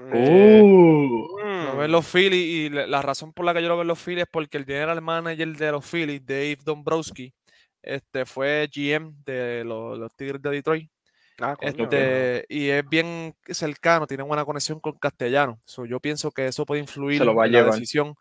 Uh. 0.61 1.29
Lo 1.69 1.77
veo 1.77 1.85
en 1.85 1.93
los 1.93 2.07
Phillies 2.07 2.35
y 2.35 2.71
la, 2.71 2.87
la 2.87 3.03
razón 3.03 3.33
por 3.33 3.45
la 3.45 3.55
que 3.55 3.63
yo 3.63 3.69
lo 3.69 3.75
veo 3.75 3.83
en 3.83 3.89
los 3.89 4.03
Phillies 4.03 4.23
es 4.25 4.29
porque 4.31 4.59
el 4.59 4.65
general 4.65 5.01
manager 5.01 5.57
de 5.57 5.73
los 5.73 5.85
Phillies, 5.85 6.25
Dave 6.25 6.59
Dombrowski, 6.65 7.33
este, 7.83 8.27
fue 8.27 8.69
GM 8.73 9.15
de 9.25 9.65
los, 9.65 9.99
los 9.99 10.15
Tigres 10.15 10.43
de 10.43 10.51
Detroit. 10.51 10.91
Ah, 11.41 11.57
coño. 11.57 11.85
Este, 11.85 12.45
y 12.49 12.69
es 12.69 12.89
bien 12.89 13.35
cercano, 13.47 14.07
tiene 14.07 14.25
buena 14.25 14.45
conexión 14.45 14.81
con 14.81 14.99
castellano. 14.99 15.59
So, 15.65 15.87
yo 15.87 16.01
pienso 16.01 16.31
que 16.33 16.47
eso 16.47 16.67
puede 16.67 16.81
influir 16.81 17.25
lo 17.25 17.45
en 17.45 17.53
la 17.53 17.63
decisión 17.63 18.15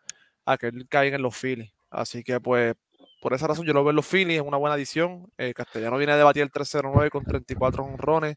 a 0.44 0.56
que 0.56 0.68
él 0.68 0.86
caiga 0.88 1.16
en 1.16 1.22
los 1.22 1.36
Phillies. 1.36 1.72
Así 1.90 2.22
que, 2.22 2.40
pues, 2.40 2.74
por 3.20 3.34
esa 3.34 3.48
razón 3.48 3.66
yo 3.66 3.72
lo 3.72 3.82
veo 3.82 3.90
en 3.90 3.96
los 3.96 4.06
Phillies, 4.06 4.40
es 4.40 4.46
una 4.46 4.56
buena 4.56 4.74
adición. 4.74 5.30
Eh, 5.36 5.52
Castellano 5.52 5.98
viene 5.98 6.12
a 6.12 6.16
debatir 6.16 6.42
el 6.42 6.50
309 6.50 7.10
con 7.10 7.24
34 7.24 7.84
honrones, 7.84 8.36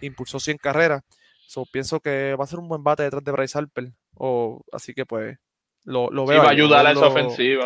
impulsó 0.00 0.38
100 0.38 0.58
carreras. 0.58 1.02
So, 1.50 1.64
pienso 1.66 1.98
que 1.98 2.36
va 2.36 2.44
a 2.44 2.46
ser 2.46 2.60
un 2.60 2.68
buen 2.68 2.84
bate 2.84 3.02
detrás 3.02 3.24
de 3.24 3.32
Bryce 3.32 3.58
Harper. 3.58 3.90
O, 4.14 4.60
así 4.70 4.94
que, 4.94 5.04
pues, 5.04 5.36
lo, 5.82 6.08
lo 6.12 6.22
Sí, 6.24 6.30
veo. 6.30 6.42
va 6.42 6.46
a 6.46 6.50
ayudar 6.52 6.78
veo 6.84 6.88
a 6.88 6.90
en 6.92 6.96
esa 6.96 7.06
ofensiva. 7.08 7.64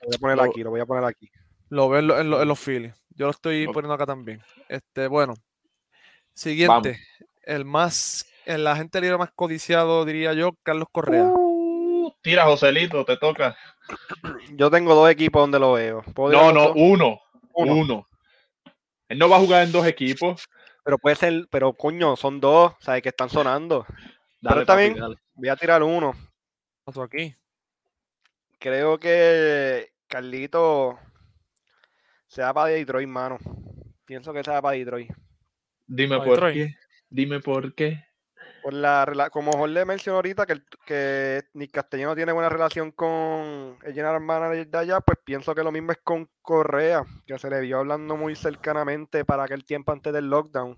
Lo 0.00 0.06
voy 0.08 0.14
a 0.14 0.18
poner 0.18 0.36
Lo- 0.38 0.42
aquí, 0.44 0.62
lo 0.62 0.70
voy 0.70 0.80
a 0.80 0.86
poner 0.86 1.04
aquí. 1.04 1.30
Lo 1.68 1.88
veo 1.90 1.98
en, 2.00 2.06
lo- 2.06 2.18
en 2.18 2.30
lo- 2.30 2.40
en 2.40 2.48
los 2.48 2.58
Phillies. 2.58 2.94
Yo 3.10 3.26
lo 3.26 3.32
estoy 3.32 3.66
poniendo 3.66 3.92
acá 3.92 4.06
también. 4.06 4.40
Este, 4.70 5.08
bueno. 5.08 5.34
Siguiente. 6.32 6.98
El 7.42 7.66
más, 7.66 8.26
el 8.46 8.66
agente 8.66 9.00
libre 9.02 9.18
más 9.18 9.30
codiciado, 9.34 10.06
diría 10.06 10.32
yo, 10.32 10.52
Carlos 10.62 10.88
Correa. 10.90 11.24
Uh, 11.24 12.12
tira, 12.22 12.44
Joselito, 12.46 13.04
te 13.04 13.18
toca. 13.18 13.56
Yo 14.56 14.70
tengo 14.70 14.94
dos 14.94 15.10
equipos 15.10 15.42
donde 15.42 15.58
lo 15.58 15.74
veo. 15.74 16.02
¿Puedo 16.14 16.32
No, 16.32 16.50
no. 16.52 16.72
Uno. 16.72 17.20
Uno. 17.52 18.08
Él 19.08 19.18
no 19.18 19.28
va 19.28 19.36
a 19.36 19.40
jugar 19.40 19.64
en 19.64 19.72
dos 19.72 19.86
equipos. 19.86 20.48
Pero 20.86 20.98
puede 20.98 21.16
ser, 21.16 21.48
pero 21.50 21.72
coño, 21.72 22.14
son 22.14 22.38
dos, 22.38 22.74
¿sabes? 22.78 23.02
Que 23.02 23.08
están 23.08 23.28
sonando. 23.28 23.84
Dale, 24.40 24.64
papi, 24.64 24.82
bien. 24.82 24.94
dale. 24.94 25.16
Voy 25.34 25.48
a 25.48 25.56
tirar 25.56 25.82
uno. 25.82 26.14
Pasó 26.84 27.02
aquí. 27.02 27.34
Creo 28.60 28.96
que 28.96 29.90
Carlito 30.06 30.96
se 32.28 32.42
va 32.42 32.54
para 32.54 32.68
Detroit, 32.68 33.08
mano. 33.08 33.36
Pienso 34.04 34.32
que 34.32 34.44
se 34.44 34.50
va 34.52 34.62
para 34.62 34.76
Detroit. 34.76 35.10
Dime 35.88 36.18
por 36.18 36.28
Detroit. 36.28 36.54
qué. 36.54 36.74
Dime 37.10 37.40
por 37.40 37.74
qué. 37.74 38.04
Por 38.66 38.74
la, 38.74 39.30
como 39.30 39.52
Jorge 39.52 39.84
mencionó 39.84 40.16
ahorita, 40.16 40.44
que, 40.44 40.54
el- 40.54 40.64
que 40.84 41.44
Nick 41.54 41.70
Castellano 41.70 42.16
tiene 42.16 42.32
buena 42.32 42.48
relación 42.48 42.90
con 42.90 43.78
el 43.80 43.94
general 43.94 44.20
manager 44.20 44.66
de 44.66 44.78
allá, 44.78 45.00
pues 45.00 45.18
pienso 45.24 45.54
que 45.54 45.62
lo 45.62 45.70
mismo 45.70 45.92
es 45.92 45.98
con 46.02 46.28
Correa, 46.42 47.04
que 47.28 47.38
se 47.38 47.48
le 47.48 47.60
vio 47.60 47.78
hablando 47.78 48.16
muy 48.16 48.34
cercanamente 48.34 49.24
para 49.24 49.44
aquel 49.44 49.64
tiempo 49.64 49.92
antes 49.92 50.12
del 50.12 50.28
lockdown. 50.28 50.76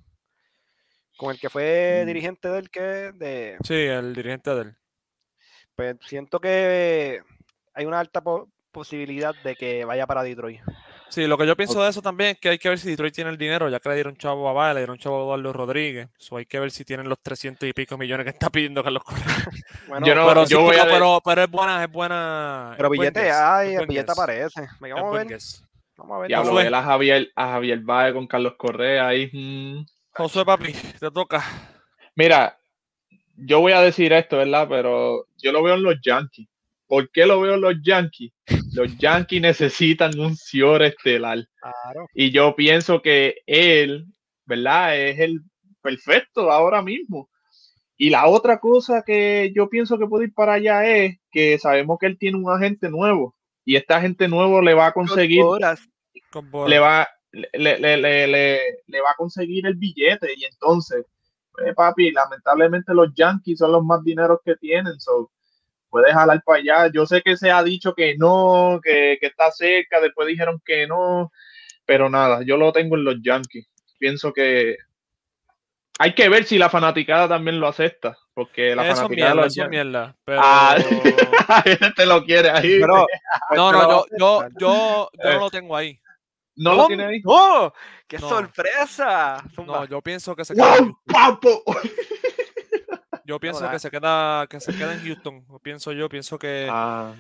Con 1.17 1.31
el 1.31 1.41
que 1.41 1.49
fue 1.49 2.03
Mm. 2.03 2.07
dirigente 2.09 2.49
del 2.51 2.69
que 2.69 2.81
de 2.83 3.57
Sí, 3.65 3.73
el 3.87 4.15
dirigente 4.15 4.55
de 4.55 4.61
él. 4.61 4.77
pues 5.75 5.97
siento 6.03 6.41
que 6.41 7.23
hay 7.73 7.87
una 7.87 8.01
alta 8.01 8.21
po- 8.21 8.51
posibilidad 8.71 9.35
de 9.43 9.57
que 9.57 9.87
vaya 9.87 10.07
para 10.07 10.23
Detroit. 10.25 10.61
Sí, 11.11 11.27
lo 11.27 11.39
que 11.39 11.47
yo 11.47 11.57
pienso 11.57 11.83
de 11.83 11.89
eso 11.89 12.03
también 12.03 12.31
es 12.31 12.39
que 12.39 12.51
hay 12.51 12.59
que 12.59 12.69
ver 12.69 12.79
si 12.79 12.91
Detroit 12.91 13.15
tiene 13.15 13.31
el 13.31 13.39
dinero, 13.39 13.69
ya 13.71 13.81
que 13.81 13.89
le 13.89 13.95
dieron 13.95 14.17
chavo 14.17 14.49
a 14.49 14.53
Valle, 14.53 14.75
le 14.75 14.81
dieron 14.81 14.99
chavo 14.99 15.19
a 15.21 15.23
Eduardo 15.25 15.53
Rodríguez. 15.55 16.09
So 16.19 16.37
hay 16.37 16.45
que 16.47 16.61
ver 16.61 16.71
si 16.71 16.85
tienen 16.85 17.09
los 17.09 17.19
300 17.21 17.67
y 17.69 17.73
pico 17.73 17.97
millones 17.97 18.25
que 18.25 18.31
está 18.31 18.51
pidiendo 18.51 18.83
Carlos 18.85 19.03
Correa. 19.05 19.25
Bueno, 19.89 20.07
Yo 20.07 20.15
no- 20.15 20.29
pero, 20.29 20.43
yo 20.43 20.47
sí, 20.47 20.55
voy 20.65 20.71
pero, 20.73 20.83
a 20.83 20.85
de- 20.87 20.93
pero, 20.93 21.21
pero 21.25 21.43
es 21.45 21.51
buena, 21.51 21.83
es 21.85 21.91
buena. 21.91 22.75
pero 22.77 22.91
billete 22.91 23.23
guess, 23.23 23.33
hay, 23.35 23.75
el 23.75 23.87
billete 23.87 24.05
guess, 24.07 24.19
aparece. 24.19 24.69
Vamos 24.81 25.17
a 25.17 25.25
ver. 25.25 25.39
Vamos 25.97 26.17
a 26.17 26.53
ver. 26.55 26.67
Él 26.67 26.75
a 26.75 26.83
Javier, 26.83 27.33
a 27.35 27.47
Javier 27.53 27.79
Baez 27.81 28.13
con 28.13 28.27
Carlos 28.27 28.53
Correa 28.59 29.09
ahí. 29.09 29.31
mm. 29.33 29.87
Josué, 30.13 30.45
papi, 30.45 30.73
te 30.73 31.11
toca. 31.11 31.43
Mira, 32.17 32.59
yo 33.37 33.61
voy 33.61 33.73
a 33.73 33.81
decir 33.81 34.13
esto, 34.13 34.37
¿verdad? 34.37 34.67
Pero 34.69 35.27
yo 35.39 35.53
lo 35.53 35.63
veo 35.63 35.75
en 35.75 35.83
los 35.83 35.95
Yankees. 36.03 36.49
¿Por 36.87 37.11
qué 37.11 37.25
lo 37.25 37.41
veo 37.41 37.55
en 37.55 37.61
los 37.63 37.75
Yankees? 37.83 38.33
Los 38.73 38.97
Yankees 38.99 39.43
necesitan 39.43 40.19
un 40.19 40.37
Cior 40.37 40.83
estelar. 40.83 41.47
Claro. 41.61 42.07
Y 42.15 42.31
yo 42.31 42.55
pienso 42.55 43.01
que 43.03 43.37
él, 43.47 44.07
¿verdad? 44.45 44.97
Es 44.97 45.19
el 45.21 45.41
perfecto 45.83 46.51
ahora 46.51 46.83
mismo. 46.83 47.29
Y 47.97 48.11
la 48.11 48.29
otra 48.29 48.61
cosa 48.61 49.03
que 49.05 49.53
yo 49.55 49.69
pienso 49.69 49.99
que 49.99 50.07
puede 50.07 50.27
ir 50.27 50.35
para 50.35 50.55
allá 50.55 50.87
es 50.87 51.19
que 51.33 51.59
sabemos 51.59 51.99
que 51.99 52.07
él 52.07 52.19
tiene 52.19 52.39
un 52.39 52.51
agente 52.51 52.89
nuevo. 52.89 53.35
Y 53.65 53.77
este 53.77 53.93
agente 53.93 54.29
nuevo 54.29 54.63
le 54.63 54.75
va 54.75 54.87
a 54.87 54.93
conseguir. 54.93 55.43
Con 55.43 56.71
le 56.71 56.79
va, 56.79 57.09
le, 57.33 57.49
le, 57.55 57.79
le, 57.79 58.27
le, 58.27 58.61
le 58.87 59.01
va 59.01 59.11
a 59.11 59.17
conseguir 59.17 59.67
el 59.67 59.75
billete 59.75 60.29
y 60.37 60.45
entonces, 60.45 61.07
pues, 61.53 61.75
papi, 61.75 62.13
lamentablemente 62.13 62.95
los 62.95 63.13
Yankees 63.15 63.59
son 63.59 63.73
los 63.73 63.85
más 63.85 64.03
dineros 64.05 64.39
que 64.45 64.57
tienen, 64.57 64.99
so, 65.01 65.31
puedes 65.91 66.13
jalar 66.13 66.43
para 66.45 66.59
allá. 66.61 66.91
Yo 66.93 67.07
sé 67.07 67.23
que 67.23 67.37
se 67.37 67.51
ha 67.51 67.63
dicho 67.63 67.95
que 67.95 68.17
no, 68.17 68.81
que, 68.83 69.19
que 69.21 69.27
está 69.27 69.51
cerca, 69.51 70.01
después 70.01 70.29
dijeron 70.29 70.61
que 70.65 70.87
no, 70.87 71.31
pero 71.85 72.09
nada, 72.11 72.43
yo 72.45 72.57
lo 72.57 72.73
tengo 72.73 72.97
en 72.97 73.05
los 73.05 73.17
Yankees. 73.23 73.67
Pienso 73.99 74.33
que 74.33 74.77
hay 75.99 76.15
que 76.15 76.29
ver 76.29 76.45
si 76.45 76.59
la 76.59 76.71
fanaticada 76.71 77.29
también 77.29 77.59
lo 77.59 77.67
acepta, 77.67 78.17
porque 78.33 78.77
la 78.77 78.87
Eso 78.87 78.97
fanaticada 78.97 79.35
mierda, 79.35 79.45
los 79.45 79.57
eso 79.57 79.69
mierda. 79.69 80.17
Pero... 80.25 80.41
Ah, 80.43 80.77
te 81.97 82.07
lo 82.07 82.25
quiere 82.25 82.51
ahí. 82.51 82.79
Pero, 82.81 83.07
No, 83.57 83.73
no, 83.73 83.83
lo 83.83 83.89
yo, 83.89 84.07
yo, 84.17 84.49
yo, 84.61 85.11
yo 85.25 85.33
no 85.33 85.39
lo 85.41 85.51
tengo 85.51 85.77
ahí. 85.77 85.99
¿No 86.55 86.75
lo 86.75 86.87
tiene 86.87 87.05
ahí? 87.05 87.21
¡Oh! 87.25 87.73
¡Qué 88.07 88.19
No. 88.19 88.29
sorpresa! 88.29 89.43
No, 89.45 89.51
Zumba. 89.55 89.85
yo 89.87 90.01
pienso 90.03 90.35
que 90.37 90.45
se 90.45 90.55
queda, 90.55 90.77
¡Wow, 90.79 90.99
papo! 91.07 91.63
Yo 93.29 93.39
pienso 93.39 93.71
que 93.71 93.79
se 93.79 93.91
queda, 93.91 94.47
que 94.49 94.59
se 94.59 94.75
queda 94.77 94.95
en 94.95 95.05
Houston. 95.05 95.45
Pienso 95.63 95.93
yo, 95.93 96.09
pienso 96.09 96.39
que, 96.39 96.67
Ah. 96.71 97.15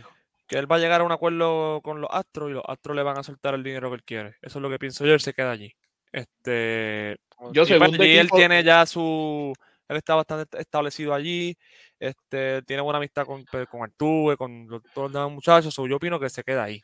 que 0.48 0.58
él 0.58 0.70
va 0.70 0.76
a 0.76 0.78
llegar 0.78 1.02
a 1.02 1.04
un 1.04 1.12
acuerdo 1.12 1.80
con 1.82 2.00
los 2.00 2.10
Astros 2.10 2.50
y 2.50 2.54
los 2.54 2.64
Astros 2.66 2.96
le 2.96 3.02
van 3.04 3.18
a 3.18 3.22
soltar 3.22 3.54
el 3.54 3.62
dinero 3.62 3.90
que 3.90 3.96
él 3.96 4.02
quiere. 4.02 4.28
Eso 4.42 4.58
es 4.58 4.62
lo 4.62 4.70
que 4.70 4.78
pienso 4.78 5.04
yo, 5.06 5.12
él 5.14 5.20
se 5.20 5.34
queda 5.34 5.50
allí. 5.52 5.72
Este, 6.10 7.16
Yo 7.52 7.62
y, 7.62 7.78
pues, 7.78 7.92
y 8.00 8.16
él 8.16 8.30
tiene 8.30 8.64
ya 8.64 8.84
su, 8.86 9.52
él 9.88 9.96
está 9.96 10.14
bastante 10.14 10.58
establecido 10.58 11.14
allí, 11.14 11.56
este, 12.00 12.62
tiene 12.62 12.82
buena 12.82 12.96
amistad 12.98 13.26
con, 13.26 13.44
pues, 13.44 13.68
con 13.68 13.82
Artube, 13.82 14.36
con 14.36 14.66
los- 14.68 14.82
todos 14.94 15.10
los 15.10 15.12
demás 15.12 15.30
muchachos, 15.30 15.72
so 15.74 15.86
yo 15.86 15.96
opino 15.96 16.18
que 16.18 16.28
se 16.30 16.42
queda 16.42 16.64
ahí. 16.64 16.82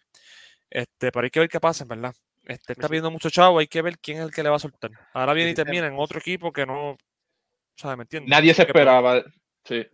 Este, 0.70 1.10
pero 1.10 1.24
hay 1.24 1.30
que 1.30 1.40
ver 1.40 1.48
qué 1.48 1.60
pasa, 1.60 1.84
en 1.84 1.88
verdad. 1.88 2.14
Este, 2.44 2.74
está 2.74 2.87
Sí. 2.87 2.90
pidiendo 2.90 3.10
mucho 3.10 3.30
chavo, 3.30 3.58
hay 3.58 3.66
que 3.68 3.80
ver 3.82 3.98
quién 3.98 4.18
es 4.18 4.24
el 4.24 4.30
que 4.34 4.42
le 4.42 4.50
va 4.50 4.56
a 4.56 4.58
soltar. 4.58 4.90
Ahora 5.14 5.32
viene 5.32 5.50
y 5.52 5.54
termina 5.54 5.87
en 5.87 5.94
otro 5.98 6.18
equipo 6.18 6.52
que 6.52 6.66
no, 6.66 6.98
¿sabes? 7.76 7.96
¿Me 7.96 8.02
entiendes? 8.02 8.30
Nadie 8.30 8.54
se 8.54 8.62
pues, 8.62 8.68
esperaba. 8.68 9.22
Sí. 9.64 9.87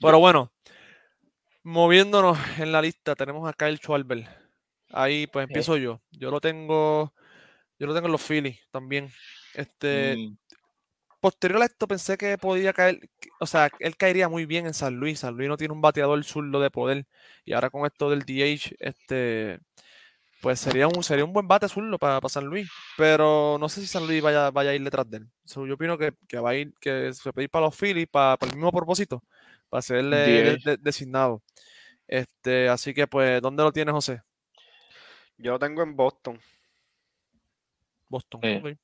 Pero 0.00 0.18
bueno, 0.18 0.52
moviéndonos 1.62 2.38
en 2.58 2.72
la 2.72 2.82
lista, 2.82 3.14
tenemos 3.14 3.48
a 3.48 3.52
Kyle 3.52 3.78
Schwarber. 3.78 4.26
Ahí 4.92 5.26
pues 5.26 5.44
empiezo 5.44 5.76
yo. 5.76 6.00
Yo 6.10 6.30
lo 6.30 6.40
tengo, 6.40 7.14
yo 7.78 7.86
lo 7.86 7.94
tengo 7.94 8.06
en 8.06 8.12
los 8.12 8.22
Phillies 8.22 8.60
también. 8.70 9.10
Este, 9.54 10.16
Mm, 10.16 10.36
posterior 11.20 11.62
a 11.62 11.66
esto 11.66 11.86
pensé 11.86 12.16
que 12.16 12.38
podía 12.38 12.72
caer, 12.72 12.98
que- 13.20 13.28
o 13.38 13.46
sea, 13.46 13.70
él 13.78 13.96
caería 13.96 14.28
muy 14.28 14.46
bien 14.46 14.66
en 14.66 14.74
San 14.74 14.96
Luis. 14.96 15.20
San 15.20 15.36
Luis 15.36 15.48
no 15.48 15.56
tiene 15.56 15.74
un 15.74 15.80
bateador 15.80 16.22
zurdo 16.24 16.60
de 16.60 16.70
poder. 16.70 17.06
Y 17.44 17.52
ahora 17.52 17.70
con 17.70 17.84
esto 17.86 18.10
del 18.10 18.24
DH, 18.24 18.74
este, 18.80 19.60
pues 20.40 20.58
sería 20.60 20.88
un, 20.88 21.02
sería 21.02 21.24
un 21.24 21.32
buen 21.32 21.46
bate 21.46 21.68
zurdo 21.68 21.98
para, 21.98 22.20
San 22.28 22.44
Luis. 22.46 22.70
Pero 22.96 23.58
no 23.60 23.68
sé 23.68 23.80
si 23.80 23.86
San 23.86 24.06
Luis 24.06 24.22
vaya, 24.22 24.50
vaya 24.50 24.70
a 24.70 24.74
ir 24.74 24.82
detrás 24.82 25.08
de 25.10 25.18
él. 25.18 25.28
So, 25.44 25.66
yo 25.66 25.74
opino 25.74 25.98
que, 25.98 26.12
que 26.28 26.38
va 26.38 26.50
a 26.50 26.54
ir, 26.56 26.72
que 26.80 27.12
se 27.12 27.32
puede 27.32 27.44
ir 27.44 27.50
para 27.50 27.66
los 27.66 27.76
Phillies 27.76 28.08
para, 28.08 28.36
para 28.36 28.50
el 28.50 28.56
mismo 28.56 28.72
propósito, 28.72 29.22
para 29.68 29.82
serle 29.82 30.16
de- 30.16 30.56
DH. 30.56 30.64
de- 30.64 30.76
designado. 30.78 31.42
Este, 32.08 32.68
así 32.68 32.92
que 32.94 33.06
pues, 33.06 33.40
¿dónde 33.40 33.62
lo 33.62 33.72
tienes, 33.72 33.92
José? 33.92 34.22
Yo 35.36 35.52
lo 35.52 35.58
tengo 35.58 35.82
en 35.82 35.94
Boston. 35.94 36.40
Boston. 38.08 38.40
Eh. 38.42 38.76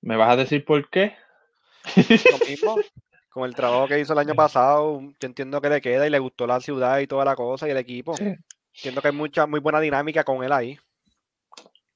¿Me 0.00 0.16
vas 0.16 0.30
a 0.30 0.36
decir 0.36 0.64
por 0.64 0.88
qué? 0.90 1.14
Lo 1.96 2.46
mismo. 2.46 2.76
Con 3.30 3.44
el 3.44 3.54
trabajo 3.54 3.88
que 3.88 3.98
hizo 3.98 4.12
el 4.12 4.18
año 4.20 4.34
pasado, 4.36 5.00
yo 5.00 5.26
entiendo 5.26 5.60
que 5.60 5.68
le 5.68 5.80
queda 5.80 6.06
y 6.06 6.10
le 6.10 6.18
gustó 6.18 6.46
la 6.46 6.60
ciudad 6.60 7.00
y 7.00 7.06
toda 7.06 7.24
la 7.24 7.34
cosa 7.36 7.66
y 7.66 7.72
el 7.72 7.76
equipo. 7.76 8.16
Sí. 8.16 8.34
Entiendo 8.76 9.00
que 9.00 9.08
hay 9.08 9.14
mucha, 9.14 9.46
muy 9.46 9.60
buena 9.60 9.80
dinámica 9.80 10.24
con 10.24 10.42
él 10.44 10.52
ahí. 10.52 10.78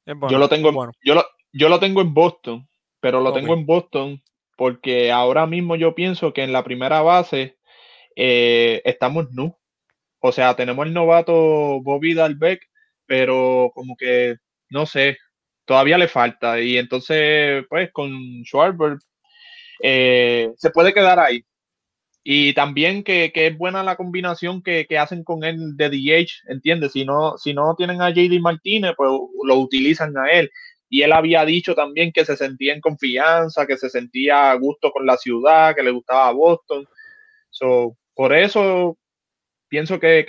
Yo 0.06 0.38
lo 0.38 0.48
tengo, 0.48 0.72
bueno. 0.72 0.92
yo 1.04 1.14
lo, 1.14 1.24
yo 1.52 1.68
lo 1.68 1.78
tengo 1.78 2.00
en 2.00 2.14
Boston, 2.14 2.68
pero 3.00 3.20
lo 3.20 3.32
tengo 3.32 3.52
en 3.52 3.66
Boston 3.66 4.22
porque 4.56 5.12
ahora 5.12 5.46
mismo 5.46 5.76
yo 5.76 5.94
pienso 5.94 6.32
que 6.32 6.42
en 6.42 6.52
la 6.52 6.64
primera 6.64 7.02
base 7.02 7.58
eh, 8.16 8.80
estamos 8.84 9.30
nu. 9.30 9.56
O 10.20 10.32
sea, 10.32 10.56
tenemos 10.56 10.86
el 10.86 10.94
novato 10.94 11.80
Bobby 11.80 12.14
Dalbeck, 12.14 12.62
pero 13.06 13.70
como 13.74 13.96
que 13.96 14.36
no 14.70 14.86
sé, 14.86 15.18
todavía 15.64 15.98
le 15.98 16.08
falta. 16.08 16.60
Y 16.60 16.76
entonces, 16.76 17.64
pues 17.68 17.90
con 17.92 18.10
Schwarber 18.44 18.98
eh, 19.82 20.52
se 20.56 20.70
puede 20.70 20.92
quedar 20.92 21.18
ahí. 21.18 21.44
Y 22.30 22.52
también 22.52 23.04
que, 23.04 23.32
que 23.32 23.46
es 23.46 23.56
buena 23.56 23.82
la 23.82 23.96
combinación 23.96 24.62
que, 24.62 24.84
que 24.86 24.98
hacen 24.98 25.24
con 25.24 25.44
él 25.44 25.78
de 25.78 25.88
DH, 25.88 26.42
¿entiendes? 26.48 26.92
Si 26.92 27.06
no, 27.06 27.38
si 27.38 27.54
no 27.54 27.74
tienen 27.74 28.02
a 28.02 28.10
JD 28.10 28.38
Martínez, 28.42 28.92
pues 28.98 29.10
lo 29.44 29.54
utilizan 29.56 30.14
a 30.18 30.30
él. 30.30 30.50
Y 30.90 31.00
él 31.00 31.12
había 31.12 31.46
dicho 31.46 31.74
también 31.74 32.12
que 32.12 32.26
se 32.26 32.36
sentía 32.36 32.74
en 32.74 32.82
confianza, 32.82 33.66
que 33.66 33.78
se 33.78 33.88
sentía 33.88 34.50
a 34.50 34.54
gusto 34.56 34.90
con 34.90 35.06
la 35.06 35.16
ciudad, 35.16 35.74
que 35.74 35.82
le 35.82 35.90
gustaba 35.90 36.30
Boston. 36.32 36.86
So, 37.48 37.96
por 38.12 38.34
eso 38.34 38.98
pienso 39.68 39.98
que, 39.98 40.26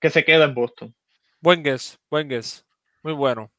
que, 0.00 0.08
se 0.10 0.24
queda 0.24 0.46
en 0.46 0.54
Boston. 0.54 0.94
Buen 1.42 1.62
guess, 1.62 1.98
buen 2.08 2.30
guess. 2.30 2.64
Muy 3.02 3.12
bueno. 3.12 3.52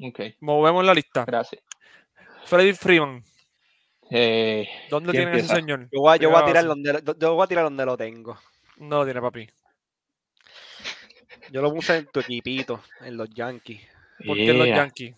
Ok, 0.00 0.20
Movemos 0.40 0.82
la 0.82 0.94
lista. 0.94 1.26
gracias. 1.26 1.62
Freddy 2.46 2.72
Freeman. 2.72 3.22
Eh, 4.10 4.68
¿Dónde 4.90 5.10
¿quién 5.12 5.24
tienen 5.24 5.34
a 5.34 5.36
ese 5.38 5.40
empieza? 5.40 5.54
señor? 5.56 5.88
Yo 5.92 6.00
voy, 6.00 6.14
a- 6.14 6.16
yo 6.16 6.30
voy 6.30 6.38
a 6.40 6.44
Primera 6.44 6.60
tirar 6.62 7.02
donde, 7.04 7.14
yo 7.18 7.34
voy 7.34 7.44
a 7.44 7.46
tirar 7.46 7.64
donde 7.64 7.84
lo 7.86 7.96
tengo. 7.96 8.38
No 8.78 8.98
lo 8.98 9.04
tiene, 9.04 9.20
papi. 9.20 9.48
Yo 11.50 11.62
lo 11.62 11.72
puse 11.72 11.96
en 11.98 12.06
tu 12.06 12.20
equipito, 12.20 12.82
en 13.00 13.16
los 13.16 13.28
Yankees. 13.30 13.80
Porque 14.26 14.52
los 14.52 14.66
Yeah. 14.66 14.76
Yankees. 14.76 15.14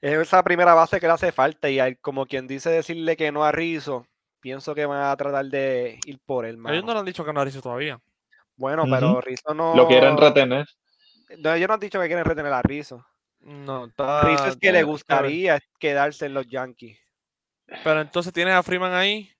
Es 0.00 0.12
esa 0.18 0.42
primera 0.42 0.74
base 0.74 1.00
que 1.00 1.06
le 1.06 1.12
hace 1.14 1.32
falta 1.32 1.70
y 1.70 1.80
hay- 1.80 1.96
como 1.96 2.26
quien 2.26 2.46
dice 2.46 2.68
decirle 2.70 3.16
que 3.16 3.32
no 3.32 3.44
a 3.44 3.52
Rizzo, 3.52 4.06
pienso 4.40 4.74
que 4.74 4.84
van 4.86 5.02
a 5.02 5.16
tratar 5.16 5.46
de 5.46 5.98
ir 6.04 6.18
por 6.24 6.44
él, 6.44 6.52
Ellos 6.56 6.62
mano. 6.62 6.82
no 6.82 6.92
le 6.92 6.98
han 7.00 7.04
dicho 7.06 7.24
que 7.24 7.32
no 7.32 7.40
ha 7.40 7.44
dicho 7.44 7.62
todavía. 7.62 7.98
Bueno, 8.56 8.84
pero 8.90 9.20
Rizzo 9.20 9.54
no... 9.54 9.74
Lo 9.74 9.86
quieren 9.86 10.16
retener. 10.16 10.66
No, 11.38 11.52
ellos 11.54 11.68
no 11.68 11.74
han 11.74 11.80
dicho 11.80 12.00
que 12.00 12.06
quieren 12.06 12.24
retener 12.24 12.52
a 12.52 12.62
Rizzo. 12.62 13.04
No, 13.40 13.86
está. 13.86 14.22
Rizzo 14.22 14.46
es 14.48 14.56
que 14.56 14.72
le 14.72 14.82
gustaría 14.82 15.58
quedarse 15.78 16.26
en 16.26 16.34
los 16.34 16.46
Yankees. 16.46 16.98
Pero 17.84 18.00
entonces 18.00 18.32
tienes 18.32 18.54
a 18.54 18.62
Freeman 18.62 18.92
ahí. 18.94 19.30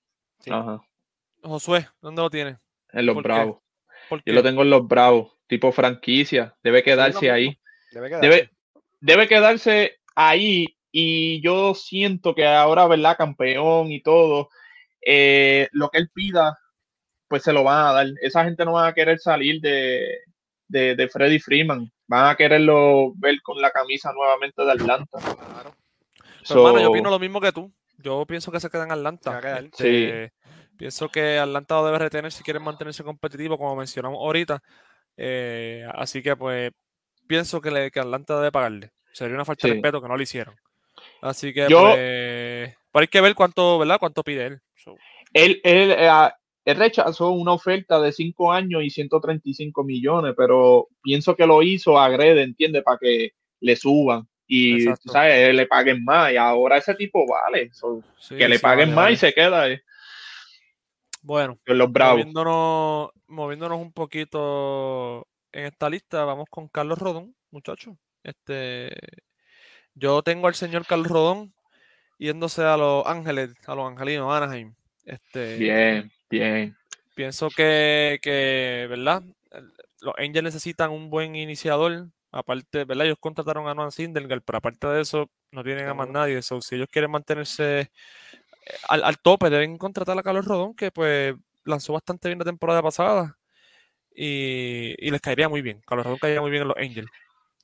Sí. 0.40 0.50
Ajá. 0.52 0.80
Josué, 1.42 1.88
¿dónde 2.00 2.22
lo 2.22 2.30
tienes? 2.30 2.56
En 2.92 3.06
los 3.06 3.14
¿Por 3.14 3.30
qué? 3.30 3.32
Bravos. 3.32 3.58
¿Por 4.08 4.22
Yo 4.24 4.32
lo 4.34 4.42
tengo 4.42 4.62
en 4.62 4.70
los 4.70 4.86
Bravos, 4.86 5.32
tipo 5.46 5.70
franquicia. 5.72 6.56
Debe 6.62 6.82
quedarse 6.82 7.20
mismo. 7.20 7.34
ahí. 7.34 7.58
Debe 7.90 8.08
quedarse. 8.08 8.28
Debe, 8.28 8.50
debe 9.00 9.28
quedarse 9.28 9.98
ahí. 10.14 10.66
Y 10.90 11.40
yo 11.42 11.74
siento 11.74 12.34
que 12.34 12.46
ahora, 12.46 12.86
¿verdad? 12.86 13.16
Campeón 13.16 13.92
y 13.92 14.02
todo. 14.02 14.48
eh, 15.02 15.68
lo 15.72 15.88
que 15.90 15.98
él 15.98 16.10
pida, 16.12 16.58
pues 17.28 17.42
se 17.44 17.52
lo 17.52 17.62
van 17.64 17.86
a 17.86 17.92
dar. 17.92 18.06
Esa 18.22 18.44
gente 18.44 18.64
no 18.64 18.72
va 18.72 18.88
a 18.88 18.94
querer 18.94 19.18
salir 19.20 19.60
de, 19.60 20.18
de, 20.68 20.96
de 20.96 21.08
Freddy 21.08 21.38
Freeman. 21.38 21.92
Van 22.08 22.28
a 22.30 22.36
quererlo 22.36 23.12
ver 23.16 23.40
con 23.42 23.60
la 23.60 23.70
camisa 23.70 24.12
nuevamente 24.12 24.64
de 24.64 24.72
Atlanta. 24.72 25.18
Claro. 25.20 25.74
Pero, 26.48 26.66
hermano, 26.68 26.80
yo 26.82 26.90
opino 26.90 27.10
lo 27.10 27.18
mismo 27.18 27.40
que 27.40 27.52
tú. 27.52 27.72
Yo 28.06 28.24
pienso 28.24 28.52
que 28.52 28.60
se 28.60 28.70
queda 28.70 28.84
en 28.84 28.90
Se 28.90 28.94
va 28.94 28.98
Atlanta. 29.00 29.58
Este, 29.58 30.32
Pienso 30.78 31.08
que 31.08 31.38
Atlanta 31.40 31.74
lo 31.74 31.86
debe 31.86 31.98
retener 31.98 32.30
si 32.30 32.44
quieren 32.44 32.62
mantenerse 32.62 33.02
competitivo, 33.02 33.58
como 33.58 33.74
mencionamos 33.74 34.18
ahorita. 34.20 34.62
Eh, 35.16 35.84
así 35.92 36.22
que, 36.22 36.36
pues, 36.36 36.70
pienso 37.26 37.60
que, 37.60 37.72
le, 37.72 37.90
que 37.90 37.98
Atlanta 37.98 38.36
debe 38.36 38.52
pagarle. 38.52 38.92
Sería 39.12 39.34
una 39.34 39.44
falta 39.44 39.66
de 39.66 39.72
Sí. 39.72 39.74
respeto 39.80 40.00
que 40.00 40.06
no 40.08 40.16
lo 40.16 40.22
hicieron. 40.22 40.54
Así 41.20 41.52
que, 41.52 41.66
Yo- 41.68 41.80
pues, 41.80 42.76
pero 42.92 43.00
hay 43.00 43.08
que 43.08 43.20
ver 43.20 43.34
cuánto, 43.34 43.76
¿verdad? 43.80 43.98
Cuánto 43.98 44.22
pide 44.22 44.46
él. 44.46 44.60
So, 44.76 44.94
él, 45.32 45.60
él, 45.64 45.90
eh, 45.90 46.08
ah, 46.08 46.32
él 46.64 46.76
rechazó 46.76 47.30
una 47.30 47.54
oferta 47.54 48.00
de 48.00 48.12
5 48.12 48.52
años 48.52 48.84
y 48.84 48.90
135 48.90 49.82
millones, 49.82 50.34
pero 50.36 50.86
pienso 51.02 51.34
que 51.34 51.46
lo 51.46 51.60
hizo 51.60 51.98
agrede, 51.98 52.42
¿entiendes? 52.42 52.84
Para 52.84 52.98
que 52.98 53.30
le 53.60 53.74
suban 53.74 54.28
y, 54.46 54.82
Exacto. 54.82 55.02
tú 55.06 55.12
¿sabes? 55.12 55.54
Le 55.54 55.66
paguen 55.66 56.04
más. 56.04 56.32
Y 56.32 56.36
ahora 56.36 56.78
ese 56.78 56.94
tipo 56.94 57.26
vale. 57.26 57.70
So, 57.72 58.02
sí, 58.18 58.36
que 58.36 58.48
le 58.48 58.56
sí, 58.56 58.62
paguen 58.62 58.88
vale, 58.88 58.94
más 58.94 59.04
vale. 59.04 59.12
y 59.14 59.16
se 59.16 59.32
queda 59.34 59.68
eh, 59.68 59.82
Bueno, 61.22 61.58
con 61.66 61.78
los 61.78 61.90
bravos. 61.92 62.18
moviéndonos, 62.18 63.10
moviéndonos 63.26 63.78
un 63.80 63.92
poquito 63.92 65.26
en 65.52 65.66
esta 65.66 65.88
lista, 65.90 66.24
vamos 66.24 66.46
con 66.50 66.68
Carlos 66.68 66.98
Rodón, 66.98 67.34
muchachos. 67.50 67.96
Este, 68.22 68.90
yo 69.94 70.22
tengo 70.22 70.46
al 70.48 70.54
señor 70.54 70.86
Carlos 70.86 71.08
Rodón 71.08 71.54
yéndose 72.18 72.62
a 72.62 72.76
Los 72.76 73.06
Ángeles, 73.06 73.54
a 73.66 73.74
los 73.74 73.88
Angelinos, 73.90 74.32
Anaheim. 74.34 74.74
Este, 75.04 75.56
Bien, 75.56 76.10
bien. 76.30 76.76
Pienso 77.14 77.48
que, 77.50 78.18
que, 78.22 78.86
¿verdad? 78.90 79.22
Los 80.00 80.14
Angels 80.18 80.44
necesitan 80.44 80.90
un 80.90 81.08
buen 81.08 81.34
iniciador. 81.36 82.08
Aparte, 82.38 82.84
¿verdad? 82.84 83.06
Ellos 83.06 83.18
contrataron 83.18 83.66
a 83.66 83.74
Noah 83.74 83.90
Syndergaard, 83.90 84.42
pero 84.42 84.58
aparte 84.58 84.86
de 84.86 85.00
eso, 85.00 85.30
no 85.52 85.64
tienen 85.64 85.88
a 85.88 85.94
más 85.94 86.08
nadie. 86.08 86.42
So, 86.42 86.60
si 86.60 86.74
ellos 86.74 86.88
quieren 86.90 87.10
mantenerse 87.10 87.80
eh, 87.80 87.88
al, 88.88 89.02
al 89.04 89.18
tope, 89.18 89.48
deben 89.48 89.78
contratar 89.78 90.18
a 90.18 90.22
Carlos 90.22 90.44
Rodón, 90.44 90.74
que 90.74 90.90
pues 90.90 91.34
lanzó 91.64 91.94
bastante 91.94 92.28
bien 92.28 92.38
la 92.38 92.44
temporada 92.44 92.82
pasada. 92.82 93.36
Y, 94.14 94.94
y 94.98 95.10
les 95.10 95.20
caería 95.20 95.48
muy 95.48 95.62
bien. 95.62 95.80
Carlos 95.86 96.04
Rodón 96.04 96.18
caería 96.18 96.40
muy 96.40 96.50
bien 96.50 96.62
en 96.62 96.68
los 96.68 96.76
Angels. 96.76 97.08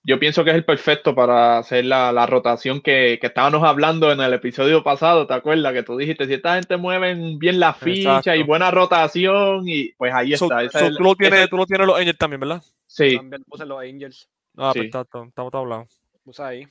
Yo 0.05 0.19
pienso 0.19 0.43
que 0.43 0.51
es 0.51 0.57
el 0.57 0.65
perfecto 0.65 1.15
para 1.15 1.59
hacer 1.59 1.85
la, 1.85 2.11
la 2.13 2.27
rotación 2.27 2.81
que, 2.81 3.19
que 3.21 3.29
estábamos 3.29 3.63
hablando 3.63 4.11
en 4.11 4.21
el 4.21 4.33
episodio 4.33 4.83
pasado, 4.83 5.29
¿te 5.29 5.35
acuerdas? 5.35 5.73
Que 5.73 5.85
tú 5.85 5.97
dijiste, 5.97 6.27
si 6.27 6.35
esta 6.35 6.57
gente 6.57 6.77
mueven 6.77 7.39
bien 7.39 7.61
la 7.61 7.73
ficha 7.73 8.35
y 8.35 8.43
buena 8.43 8.73
rotación, 8.73 9.69
y 9.69 9.93
pues 9.93 10.13
ahí 10.13 10.37
So- 10.37 10.47
está. 10.47 10.63
esa 10.65 10.79
so 10.81 10.87
es- 10.87 10.97
tú, 10.97 11.05
lo 11.05 11.15
tienes, 11.15 11.49
tú 11.49 11.57
lo 11.57 11.67
tienes 11.67 11.83
en 11.85 11.87
los 11.89 11.99
Angels 11.99 12.19
también, 12.19 12.41
¿verdad? 12.41 12.63
sí, 12.87 13.17
También 13.17 13.45
puse 13.45 13.65
los 13.65 13.81
Angels. 13.81 14.29
Ah, 14.57 14.71
pues 14.73 14.83
Sí. 14.83 14.87
está, 14.87 15.01
está, 15.03 15.25
está- 15.25 15.45
está 15.45 15.59
hablado. 15.59 15.87
Puse 16.25 16.43
ahí. 16.43 16.69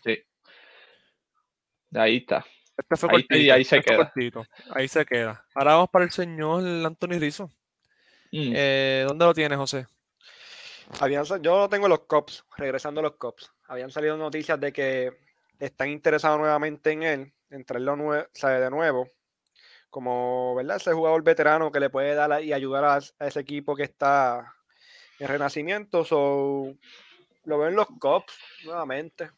ahí 1.96 2.18
está. 2.18 2.46
Este 2.78 2.96
fue 2.96 3.10
Ahí- 3.10 3.24
cortito, 3.28 3.54
ahí 3.54 3.64
se 3.64 3.78
este 3.78 3.90
queda. 3.92 3.98
cortito. 4.06 4.46
Ahí 4.72 4.88
se 4.88 5.06
queda. 5.06 5.46
Ahora 5.54 5.74
vamos 5.74 5.90
para 5.90 6.06
el 6.06 6.12
señor 6.12 6.64
Anthony 6.86 7.20
Rizzo. 7.20 7.48
Mm. 8.32 8.54
Eh, 8.56 9.06
¿Dónde 9.08 9.26
lo 9.26 9.34
tienes, 9.34 9.58
José? 9.58 9.88
Habían, 11.00 11.26
yo 11.42 11.70
tengo 11.70 11.88
los 11.88 12.02
Cops, 12.02 12.44
regresando 12.58 13.00
a 13.02 13.04
los 13.04 13.16
Cops. 13.16 13.52
Habían 13.68 13.92
salido 13.92 14.18
noticias 14.18 14.60
de 14.60 14.74
que 14.74 15.12
están 15.60 15.90
interesados 15.90 16.40
nuevamente 16.40 16.92
en 16.92 17.04
él, 17.04 17.34
en 17.50 17.64
traerlo 17.66 17.96
nue- 17.98 18.60
de 18.60 18.70
nuevo. 18.70 19.08
Como, 19.90 20.56
¿verdad? 20.56 20.78
Ese 20.78 20.94
jugador 20.94 21.22
veterano 21.24 21.72
que 21.72 21.80
le 21.82 21.90
puede 21.90 22.16
dar 22.16 22.42
y 22.44 22.54
ayudar 22.54 22.86
a, 22.86 22.96
a 22.96 23.28
ese 23.28 23.40
equipo 23.42 23.76
que 23.76 23.84
está 23.84 24.56
en 25.20 25.28
renacimiento. 25.28 26.04
So, 26.06 26.74
lo 27.44 27.60
veo 27.60 27.70
en 27.70 27.76
los 27.76 27.88
Cops 28.00 28.34
nuevamente. 28.66 29.30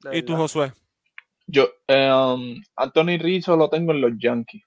De 0.00 0.18
¿Y 0.18 0.22
tú. 0.22 0.36
Josué? 0.36 0.72
Yo, 1.46 1.68
eh, 1.86 2.10
um, 2.12 2.60
Anthony 2.74 3.18
Rizzo 3.18 3.56
lo 3.56 3.68
tengo 3.68 3.92
en 3.92 4.00
los 4.00 4.12
Yankees. 4.18 4.62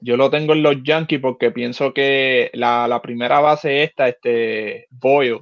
Yo 0.00 0.16
lo 0.16 0.30
tengo 0.30 0.52
en 0.52 0.62
los 0.62 0.76
Yankees 0.84 1.20
porque 1.20 1.50
pienso 1.50 1.92
que 1.92 2.50
la, 2.54 2.86
la 2.86 3.02
primera 3.02 3.40
base 3.40 3.82
esta, 3.82 4.08
este 4.08 4.86
Boyle, 4.90 5.40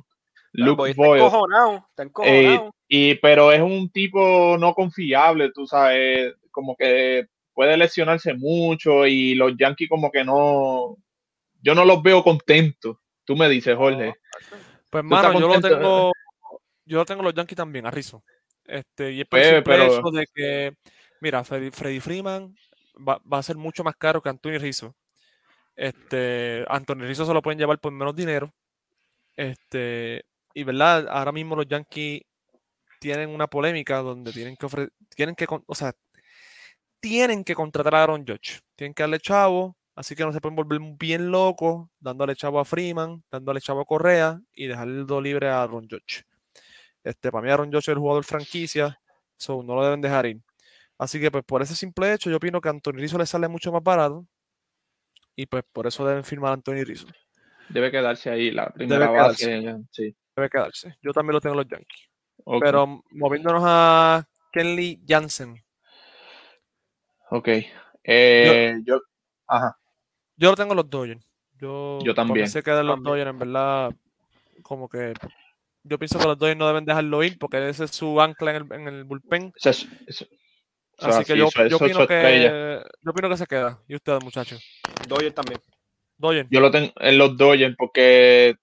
Luke 0.53 0.77
Boyd 0.77 0.91
está 0.91 1.03
Boyle, 1.03 1.25
encojonado, 1.25 1.87
está 1.91 2.03
eh, 2.03 2.07
encojonado. 2.07 2.75
y, 2.89 3.15
pero 3.17 3.53
es 3.53 3.61
un 3.61 3.91
tipo 3.91 4.57
no 4.59 4.73
confiable, 4.73 5.51
tú 5.53 5.67
sabes, 5.67 6.35
como 6.51 6.75
que 6.75 7.27
puede 7.53 7.77
lesionarse 7.77 8.33
mucho 8.33 9.07
y 9.07 9.35
los 9.35 9.55
Yankees 9.59 9.91
como 9.91 10.11
que 10.11 10.25
no, 10.25 10.97
yo 11.61 11.75
no 11.75 11.85
los 11.85 12.03
veo 12.03 12.23
contentos. 12.23 12.97
Tú 13.25 13.37
me 13.37 13.49
dices, 13.49 13.77
Jorge. 13.77 14.15
Pues, 15.03 15.09
¿Tú 15.09 15.15
estás 15.17 15.35
mano, 15.35 15.41
yo 15.41 15.49
lo 15.49 15.61
tengo. 15.61 16.13
Yo 16.85 16.99
lo 16.99 17.05
tengo 17.05 17.23
los 17.23 17.35
Yankees 17.35 17.57
también, 17.57 17.87
a 17.87 17.91
Rizzo. 17.91 18.23
Este, 18.65 19.13
y 19.13 19.21
es 19.21 19.27
por 19.29 19.39
Pues, 19.41 19.49
simple 19.51 19.63
pero- 19.65 19.85
hecho 19.85 20.11
de 20.11 20.27
que, 20.35 20.75
mira, 21.21 21.43
Freddy, 21.45 21.71
Freddy 21.71 22.01
Freeman 22.01 22.55
va, 22.97 23.21
va 23.31 23.39
a 23.39 23.43
ser 23.43 23.57
mucho 23.57 23.83
más 23.85 23.97
caro 23.97 24.23
que 24.23 24.29
Anthony 24.29 24.59
Rizzo. 24.59 24.95
Este, 25.75 26.65
Anthony 26.69 27.01
Rizzo 27.07 27.27
se 27.27 27.35
lo 27.35 27.43
pueden 27.43 27.59
llevar 27.59 27.79
por 27.79 27.93
menos 27.93 28.15
dinero. 28.15 28.53
Este, 29.37 30.25
y 30.55 30.63
verdad, 30.65 31.07
ahora 31.11 31.33
mismo 31.33 31.57
los 31.57 31.67
Yankees 31.69 32.23
tienen 33.01 33.29
una 33.31 33.47
polémica 33.47 33.99
donde 33.99 34.33
tienen 34.33 34.57
que 34.57 34.67
ofre- 34.67 34.91
tienen 35.15 35.35
que, 35.35 35.47
o 35.49 35.75
sea, 35.75 35.93
tienen 37.01 37.45
que 37.45 37.55
contratar 37.55 37.95
a 37.95 38.03
Aaron 38.05 38.25
Judge. 38.27 38.61
Tienen 38.75 38.95
que 38.95 39.03
darle 39.03 39.21
chavo, 39.21 39.77
así 39.97 40.15
que 40.15 40.25
no 40.25 40.33
se 40.33 40.41
pueden 40.41 40.55
volver 40.55 40.79
bien 40.99 41.31
locos, 41.31 41.89
dándole 41.99 42.37
chavo 42.37 42.61
a 42.61 42.65
Freeman, 42.65 43.25
dándole 43.31 43.61
chavo 43.61 43.81
a 43.81 43.85
Correa 43.85 44.41
y 44.55 44.67
dejarlo 44.67 45.21
libre 45.21 45.49
a 45.49 45.63
Aaron 45.63 45.89
Judge. 45.89 46.25
Este, 47.03 47.33
para 47.33 47.43
mí 47.43 47.51
Aaron 47.51 47.73
Judge 47.73 47.89
es 47.89 47.89
el 47.89 47.99
jugador 47.99 48.25
franquicia, 48.25 49.01
so 49.37 49.63
no 49.63 49.75
lo 49.75 49.83
deben 49.85 50.01
dejar 50.01 50.27
ir. 50.27 50.41
Así 50.99 51.19
que 51.19 51.31
pues 51.31 51.45
por 51.45 51.63
ese 51.63 51.75
simple 51.75 52.13
hecho 52.13 52.31
yo 52.31 52.37
opino 52.37 52.61
que 52.61 52.69
a 52.69 52.73
Anthony 52.73 52.93
Rizzo 52.93 53.19
le 53.19 53.27
sale 53.27 53.49
mucho 53.49 53.73
más 53.73 53.83
barato 53.83 54.27
y 55.35 55.47
pues 55.47 55.65
por 55.73 55.87
eso 55.87 56.07
deben 56.07 56.25
firmar 56.25 56.51
a 56.51 56.55
Anthony 56.55 56.85
Rizzo. 56.85 57.07
Debe 57.69 57.91
quedarse 57.91 58.31
ahí 58.31 58.51
la 58.51 58.71
primera 58.71 59.09
quedarse. 59.09 59.61
base. 59.61 59.85
Sí. 59.91 60.17
Debe 60.37 60.49
quedarse. 60.49 60.97
Yo 61.03 61.13
también 61.13 61.35
lo 61.35 61.41
tengo 61.41 61.55
en 61.55 61.59
los 61.59 61.69
Yankees. 61.69 62.09
Pero 62.61 63.03
moviéndonos 63.11 63.63
a 63.65 64.25
Kenley 64.53 65.03
Jansen. 65.07 65.63
ok. 67.31 67.49
Eh, 68.05 68.79
yo, 68.85 69.01
ajá. 69.49 69.77
Yo 70.37 70.51
lo 70.51 70.57
tengo 70.57 70.73
en 70.73 70.77
los 70.77 70.91
Dodgers. 70.91 71.25
Yo, 71.59 71.99
Yo 72.03 72.15
también. 72.15 72.49
Se 72.49 72.63
queda 72.63 72.81
en 72.81 72.87
los. 72.89 73.03
Dodgers, 73.03 73.31
en 73.31 73.39
verdad, 73.39 73.91
como 74.63 74.89
que 74.89 75.15
yo 75.85 75.99
pienso 75.99 76.19
que 76.19 76.27
los 76.27 76.39
Dodgers 76.39 76.59
no 76.59 76.67
deben 76.67 76.85
dejarlo 76.85 77.23
ir 77.23 77.39
porque 77.39 77.69
ese 77.69 77.85
es 77.85 77.93
su 77.93 78.21
ancla 78.21 78.57
en 78.57 78.57
el, 78.57 78.73
en 78.81 78.89
el 78.89 79.05
bullpen. 79.05 79.53
Eso 79.57 79.71
es- 79.71 79.87
eso- 80.07 80.27
eso 80.99 81.09
Así 81.09 81.25
que 81.25 81.39
yo, 81.39 81.47
eso- 81.47 81.67
yo 81.69 81.77
opino 81.77 82.07
que 82.07 82.83
yo 83.03 83.11
opino 83.11 83.29
que 83.29 83.37
se 83.37 83.47
queda. 83.47 83.79
¿Y 83.89 83.95
ustedes, 83.95 84.23
muchachos? 84.25 84.63
Dodgers 85.09 85.35
también. 85.35 85.61
Dodgers. 86.19 86.49
Yo 86.51 86.61
lo 86.61 86.71
tengo 86.71 86.93
en 86.97 87.19
los 87.19 87.37
Dodgers 87.37 87.75
porque 87.79 88.57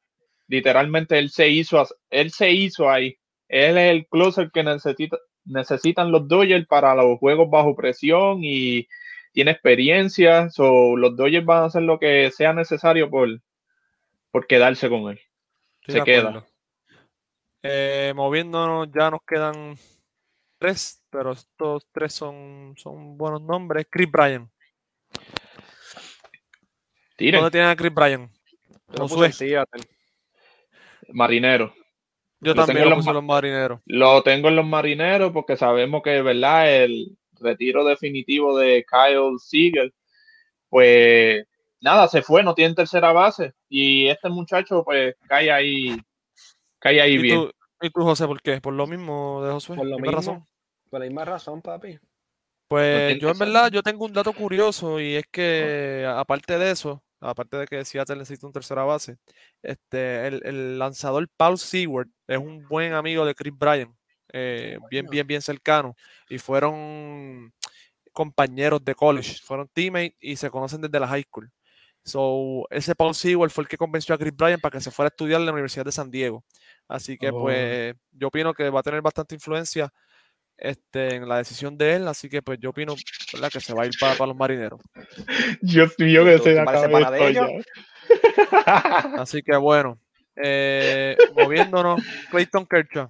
literalmente 0.47 1.17
él 1.17 1.29
se 1.29 1.49
hizo, 1.49 1.85
él 2.09 2.31
se 2.31 2.51
hizo 2.51 2.89
ahí. 2.89 3.15
Él 3.47 3.77
es 3.77 3.91
el 3.91 4.07
closer 4.07 4.51
que 4.51 4.63
necesita, 4.63 5.17
necesitan 5.45 6.11
los 6.11 6.27
Dodgers 6.27 6.67
para 6.67 6.93
los 6.95 7.19
juegos 7.19 7.49
bajo 7.49 7.75
presión 7.75 8.43
y 8.43 8.87
tiene 9.33 9.51
experiencia. 9.51 10.49
So, 10.49 10.95
los 10.95 11.15
Dodgers 11.17 11.45
van 11.45 11.63
a 11.63 11.65
hacer 11.65 11.81
lo 11.81 11.99
que 11.99 12.31
sea 12.31 12.53
necesario 12.53 13.09
por, 13.09 13.27
por 14.31 14.47
quedarse 14.47 14.87
con 14.87 15.09
él. 15.11 15.19
Estoy 15.81 15.95
se 15.99 16.03
queda. 16.03 16.45
Eh, 17.63 18.13
moviéndonos, 18.15 18.89
ya 18.93 19.09
nos 19.11 19.21
quedan 19.27 19.75
tres, 20.57 21.03
pero 21.09 21.31
estos 21.33 21.87
tres 21.91 22.13
son, 22.13 22.73
son 22.77 23.17
buenos 23.17 23.41
nombres. 23.41 23.87
Chris 23.89 24.09
Bryan. 24.09 24.49
Tiren. 27.17 27.41
¿Dónde 27.41 27.51
tienen 27.51 27.69
a 27.69 27.75
Chris 27.75 27.93
Bryan? 27.93 28.29
Lo 28.97 29.07
puse 29.07 29.55
en. 29.55 29.63
Marinero. 31.09 31.73
Yo 32.39 32.53
Lo 32.53 32.65
también 32.65 32.65
tengo 32.65 32.83
en 32.83 32.89
lo 32.89 32.95
los 32.95 32.97
puse 32.97 33.09
ma- 33.09 33.13
los 33.13 33.23
marineros. 33.23 33.79
Lo 33.85 34.23
tengo 34.23 34.47
en 34.49 34.55
los 34.55 34.65
marineros 34.65 35.31
porque 35.31 35.55
sabemos 35.55 36.03
que, 36.03 36.21
¿verdad? 36.21 36.83
El 36.83 37.17
retiro 37.43 37.83
definitivo 37.85 38.57
de 38.57 38.85
Kyle 38.89 39.37
Siegel, 39.39 39.93
pues 40.69 41.45
nada, 41.81 42.07
se 42.07 42.21
fue, 42.21 42.43
no 42.43 42.55
tiene 42.55 42.73
tercera 42.73 43.11
base. 43.11 43.53
Y 43.69 44.07
este 44.07 44.29
muchacho, 44.29 44.83
pues, 44.83 45.15
cae 45.27 45.51
ahí, 45.51 45.95
cae 46.79 47.01
ahí 47.01 47.13
¿Y 47.13 47.17
bien. 47.19 47.37
tú, 47.37 47.51
¿Y 47.81 47.89
tú, 47.89 48.01
José, 48.01 48.25
por 48.25 48.41
qué? 48.41 48.61
¿Por 48.61 48.73
lo 48.73 48.87
mismo 48.87 49.43
de 49.43 49.51
Josué? 49.51 49.75
Por 49.75 49.85
lo 49.85 49.97
¿Misma 49.97 50.17
mismo. 50.17 50.31
razón? 50.33 50.47
Por 50.89 50.99
la 51.01 51.05
misma 51.05 51.25
razón, 51.25 51.61
papi. 51.61 51.99
Pues 52.67 53.19
yo 53.19 53.29
en 53.29 53.37
verdad, 53.37 53.69
yo 53.71 53.83
tengo 53.83 54.05
un 54.05 54.13
dato 54.13 54.33
curioso 54.33 54.99
y 54.99 55.15
es 55.15 55.25
que 55.29 56.05
aparte 56.07 56.57
de 56.57 56.71
eso, 56.71 57.03
aparte 57.19 57.57
de 57.57 57.67
que 57.67 57.85
Seattle 57.85 58.15
necesita 58.15 58.47
un 58.47 58.53
tercera 58.53 58.83
base, 58.83 59.17
este, 59.61 60.27
el, 60.27 60.41
el 60.43 60.79
lanzador 60.79 61.27
Paul 61.37 61.57
Seward 61.57 62.07
es 62.27 62.37
un 62.37 62.65
buen 62.67 62.93
amigo 62.93 63.25
de 63.25 63.35
Chris 63.35 63.53
Bryant, 63.55 63.93
eh, 64.33 64.77
bien, 64.89 65.05
bien, 65.07 65.25
bien 65.25 65.41
cercano 65.41 65.95
y 66.29 66.37
fueron 66.37 67.53
compañeros 68.11 68.83
de 68.83 68.93
college, 68.95 69.39
fueron 69.43 69.67
teammates 69.73 70.13
y 70.19 70.35
se 70.35 70.49
conocen 70.49 70.81
desde 70.81 70.99
la 70.99 71.07
high 71.07 71.23
school. 71.23 71.49
So, 72.05 72.67
ese 72.69 72.95
Paul 72.95 73.15
Seward 73.15 73.49
fue 73.51 73.63
el 73.63 73.67
que 73.69 73.77
convenció 73.77 74.13
a 74.13 74.17
Chris 74.17 74.35
Bryant 74.35 74.61
para 74.61 74.73
que 74.73 74.81
se 74.81 74.91
fuera 74.91 75.07
a 75.07 75.13
estudiar 75.13 75.39
en 75.39 75.45
la 75.45 75.53
Universidad 75.53 75.85
de 75.85 75.91
San 75.93 76.11
Diego. 76.11 76.43
Así 76.87 77.17
que, 77.17 77.29
Oh. 77.29 77.41
pues, 77.43 77.95
yo 78.11 78.27
opino 78.27 78.53
que 78.53 78.69
va 78.69 78.81
a 78.81 78.83
tener 78.83 79.01
bastante 79.01 79.35
influencia 79.35 79.89
este, 80.57 81.15
en 81.15 81.27
la 81.29 81.37
decisión 81.37 81.77
de 81.77 81.95
él, 81.95 82.07
así 82.07 82.29
que 82.29 82.41
pues 82.41 82.59
yo 82.59 82.69
opino 82.71 82.93
¿verdad? 83.33 83.49
que 83.51 83.59
se 83.59 83.73
va 83.73 83.83
a 83.83 83.85
ir 83.87 83.93
para, 83.99 84.25
los 84.27 84.35
marineros. 84.35 84.79
Dios 85.61 85.93
mío, 85.97 86.25
que 86.25 86.37
¿Tú- 86.37 86.43
se 86.43 86.59
acaba 86.59 87.09
de 87.11 87.27
ellos? 87.29 87.49
Así 89.17 89.41
que 89.41 89.55
bueno, 89.55 89.97
eh, 90.35 91.17
moviéndonos, 91.35 92.01
Clayton 92.29 92.65
Kershaw. 92.65 93.09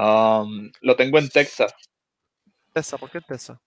Um, 0.00 0.72
lo 0.80 0.96
tengo 0.96 1.18
en 1.18 1.28
Texas. 1.28 1.74
Tessa, 2.72 2.96
¿por 2.96 3.10
qué 3.10 3.20
Tessa? 3.20 3.60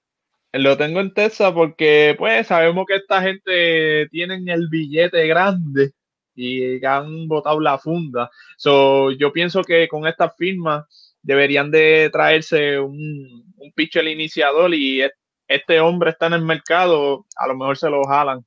Lo 0.51 0.75
tengo 0.77 0.99
en 0.99 1.13
Texas 1.13 1.51
porque, 1.53 2.15
pues, 2.17 2.47
sabemos 2.47 2.85
que 2.87 2.95
esta 2.95 3.21
gente 3.21 4.07
tienen 4.09 4.47
el 4.49 4.67
billete 4.67 5.27
grande 5.27 5.91
y 6.35 6.83
han 6.83 7.27
botado 7.27 7.59
la 7.59 7.77
funda. 7.77 8.31
So, 8.57 9.11
yo 9.11 9.31
pienso 9.31 9.63
que 9.63 9.87
con 9.87 10.07
esta 10.07 10.29
firma 10.29 10.87
deberían 11.21 11.69
de 11.69 12.09
traerse 12.11 12.79
un, 12.79 13.53
un 13.55 13.71
pitcher 13.73 14.07
iniciador 14.07 14.73
y 14.73 15.03
e- 15.03 15.11
este 15.47 15.79
hombre 15.79 16.11
está 16.11 16.27
en 16.27 16.33
el 16.33 16.41
mercado, 16.41 17.25
a 17.35 17.47
lo 17.47 17.55
mejor 17.55 17.77
se 17.77 17.89
lo 17.89 18.03
jalan. 18.05 18.43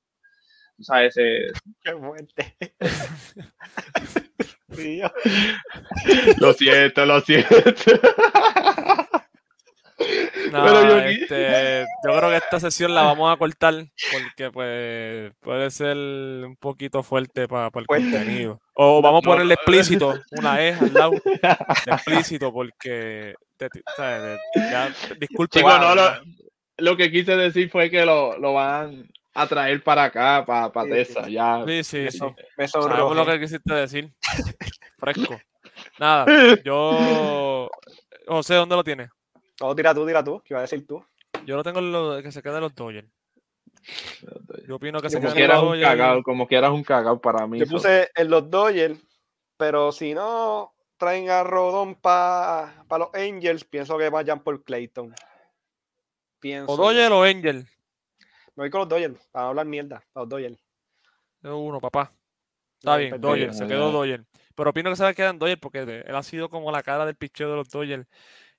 O 0.79 0.83
sea, 0.83 1.05
ese, 1.05 1.47
Qué 1.83 1.93
fuerte. 1.93 2.57
Sí, 4.75 4.99
yo- 4.99 5.11
lo 6.39 6.53
siento, 6.55 7.07
lo 7.07 7.21
siento. 7.21 7.55
No, 10.53 10.63
Pero 10.65 10.89
yo 10.89 10.99
este, 10.99 11.85
yo 12.07 12.17
creo 12.19 12.31
que 12.31 12.37
esta 12.37 12.61
sesión 12.61 12.95
la 12.95 13.03
vamos 13.03 13.33
a 13.35 13.39
cortar 13.39 13.75
porque 14.13 14.51
pues 14.51 15.33
puede 15.41 15.71
ser 15.71 15.97
un 15.97 16.57
poquito 16.61 17.03
fuerte 17.03 17.49
para 17.49 17.67
el 17.75 17.85
Fuerte. 17.87 18.11
contenido. 18.11 18.61
O 18.75 19.01
vamos 19.01 19.23
a 19.23 19.27
No, 19.27 19.33
ponerle 19.33 19.55
no. 19.55 19.61
explícito, 19.61 20.15
una 20.33 20.63
E 20.63 20.75
al 20.75 20.93
lado 20.93 21.13
explícito 21.87 22.53
porque 22.53 23.35
te- 23.57 23.69
ya, 23.97 24.93
disculpe. 25.19 25.63
No, 25.63 25.95
lo, 25.95 26.03
lo 26.79 26.97
que 26.99 27.11
quise 27.11 27.35
decir 27.35 27.71
fue 27.71 27.91
que 27.91 28.05
lo, 28.05 28.37
lo 28.39 28.53
van 28.53 29.09
a 29.37 29.47
traer 29.47 29.83
para 29.83 30.05
acá, 30.05 30.45
para, 30.47 30.73
para 30.73 30.87
Sí, 30.87 30.93
Texas. 30.93 31.29
Ya. 31.29 31.63
Sí, 31.67 31.85
sí, 31.85 31.97
Me, 31.99 32.11
sí. 32.11 32.19
so- 32.19 32.35
me 32.57 32.69
Sabemos 32.69 32.91
lo 32.93 33.09
sonrojé. 33.09 33.33
que 33.33 33.41
quisiste 33.41 33.75
decir. 33.75 34.13
Fresco. 34.99 35.39
Nada, 35.99 36.27
yo. 36.65 37.69
José, 38.27 38.55
¿dónde 38.55 38.77
lo 38.77 38.83
tienes? 38.85 39.11
No, 39.61 39.75
tira 39.75 39.95
tú, 39.95 40.07
tira 40.07 40.23
tú. 40.25 40.41
¿Qué 40.45 40.55
iba 40.55 40.61
a 40.61 40.63
decir 40.63 40.87
tú? 40.87 41.05
Yo 41.45 41.57
lo 41.57 41.63
tengo 41.63 41.79
en 41.81 41.93
lo 41.93 42.23
que 42.23 42.33
se 42.33 42.43
quede 42.43 42.55
en 42.57 42.61
los 42.63 42.75
Dodgers. 42.75 43.09
Yo 44.67 44.77
opino 44.77 45.01
que 45.01 45.09
se 45.11 45.19
en 45.19 45.25
quieras 45.31 45.57
los 45.59 45.65
un 45.65 45.69
Dodgers. 45.81 45.91
cagao, 45.91 46.23
como 46.23 46.47
quieras 46.49 46.71
un 46.73 46.83
cagao 46.83 47.21
para 47.21 47.47
mí. 47.47 47.59
Yo 47.61 47.67
so. 47.67 47.73
puse 47.73 48.11
en 48.15 48.31
los 48.31 48.51
Dodgers, 48.51 48.99
pero 49.57 49.93
si 49.93 50.13
no 50.15 50.75
traen 50.97 51.31
a 51.31 51.45
Rodón 51.45 51.95
para 51.95 52.75
los 52.99 53.15
Angels, 53.15 53.65
pienso 53.65 53.97
que 53.99 54.09
vayan 54.09 54.41
por 54.41 54.65
Clayton. 54.65 55.15
Pienso. 56.41 56.73
O 56.73 56.77
Dodgers 56.77 57.11
o 57.13 57.23
Angel. 57.23 57.67
Me 58.57 58.63
voy 58.65 58.71
con 58.71 58.81
los 58.81 58.89
Dodgers, 58.89 59.29
para 59.31 59.45
no 59.45 59.49
hablar 59.51 59.67
mierda, 59.67 60.03
para 60.13 60.23
los 60.25 60.29
Dodgers. 60.29 60.59
Es 61.43 61.51
uno, 61.51 61.81
papá. 61.81 62.11
Está 62.79 62.97
bien. 62.97 63.21
Dodgers, 63.21 63.57
se 63.59 63.67
quedó. 63.67 63.93
Dodgers. 63.93 64.25
Pero 64.55 64.71
opino 64.71 64.91
que 64.91 64.97
se 64.97 65.03
va 65.03 65.11
a 65.11 65.15
quedar 65.15 65.31
en 65.35 65.39
Dodgers 65.39 65.61
porque 65.61 65.81
él 66.07 66.15
ha 66.15 66.23
sido 66.23 66.49
como 66.49 66.73
la 66.73 66.83
cara 66.83 67.05
del 67.07 67.17
picheo 67.17 67.51
de 67.51 67.57
los 67.57 67.69
Dodgers. 67.69 68.07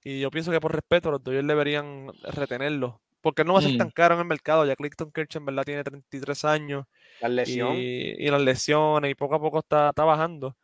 Y 0.04 0.20
yo 0.22 0.30
pienso 0.32 0.52
que 0.52 0.60
por 0.62 0.72
respeto 0.74 1.12
los 1.12 1.24
Dodgers 1.24 1.48
deberían 1.48 2.08
retenerlo. 2.24 3.02
Porque 3.20 3.42
él 3.42 3.48
no 3.48 3.54
va 3.54 3.60
a 3.60 3.64
ser 3.64 3.74
Mm. 3.74 3.78
tan 3.80 3.90
caro 3.92 4.14
en 4.14 4.22
el 4.22 4.28
mercado. 4.28 4.64
Ya 4.66 4.76
Clayton 4.76 5.12
Kershaw 5.12 5.40
en 5.42 5.46
verdad 5.48 5.64
tiene 5.66 5.84
33 5.84 6.46
años. 6.46 6.86
La 7.20 7.30
lesión. 7.30 7.74
y, 7.76 7.80
y 8.12 8.30
las 8.30 8.42
lesiones 8.42 9.12
y 9.12 9.16
poco 9.16 9.36
a 9.36 9.42
poco 9.42 9.60
está, 9.60 9.90
está 9.90 10.04
bajando. 10.04 10.56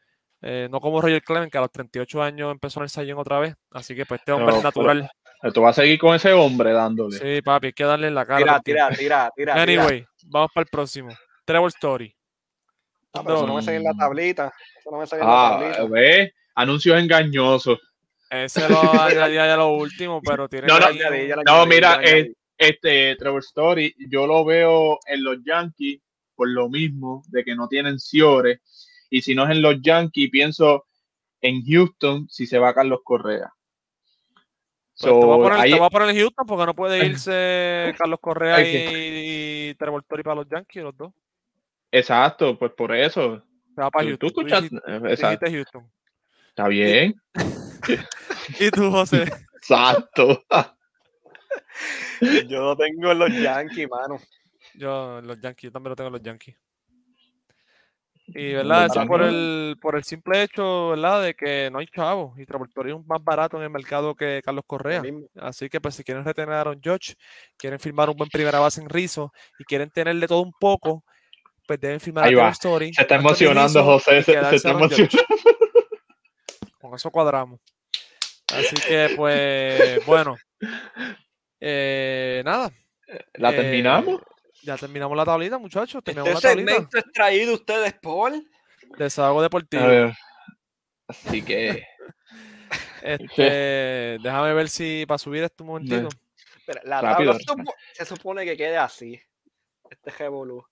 Eh, 0.41 0.67
no 0.69 0.79
como 0.79 1.01
Roger 1.01 1.21
Clemens, 1.23 1.51
que 1.51 1.57
a 1.57 1.61
los 1.61 1.71
38 1.71 2.21
años 2.21 2.51
empezó 2.51 2.79
en 2.79 2.83
el 2.83 2.89
Sayón 2.89 3.17
otra 3.17 3.39
vez. 3.39 3.55
Así 3.71 3.95
que 3.95 4.05
pues 4.05 4.19
este 4.21 4.31
hombre 4.33 4.55
es 4.57 4.63
natural. 4.63 5.09
Tú 5.51 5.61
vas 5.61 5.77
a 5.77 5.81
seguir 5.81 5.99
con 5.99 6.15
ese 6.15 6.31
hombre 6.31 6.71
dándole. 6.71 7.17
Sí, 7.17 7.41
papi, 7.41 7.67
hay 7.67 7.73
que 7.73 7.83
darle 7.83 8.07
en 8.07 8.15
la 8.15 8.25
cara. 8.25 8.61
Tira, 8.61 8.61
tira, 8.61 8.89
tira, 8.89 9.31
tira. 9.35 9.53
tira. 9.55 9.61
Anyway, 9.61 10.05
vamos 10.27 10.51
para 10.53 10.63
el 10.63 10.69
próximo. 10.69 11.09
Trevor 11.45 11.67
Story. 11.69 12.15
Ah, 13.13 13.21
pero 13.23 13.35
eso 13.35 13.47
no 13.47 13.55
me 13.55 13.61
sale 13.61 13.77
en 13.77 13.83
la 13.83 13.93
tablita. 13.93 14.51
Eso 14.79 14.89
no 14.91 14.99
me 14.99 15.05
sale 15.07 15.21
en 15.21 15.27
la 15.27 15.47
Ah, 15.47 15.59
tablita. 15.59 15.85
ve, 15.85 16.33
anuncios 16.55 16.97
engañosos. 16.99 17.79
Ese 18.29 18.67
lo 18.69 18.79
añadía 18.81 19.45
ya 19.45 19.57
lo 19.57 19.73
último, 19.73 20.21
pero 20.23 20.47
tiene 20.47 20.67
No, 20.67 20.75
que 20.75 20.85
no, 20.85 20.91
ya 20.91 21.35
la 21.35 21.43
No, 21.43 21.51
añadí, 21.61 21.69
mira, 21.69 21.99
este 22.57 23.15
Trevor 23.17 23.41
Story, 23.41 23.93
yo 24.09 24.25
lo 24.25 24.45
veo 24.45 24.97
en 25.05 25.23
los 25.23 25.37
Yankees 25.45 25.99
por 26.35 26.47
lo 26.49 26.69
mismo 26.69 27.23
de 27.27 27.43
que 27.43 27.53
no 27.55 27.67
tienen 27.67 27.99
Ciore. 27.99 28.61
Y 29.09 29.21
si 29.21 29.35
no 29.35 29.43
es 29.43 29.51
en 29.51 29.61
los 29.61 29.75
Yankees, 29.81 30.29
pienso 30.31 30.85
en 31.41 31.63
Houston 31.65 32.27
si 32.29 32.47
se 32.47 32.57
va 32.57 32.73
Carlos 32.73 33.01
Correa. 33.03 33.51
Pues 34.99 35.11
te, 35.11 35.25
voy 35.25 35.33
a 35.33 35.35
So, 35.37 35.41
poner, 35.43 35.59
ahí- 35.59 35.71
te 35.71 35.77
voy 35.77 35.87
a 35.87 35.89
poner 35.89 36.09
en 36.09 36.17
Houston 36.17 36.45
porque 36.45 36.65
no 36.67 36.73
puede 36.73 37.05
irse 37.05 37.93
Carlos 37.97 38.19
Correa 38.21 38.61
y, 38.61 39.69
y 39.69 39.75
Trevor 39.75 40.01
Story 40.01 40.23
para 40.23 40.35
los 40.35 40.47
Yankees, 40.47 40.83
los 40.83 40.95
dos. 40.95 41.11
Exacto, 41.91 42.57
pues 42.57 42.71
por 42.73 42.95
eso. 42.95 43.43
Se 43.75 43.81
va 43.81 43.89
para 43.89 44.03
Tú, 44.05 44.09
Houston. 44.09 44.29
tú 44.29 44.33
Tú 44.33 44.41
escuchas, 44.47 44.61
dijiste- 44.71 44.91
eh, 44.95 44.99
tú 44.99 45.07
exacto, 45.07 45.45
Houston. 45.51 45.91
está 46.49 46.67
bien, 46.67 47.15
¿Y 48.59 48.69
tú, 48.71 48.91
José? 48.91 49.23
exacto. 49.57 50.43
Yo 52.47 52.59
lo 52.61 52.75
tengo 52.77 53.11
en 53.11 53.19
los 53.19 53.29
Yankees, 53.41 53.89
mano. 53.89 54.19
Yo, 54.75 55.21
los 55.21 55.39
Yankees, 55.39 55.63
yo 55.69 55.71
también 55.71 55.89
lo 55.91 55.95
tengo 55.95 56.07
en 56.07 56.13
los 56.13 56.21
Yankees. 56.21 56.55
Y 58.35 58.53
verdad, 58.53 58.87
eso 58.87 59.05
por 59.05 59.21
el, 59.21 59.77
por 59.79 59.95
el 59.95 60.03
simple 60.03 60.43
hecho, 60.43 60.89
¿verdad? 60.89 61.23
De 61.23 61.33
que 61.35 61.69
no 61.71 61.79
hay 61.79 61.87
chavos 61.87 62.37
y 62.39 62.45
Trevor 62.45 62.67
Story 62.67 62.91
es 62.91 63.05
más 63.05 63.23
barato 63.23 63.57
en 63.57 63.63
el 63.63 63.69
mercado 63.69 64.15
que 64.15 64.41
Carlos 64.43 64.63
Correa. 64.65 65.03
Así 65.39 65.69
que 65.69 65.79
pues 65.79 65.95
si 65.95 66.03
quieren 66.03 66.25
retener 66.25 66.55
a 66.55 66.61
Aaron 66.61 66.81
Judge, 66.83 67.15
quieren 67.57 67.79
firmar 67.79 68.09
un 68.09 68.15
buen 68.15 68.29
primera 68.29 68.59
base 68.59 68.81
en 68.81 68.89
Rizzo 68.89 69.31
y 69.59 69.63
quieren 69.63 69.89
tenerle 69.91 70.27
todo 70.27 70.41
un 70.41 70.53
poco, 70.59 71.03
pues 71.67 71.79
deben 71.79 71.99
firmar 71.99 72.25
Ahí 72.25 72.33
a 72.33 72.43
va. 72.43 72.49
Story. 72.49 72.93
Se 72.93 73.03
está 73.03 73.15
emocionando, 73.15 73.79
Rizzo 73.79 73.83
José, 73.83 74.23
se, 74.23 74.55
está 74.55 74.71
emocionando. 74.71 75.17
Con 76.79 76.95
eso 76.95 77.11
cuadramos. 77.11 77.59
Así 78.53 78.75
que 78.75 79.13
pues 79.15 80.05
bueno. 80.05 80.35
Eh, 81.59 82.41
nada. 82.43 82.71
¿La 83.35 83.51
eh, 83.51 83.55
terminamos? 83.55 84.21
Ya 84.63 84.77
terminamos 84.77 85.15
la 85.17 85.25
tablita, 85.25 85.57
muchachos. 85.57 86.03
Terminamos 86.03 86.35
Este 86.35 86.47
la 86.47 86.53
tablita. 86.53 86.71
segmento 86.71 86.97
es 86.97 87.11
traído 87.13 87.51
a 87.51 87.55
ustedes 87.55 87.93
por. 87.95 88.31
Desahogo 88.97 89.41
deportivo. 89.41 89.83
A 89.83 89.87
ver. 89.87 90.13
Así 91.07 91.41
que, 91.41 91.85
Este, 93.01 94.17
déjame 94.21 94.53
ver 94.53 94.69
si 94.69 95.05
para 95.05 95.17
subir 95.17 95.43
esto 95.43 95.63
un 95.63 95.69
momentito. 95.71 96.09
La 96.85 97.01
Rápido. 97.01 97.37
tabla 97.37 97.65
se 97.91 98.05
supone 98.05 98.45
que 98.45 98.55
quede 98.55 98.77
así. 98.77 99.19
Este 99.89 100.11
revolú. 100.11 100.65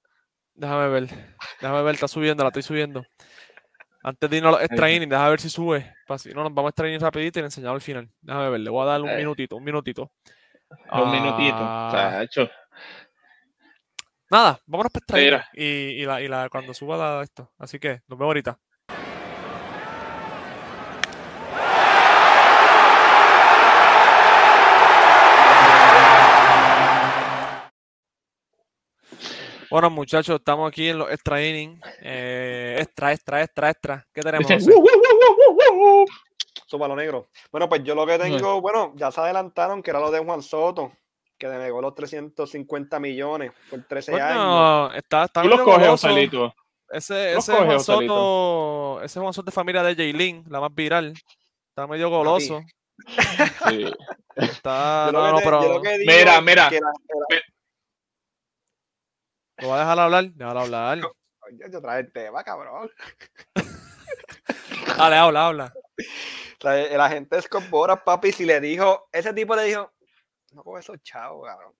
Déjame 0.53 0.87
ver. 0.87 1.07
Déjame 1.59 1.83
ver, 1.83 1.95
está 1.95 2.07
subiendo, 2.07 2.43
la 2.43 2.49
estoy 2.49 2.63
subiendo. 2.63 3.05
Antes 4.03 4.29
de 4.29 4.37
irnos 4.37 4.55
a 4.55 4.59
los 4.59 4.61
extra 4.65 4.87
déjame 5.09 5.29
ver 5.29 5.39
si 5.41 5.49
sube. 5.49 5.93
Si 6.17 6.29
no, 6.29 6.43
nos 6.43 6.53
vamos 6.53 6.69
a 6.69 6.69
extra 6.69 6.99
rapidito 6.99 7.39
y 7.39 7.41
le 7.41 7.47
enseñamos 7.47 7.75
al 7.75 7.81
final. 7.81 8.09
Déjame 8.21 8.49
ver, 8.49 8.59
le 8.61 8.69
voy 8.69 8.83
a 8.83 8.85
dar 8.91 9.01
un 9.01 9.15
minutito, 9.15 9.57
un 9.57 9.63
minutito. 9.63 10.11
un 10.93 11.11
minutito. 11.11 11.57
Ah, 11.59 12.21
Chacho. 12.23 12.49
Nada, 14.31 14.61
vámonos 14.65 14.93
para 14.93 15.01
extra 15.01 15.17
Mira. 15.17 15.49
innings 15.51 15.97
y, 15.97 16.01
y, 16.03 16.05
la, 16.05 16.21
y 16.21 16.29
la, 16.29 16.47
cuando 16.47 16.73
suba 16.73 16.95
la, 16.95 17.21
esto. 17.21 17.51
Así 17.57 17.79
que 17.79 17.99
nos 18.07 18.17
vemos 18.17 18.27
ahorita. 18.27 18.57
Bueno, 29.69 29.89
muchachos, 29.89 30.39
estamos 30.39 30.69
aquí 30.69 30.87
en 30.87 30.99
los 30.99 31.11
extra 31.11 31.45
innings. 31.45 31.81
Eh, 32.01 32.77
extra, 32.79 33.11
extra, 33.11 33.43
extra, 33.43 33.69
extra. 33.69 34.07
¿Qué 34.13 34.21
tenemos? 34.21 34.47
Súbalo 36.67 36.95
negro. 36.95 37.27
Bueno, 37.51 37.67
pues 37.67 37.83
yo 37.83 37.95
lo 37.95 38.05
que 38.07 38.17
tengo, 38.17 38.61
bueno, 38.61 38.93
ya 38.95 39.11
se 39.11 39.19
adelantaron 39.19 39.83
que 39.83 39.89
era 39.91 39.99
lo 39.99 40.09
de 40.09 40.19
Juan 40.19 40.41
Soto, 40.41 40.93
que 41.41 41.47
denegó 41.47 41.81
los 41.81 41.95
350 41.95 42.99
millones 42.99 43.51
por 43.67 43.83
13 43.83 44.13
años. 44.21 44.37
Coño, 44.37 44.93
está, 44.93 45.23
está 45.23 45.41
Tú 45.41 45.47
los 45.47 45.61
coges. 45.61 45.87
Joselito. 45.87 46.53
Ese, 46.87 47.33
ese 47.33 47.51
coge, 47.51 47.65
Juan. 47.65 47.79
Soto, 47.79 49.01
ese 49.01 49.19
Juan 49.19 49.33
Soto 49.33 49.45
de 49.47 49.51
familia 49.51 49.81
de 49.81 49.95
Jaylin, 49.95 50.43
la 50.49 50.59
más 50.61 50.73
viral. 50.75 51.13
Está 51.69 51.87
medio 51.87 52.11
goloso. 52.11 52.61
Sí. 53.69 53.91
Está, 54.35 55.09
no, 55.11 55.25
que 55.25 55.31
no, 55.31 55.37
te- 55.39 55.43
pero 55.43 55.81
que 55.81 55.97
Mira, 56.05 56.41
mira. 56.41 56.69
que 56.69 56.79
la- 56.79 56.91
lo 59.57 59.67
voy 59.67 59.77
a 59.77 59.79
dejar 59.79 59.99
hablar. 59.99 60.25
Déjalo 60.31 60.59
hablar. 60.59 60.99
Yo, 60.99 61.11
yo 61.71 61.81
trae 61.81 62.01
el 62.01 62.11
tema, 62.13 62.43
cabrón. 62.43 62.91
Dale, 64.95 65.15
habla, 65.15 65.47
habla. 65.47 65.73
O 66.53 66.63
sea, 66.63 66.79
el 66.79 67.01
agente 67.01 67.41
Scott 67.41 67.67
Boras, 67.71 68.01
papi, 68.05 68.31
si 68.31 68.45
le 68.45 68.59
dijo, 68.61 69.09
ese 69.11 69.33
tipo 69.33 69.55
le 69.55 69.63
dijo, 69.63 69.91
no 70.51 70.63
coges 70.63 70.85
esos 70.85 71.01
chavos, 71.03 71.47
cabrón. 71.47 71.73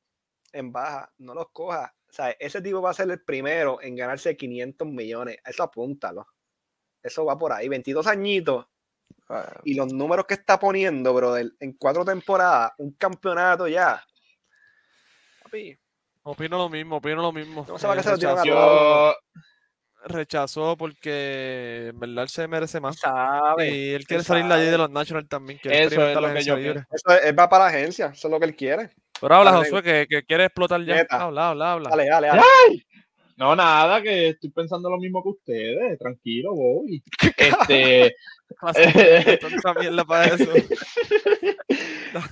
En 0.54 0.72
baja, 0.72 1.12
no 1.20 1.34
los 1.34 1.50
cojas. 1.52 1.92
O 2.10 2.14
sea, 2.14 2.32
ese 2.32 2.62
tipo 2.62 2.82
va 2.82 2.92
a 2.92 2.94
ser 2.94 3.10
el 3.10 3.22
primero 3.24 3.82
en 3.82 3.96
ganarse 3.96 4.36
500 4.36 4.88
millones. 4.88 5.38
Eso 5.46 5.64
apúntalo. 5.64 6.28
Eso 7.02 7.26
va 7.26 7.38
por 7.38 7.54
ahí. 7.54 7.70
22 7.70 8.06
añitos. 8.08 8.66
Y 9.64 9.76
los 9.76 9.94
números 9.94 10.26
que 10.26 10.34
está 10.34 10.60
poniendo, 10.60 11.14
brother, 11.14 11.54
en 11.60 11.74
cuatro 11.74 12.04
temporadas, 12.04 12.74
un 12.80 12.92
campeonato 12.92 13.66
ya. 13.68 14.04
Papi, 15.44 15.80
Opino 16.24 16.58
lo 16.58 16.70
mismo, 16.70 16.98
opino 16.98 17.22
lo 17.22 17.32
mismo. 17.32 17.66
No 17.68 17.80
se 17.80 17.88
va 17.88 17.94
a 17.94 17.98
Eh, 17.98 18.46
Yo, 18.46 19.16
rechazó 20.06 20.76
porque 20.78 21.88
en 21.90 22.00
verdad 22.00 22.24
él 22.24 22.30
se 22.30 22.48
merece 22.48 22.80
más. 22.80 22.98
sabe. 22.98 23.70
Y 23.70 23.90
él 23.92 24.06
quiere 24.06 24.24
salir 24.24 24.46
de 24.46 24.54
allí 24.54 24.66
de 24.66 24.78
los 24.78 24.90
Nationals 24.90 25.30
también. 25.30 25.60
Eso 25.64 26.08
es 26.08 26.16
lo 26.16 26.34
que 26.34 26.44
yo 26.44 26.56
libre. 26.58 26.84
Eso 26.92 27.16
es- 27.16 27.26
él 27.26 27.38
va 27.38 27.50
para 27.50 27.66
la 27.66 27.70
agencia, 27.70 28.08
eso 28.14 28.28
es 28.28 28.32
lo 28.32 28.40
que 28.40 28.46
él 28.46 28.56
quiere. 28.56 28.90
Pero 29.20 29.36
habla, 29.36 29.52
Dale, 29.52 29.66
Josué, 29.66 29.84
que, 29.84 30.08
que 30.10 30.24
quiere 30.24 30.46
explotar 30.46 30.84
ya. 30.84 30.96
Neta. 30.96 31.22
Habla, 31.22 31.50
habla, 31.50 31.72
habla. 31.74 31.90
Dale, 31.92 32.08
dale, 32.10 32.28
dale. 32.28 32.42
no, 33.38 33.56
nada, 33.56 34.02
que 34.02 34.30
estoy 34.30 34.50
pensando 34.50 34.90
lo 34.90 34.98
mismo 34.98 35.22
que 35.22 35.30
ustedes. 35.30 36.00
Tranquilo, 36.00 36.54
voy. 36.56 37.04
Este, 37.38 38.16
para 40.08 40.26
eso. 40.26 40.52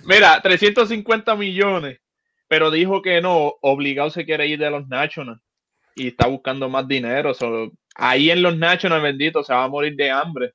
mira, 0.05 0.41
350 0.41 1.35
millones, 1.35 1.99
pero 2.47 2.71
dijo 2.71 3.01
que 3.01 3.21
no, 3.21 3.53
obligado 3.61 4.09
se 4.09 4.25
quiere 4.25 4.47
ir 4.47 4.59
de 4.59 4.69
los 4.71 4.87
Nationals 4.87 5.41
y 5.95 6.07
está 6.09 6.27
buscando 6.27 6.69
más 6.69 6.87
dinero. 6.87 7.33
so, 7.33 7.71
ahí 7.95 8.31
en 8.31 8.41
los 8.41 8.57
Nationals, 8.57 9.03
bendito, 9.03 9.43
se 9.43 9.53
va 9.53 9.63
a 9.63 9.67
morir 9.67 9.95
de 9.95 10.09
hambre. 10.11 10.53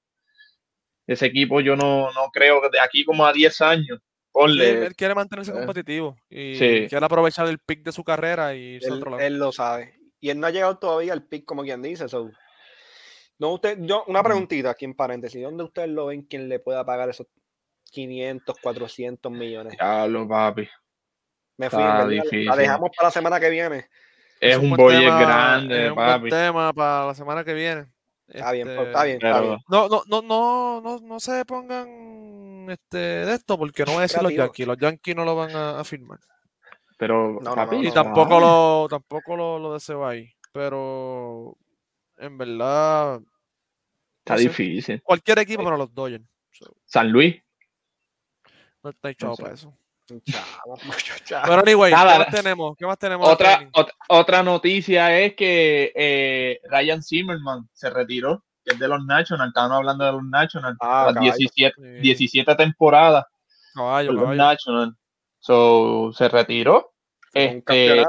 Ese 1.06 1.26
equipo 1.26 1.60
yo 1.60 1.76
no, 1.76 2.10
no 2.12 2.30
creo 2.32 2.62
que 2.62 2.70
de 2.70 2.80
aquí 2.80 3.04
como 3.04 3.26
a 3.26 3.32
10 3.32 3.60
años, 3.60 3.88
Él, 3.90 4.00
ponle, 4.32 4.86
él 4.86 4.94
quiere 4.96 5.14
mantenerse 5.14 5.50
Eh, 5.50 5.54
competitivo 5.54 6.16
y 6.30 6.54
sí. 6.56 6.86
quiere 6.88 7.04
aprovechar 7.04 7.46
el 7.46 7.58
pick 7.58 7.82
de 7.82 7.92
su 7.92 8.02
carrera 8.02 8.54
y 8.54 8.76
irse 8.76 8.88
a 8.88 8.92
Él, 8.92 8.98
otro 8.98 9.10
lado. 9.10 9.22
él 9.22 9.38
lo 9.38 9.52
sabe. 9.52 9.94
Y 10.20 10.30
él 10.30 10.40
no 10.40 10.46
ha 10.46 10.50
llegado 10.50 10.78
todavía 10.78 11.12
al 11.12 11.26
pick, 11.26 11.44
como 11.44 11.62
quien 11.62 11.82
dice. 11.82 12.08
so. 12.08 12.30
No, 13.38 13.52
usted, 13.52 13.76
yo, 13.80 14.04
una 14.06 14.22
preguntita 14.22 14.70
aquí 14.70 14.86
en 14.86 14.94
paréntesis. 14.94 15.42
¿Dónde 15.42 15.64
ustedes 15.64 15.90
lo 15.90 16.06
ven 16.06 16.22
quien 16.22 16.48
le 16.48 16.60
pueda 16.60 16.84
pagar 16.86 17.10
esos 17.10 17.26
500, 17.90 18.56
400 18.62 19.30
millones? 19.30 19.74
Diablo, 19.74 20.26
papi. 20.26 20.66
Me 21.58 21.68
fui, 21.68 21.80
está 21.82 22.06
¿verdad? 22.06 22.08
difícil. 22.08 22.46
La 22.46 22.56
dejamos 22.56 22.90
para 22.96 23.08
la 23.08 23.12
semana 23.12 23.38
que 23.38 23.50
viene. 23.50 23.88
Es 24.50 24.56
un 24.58 24.70
boy 24.70 24.94
tema, 24.94 25.20
grande, 25.20 25.84
es 25.86 25.90
un 25.90 25.96
buen 25.96 26.28
tema 26.28 26.72
para 26.72 27.06
la 27.06 27.14
semana 27.14 27.44
que 27.44 27.54
viene. 27.54 27.86
Está 28.26 28.52
bien, 28.52 28.68
Este, 28.68 28.82
está 28.84 29.04
bien, 29.04 29.16
está 29.16 29.32
pero- 29.34 29.46
bien. 29.48 29.58
No, 29.68 29.88
no, 29.88 30.02
no, 30.06 30.22
no, 30.22 30.80
no, 30.80 31.00
no 31.00 31.20
se 31.20 31.44
pongan 31.44 32.66
este, 32.70 32.96
de 32.96 33.34
esto 33.34 33.58
porque 33.58 33.84
no 33.84 33.92
voy 33.92 33.98
a 33.98 34.02
decir 34.02 34.22
los. 34.22 34.32
Yankees. 34.32 34.66
Los 34.66 34.78
Yankees 34.78 35.14
no 35.16 35.24
lo 35.24 35.36
van 35.36 35.54
a, 35.54 35.80
a 35.80 35.84
firmar. 35.84 36.18
Pero, 36.96 37.34
No, 37.42 37.50
no, 37.50 37.54
papi, 37.54 37.76
no, 37.76 37.82
Y 37.88 37.90
tampoco 37.92 38.40
lo, 38.40 38.86
tampoco 38.88 39.36
lo, 39.36 39.58
lo 39.58 39.74
deseo 39.74 40.06
ahí. 40.06 40.32
Pero 40.52 41.56
en 42.16 42.38
verdad, 42.38 43.20
Está 44.20 44.34
no 44.34 44.38
sé. 44.38 44.44
difícil. 44.48 45.02
cualquier 45.02 45.40
equipo 45.40 45.64
para 45.64 45.76
los 45.76 45.92
Dodgers. 45.92 46.24
So, 46.52 46.76
San 46.84 47.10
Luis. 47.10 47.42
no 48.82 48.90
está 48.90 49.10
echado 49.10 49.34
para 49.36 49.54
eso. 49.54 49.76
Chavo, 50.06 50.76
mucho 50.84 51.14
chavo. 51.24 51.44
Pero 51.46 51.60
anyway, 51.60 51.92
Nada, 51.92 52.12
¿qué 52.12 52.18
más 52.18 52.30
tenemos? 52.30 52.76
¿Qué 52.76 52.86
más 52.86 52.98
tenemos? 52.98 53.28
Otra, 53.28 53.70
otra 54.08 54.42
noticia 54.42 55.18
es 55.18 55.34
que 55.34 55.92
eh, 55.94 56.60
Ryan 56.70 57.02
Zimmerman 57.02 57.68
se 57.72 57.90
retiró, 57.90 58.44
que 58.64 58.74
es 58.74 58.78
de 58.78 58.88
los 58.88 59.04
Nationals. 59.04 59.48
Estaban 59.48 59.72
hablando 59.72 60.04
de 60.04 60.12
los 60.12 60.24
Nationals. 60.24 60.76
Ah, 60.80 61.04
las 61.06 61.14
caballo. 61.14 61.32
17, 61.32 61.74
Sí. 61.76 62.00
17 62.00 62.54
temporadas 62.54 63.24
Caballo, 63.74 64.12
los 64.12 64.22
caballo. 64.22 64.42
Nationals. 64.42 64.96
So, 65.40 66.12
se 66.12 66.28
retiró. 66.28 66.92
Este, 67.32 68.04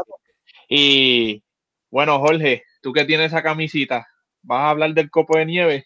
y 0.70 1.44
bueno, 1.90 2.20
Jorge, 2.20 2.64
tú 2.82 2.94
que 2.94 3.06
tienes 3.06 3.28
esa 3.28 3.42
camisita, 3.42 4.08
¿vas 4.44 4.60
a 4.60 4.70
hablar 4.70 4.94
del 4.94 5.10
copo 5.10 5.38
de 5.38 5.46
nieve? 5.46 5.86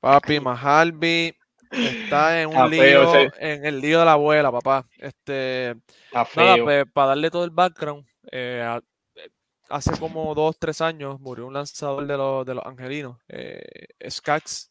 Papi, 0.00 0.40
Mahalbi 0.40 1.37
está 1.70 2.40
en 2.42 2.48
un 2.48 2.70
feo 2.70 3.02
lío, 3.02 3.02
ese. 3.04 3.30
en 3.38 3.64
el 3.66 3.80
lío 3.80 3.98
de 4.00 4.04
la 4.04 4.12
abuela, 4.12 4.50
papá. 4.52 4.86
Este, 4.98 5.74
nada, 6.12 6.24
feo. 6.54 6.64
pues, 6.64 6.84
para 6.92 7.08
darle 7.08 7.30
todo 7.30 7.44
el 7.44 7.50
background, 7.50 8.06
eh, 8.30 8.62
a- 8.66 8.80
eh, 9.16 9.30
hace 9.68 9.96
como 9.98 10.34
dos, 10.34 10.58
tres 10.58 10.80
años 10.80 11.20
murió 11.20 11.46
un 11.46 11.54
lanzador 11.54 12.06
de 12.06 12.16
los, 12.16 12.46
de 12.46 12.54
los 12.54 12.64
angelinos, 12.66 13.18
eh, 13.28 13.86
Skax, 14.08 14.70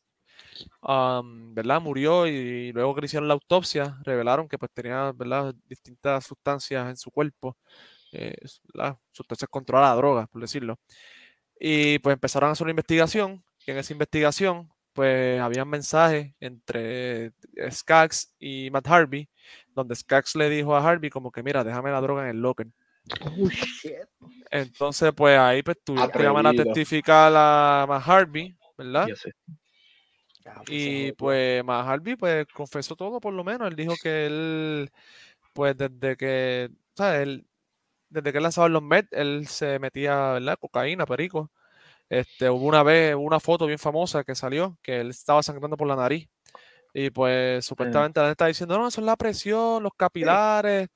am, 0.82 1.54
¿verdad? 1.54 1.82
Murió 1.82 2.28
y 2.28 2.72
luego 2.72 2.96
que 2.96 3.02
le 3.02 3.06
hicieron 3.06 3.28
la 3.28 3.34
autopsia, 3.34 3.98
revelaron 4.04 4.48
que 4.48 4.58
pues 4.58 4.72
tenía, 4.74 5.12
¿verdad? 5.14 5.54
Distintas 5.66 6.26
sustancias 6.26 6.88
en 6.90 6.98
su 6.98 7.12
cuerpo, 7.12 7.58
eh, 8.12 8.36
s- 8.42 8.60
¿verdad? 8.74 8.98
Sustancias 9.12 9.50
controladas, 9.50 9.98
drogas, 9.98 10.28
por 10.30 10.42
decirlo. 10.42 10.78
Y 11.60 12.00
pues 12.00 12.14
empezaron 12.14 12.50
a 12.50 12.54
hacer 12.54 12.66
una 12.66 12.72
investigación, 12.72 13.44
y 13.66 13.72
en 13.72 13.78
esa 13.78 13.94
investigación, 13.94 14.70
pues 14.98 15.40
habían 15.40 15.70
mensajes 15.70 16.34
entre 16.40 17.32
Skax 17.70 18.34
y 18.40 18.72
Matt 18.72 18.88
Harvey, 18.88 19.30
donde 19.76 19.96
Skax 19.96 20.36
le 20.36 20.50
dijo 20.50 20.76
a 20.76 20.84
Harvey 20.84 21.12
como 21.12 21.32
que, 21.32 21.44
mira, 21.44 21.64
déjame 21.64 21.92
la 21.92 22.02
droga 22.02 22.24
en 22.24 22.30
el 22.30 22.42
locker. 22.42 22.66
Oh, 23.22 23.48
shit. 23.48 23.94
Entonces, 24.50 25.14
pues 25.16 25.38
ahí 25.38 25.62
pues 25.62 25.78
tuvieron 25.84 26.10
que 26.10 26.24
llamar 26.24 26.48
a 26.48 26.52
testificar 26.52 27.32
a 27.36 27.86
Matt 27.88 28.08
Harvey, 28.08 28.58
¿verdad? 28.76 29.06
Ya 29.10 29.16
sé. 29.16 29.34
Ya, 30.44 30.64
Y 30.68 31.12
pues 31.12 31.64
Matt 31.64 31.88
Harvey 31.88 32.16
pues 32.16 32.48
confesó 32.52 32.96
todo 32.96 33.20
por 33.20 33.36
lo 33.36 33.44
menos. 33.44 33.68
Él 33.68 33.76
dijo 33.76 33.94
que 34.02 34.26
él, 34.26 34.90
pues 35.54 35.78
desde 35.78 36.18
que, 36.18 36.72
¿sabes? 36.96 37.22
Él, 37.22 37.46
desde 38.10 38.32
que 38.32 38.40
él 38.40 38.44
lanzaba 38.44 38.68
los 38.68 38.82
Mets, 38.82 39.10
él 39.12 39.48
se 39.48 39.78
metía, 39.78 40.32
¿verdad? 40.32 40.58
Cocaína, 40.60 41.06
perico. 41.06 41.52
Este, 42.10 42.50
hubo 42.50 42.66
una 42.66 42.84
vez, 42.84 43.16
hubo 43.16 43.24
una 43.24 43.40
foto 43.40 43.66
bien 43.66 43.80
famosa 43.80 44.24
que 44.24 44.34
salió, 44.36 44.78
que 44.82 45.00
él 45.02 45.10
estaba 45.10 45.44
sangrando 45.44 45.76
por 45.78 45.88
la 45.88 45.96
nariz. 45.96 46.28
Y 46.94 47.10
pues 47.12 47.64
supuestamente 47.66 48.20
la 48.20 48.28
gente 48.28 48.32
está 48.32 48.48
diciendo, 48.48 48.78
no, 48.78 48.88
eso 48.88 49.02
es 49.02 49.06
la 49.06 49.16
presión, 49.18 49.84
los 49.84 49.92
capilares. 49.96 50.88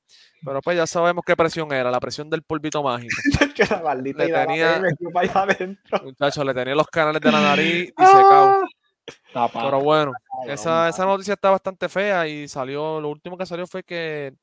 Pero 0.43 0.59
pues 0.61 0.75
ya 0.77 0.87
sabemos 0.87 1.23
qué 1.25 1.35
presión 1.35 1.71
era, 1.71 1.91
la 1.91 1.99
presión 1.99 2.29
del 2.29 2.41
polvito 2.41 2.81
mágico. 2.81 3.13
que 3.55 3.65
la 3.65 3.81
maldita 3.83 4.23
Le 4.25 4.33
tenía- 4.33 4.75
adentro. 4.77 5.99
Muchachos, 6.03 6.45
le 6.45 6.53
tenía 6.53 6.73
los 6.75 6.87
canales 6.87 7.21
de 7.21 7.31
la 7.31 7.41
nariz 7.41 7.93
disecados. 7.97 8.69
Está 9.05 9.47
pa- 9.49 9.63
Pero 9.65 9.81
bueno, 9.81 10.13
esa, 10.47 10.89
esa 10.89 11.05
noticia 11.05 11.33
está 11.35 11.51
bastante 11.51 11.87
fea 11.89 12.27
y 12.27 12.47
salió, 12.47 12.99
lo 12.99 13.09
último 13.09 13.37
que 13.37 13.45
salió 13.45 13.67
fue 13.67 13.83
que 13.83 14.33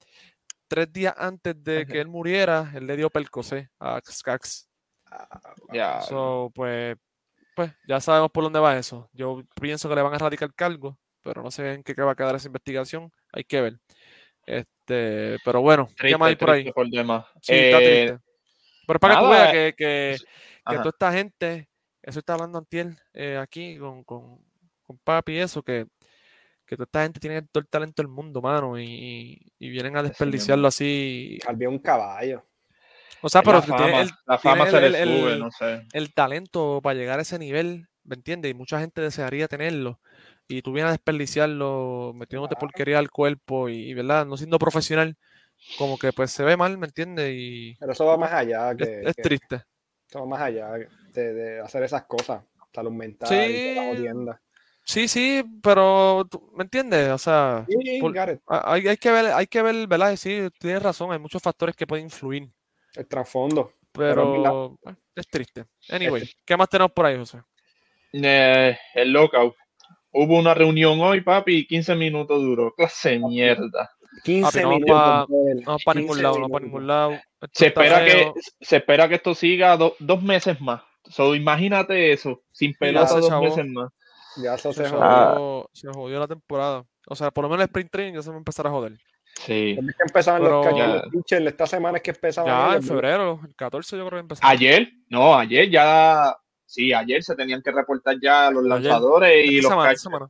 tres 0.69 0.93
días 0.93 1.15
antes 1.17 1.61
de 1.65 1.87
que 1.87 2.01
él 2.01 2.09
muriera, 2.09 2.71
él 2.75 2.87
le 2.87 2.97
dio 2.97 3.11
Percocé 3.11 3.71
a 3.81 4.01
Skax. 4.05 4.68
Ya. 5.73 6.01
So, 6.03 6.51
pues, 6.55 6.97
pues 7.55 7.73
ya 7.87 8.01
sabemos 8.01 8.31
por 8.31 8.45
dónde 8.45 8.61
va 8.61 8.79
eso. 8.79 9.09
Yo 9.13 9.43
pienso 9.61 9.89
que 9.89 9.95
le 9.95 10.03
van 10.03 10.15
a 10.15 10.19
radicar 10.19 10.53
cargo, 10.55 10.99
pero 11.23 11.43
no 11.43 11.51
sé 11.51 11.75
en 11.75 11.83
qué 11.83 11.95
va 11.95 12.13
a 12.13 12.17
quedar 12.17 12.35
esa 12.37 12.49
investigación. 12.49 13.11
Hay 13.33 13.45
que 13.45 13.61
ver. 13.61 13.81
Este, 14.47 15.39
pero 15.45 15.61
bueno, 15.61 15.87
¿qué 15.89 15.95
Triste, 15.97 16.19
más 16.19 16.29
hay 16.29 16.37
por 16.37 16.51
ahí? 16.51 16.73
por 16.73 16.89
demás. 16.89 17.27
Sí, 17.43 17.55
está 17.55 17.79
Eh, 17.79 17.83
triste. 17.83 18.29
Pero 18.87 18.99
para 18.99 19.15
que 19.15 19.21
tú 19.23 19.29
veas 19.31 19.53
que, 19.53 19.75
que, 19.77 20.17
toda 20.65 20.89
esta 20.89 21.13
gente, 21.13 21.69
eso 22.03 22.19
está 22.19 22.33
hablando 22.33 22.57
Antiel 22.59 22.99
eh, 23.13 23.37
aquí 23.37 23.77
con, 23.77 24.03
con, 24.05 24.43
con 24.83 24.99
papi 25.05 25.33
y 25.33 25.39
eso, 25.39 25.63
que, 25.63 25.87
que 26.65 26.77
toda 26.77 26.85
esta 26.87 27.03
gente 27.03 27.21
tiene 27.21 27.43
todo 27.43 27.61
el 27.61 27.69
talento 27.69 28.03
del 28.03 28.11
mundo, 28.11 28.41
mano, 28.41 28.79
y, 28.79 29.53
y- 29.59 29.69
vienen 29.69 29.99
a 29.99 30.03
desperdiciarlo 30.03 30.69
así. 30.69 31.39
Había 31.47 31.69
un 31.69 31.79
caballo. 31.79 32.48
O 33.23 33.29
sea, 33.29 33.41
la 33.41 33.45
pero 33.45 33.61
que 33.63 33.67
fama, 33.69 33.85
tiene 33.85 34.01
el, 34.03 34.11
la 34.27 34.39
fama 34.39 34.65
tiene 34.69 34.71
se 34.81 34.87
el- 34.87 34.93
le 34.93 35.05
sube, 35.21 35.33
el- 35.33 35.39
no 35.41 35.51
sé. 35.51 35.87
el 35.93 36.15
talento 36.15 36.81
para 36.83 36.95
llegar 36.99 37.19
a 37.19 37.23
ese 37.23 37.39
nivel, 37.39 37.89
¿me 38.05 38.15
entiendes? 38.15 38.51
Y 38.51 38.55
mucha 38.55 38.81
gente 38.81 39.01
desearía 39.01 39.49
tenerlo. 39.49 40.01
Y 40.47 40.63
tú 40.63 40.73
vienes 40.73 40.89
a 40.89 40.93
desperdiciarlo, 40.93 42.13
metiéndote 42.15 42.55
Claro. 42.55 42.61
porquería 42.61 42.99
al 42.99 43.11
cuerpo 43.11 43.69
y, 43.69 43.91
y, 43.91 43.95
¿verdad? 43.95 44.25
No 44.27 44.37
siendo 44.37 44.59
profesional, 44.59 45.17
como 45.77 45.99
que 45.99 46.13
pues 46.13 46.31
se 46.31 46.43
ve 46.45 46.57
mal, 46.57 46.79
¿me 46.79 46.87
entiendes? 46.87 47.33
Y 47.37 47.75
Pero 47.79 47.93
eso 47.93 48.07
va 48.07 48.17
más 48.17 48.33
allá 48.33 48.71
es, 48.73 48.77
que, 48.77 49.01
es 49.05 49.17
que- 49.17 49.23
triste. 49.23 49.63
Esto 50.07 50.21
va 50.21 50.27
más 50.27 50.41
allá 50.41 50.71
de, 51.13 51.35
de 51.35 51.61
hacer 51.61 51.83
esas 51.83 52.05
cosas. 52.05 52.43
Salud 52.73 52.93
mental 52.93 53.29
Sí. 53.29 53.35
y 53.35 53.75
la 53.75 53.85
jodienda. 53.89 54.41
Sí, 54.85 55.07
sí, 55.07 55.45
pero 55.63 56.27
¿me 56.55 56.65
entiendes? 56.65 57.11
O 57.11 57.19
sea, 57.19 57.67
Sí, 57.69 57.99
por- 58.01 58.15
hay, 58.19 58.89
hay 58.89 58.97
que 58.97 59.11
ver, 59.11 59.27
hay 59.27 59.47
que 59.47 59.61
ver, 59.61 59.87
¿verdad? 59.87 60.17
Sí, 60.17 60.49
tienes 60.59 60.83
razón, 60.83 61.13
hay 61.13 61.19
muchos 61.19 61.43
factores 61.43 61.77
que 61.77 61.87
pueden 61.87 62.07
influir, 62.07 62.49
El 62.95 63.07
trasfondo. 63.07 63.73
Pero 63.93 64.09
es 64.11 64.15
pero 64.43 64.79
bueno, 64.83 64.99
es 65.15 65.29
triste. 65.29 65.65
Anyway, 65.91 66.29
¿qué 66.45 66.57
más 66.57 66.69
tenemos 66.69 66.93
por 66.93 67.07
ahí, 67.07 67.17
José? 67.17 67.41
Eh, 68.13 68.77
el 68.95 69.13
lockout. 69.13 69.55
Hubo 70.13 70.39
una 70.39 70.55
reunión 70.55 70.99
hoy, 71.01 71.21
papi, 71.21 71.59
y 71.59 71.67
15 71.67 71.95
minutos 71.95 72.41
duró. 72.41 72.73
Clase 72.75 73.19
mierda. 73.19 73.91
15 74.25 74.63
no 74.63 74.69
vamos 74.69 74.81
minutos. 74.81 75.01
pa- 75.03 75.27
brother. 75.27 75.57
No, 75.67 75.77
para 75.85 76.01
ningún 76.01 76.17
15 76.17 76.23
lado, 76.23 76.39
no 76.39 76.49
para 76.49 76.65
ningún 76.65 76.87
lado. 76.87 77.13
Esto 77.13 77.49
Se 77.53 77.67
espera, 77.67 78.05
que, 78.05 78.33
se 78.61 78.77
espera 78.77 79.09
que 79.09 79.15
esto 79.17 79.35
siga 79.35 79.77
do- 79.77 79.95
dos 79.99 80.23
meses 80.23 80.61
más. 80.61 80.83
So, 81.11 81.35
imagínate 81.35 82.13
eso, 82.13 82.43
sin 82.51 82.75
pelota 82.75 83.15
dos 83.15 83.29
chavó. 83.29 83.43
meses 83.45 83.65
más. 83.67 83.91
Ya 84.43 84.57
se 84.59 84.73
Se 84.73 84.89
jodió. 84.89 84.99
jodió, 85.01 85.71
se 85.73 85.89
jodió 85.89 86.21
la 86.21 86.27
temporada. 86.29 86.85
O 87.09 87.15
sea, 87.17 87.31
por 87.31 87.43
lo 87.45 87.49
menos 87.51 87.63
el 87.63 87.69
sprint 87.69 87.91
training 87.91 88.15
ya 88.15 88.23
se 88.23 88.31
va 88.31 88.37
a 88.37 88.39
empezar 88.39 88.67
a 88.67 88.71
joder. 88.71 88.93
Sí. 89.47 89.75
¿Cuándo 89.77 89.91
es 89.91 89.97
que 89.97 90.03
empezaban 90.03 90.43
Pero- 90.43 90.57
los 90.57 90.67
cañones, 90.67 90.95
Ya. 90.97 91.03
los 91.03 91.13
pitchers? 91.13 91.47
Esta 91.47 91.67
semana 91.67 91.97
es 91.99 92.03
que 92.03 92.11
empezaban. 92.11 92.51
Ya 92.51 92.65
en 92.67 92.71
ellos, 92.73 92.85
¿no? 92.85 92.89
febrero, 92.89 93.41
el 93.47 93.55
14 93.55 93.97
yo 93.97 94.07
creo 94.07 94.19
que 94.19 94.23
empezamos. 94.23 94.51
Ayer, 94.53 94.89
no, 95.09 95.35
ayer 95.37 95.71
ya, 95.71 96.37
sí, 96.67 96.93
ayer 96.93 97.23
se 97.23 97.35
tenían 97.37 97.63
que 97.63 97.71
reportar 97.71 98.17
ya 98.21 98.51
los 98.51 98.65
Ayer. 98.65 98.83
lanzadores 98.91 99.47
y 99.51 99.61
los 99.61 99.71
semana, 99.71 99.95
semana. 99.97 100.29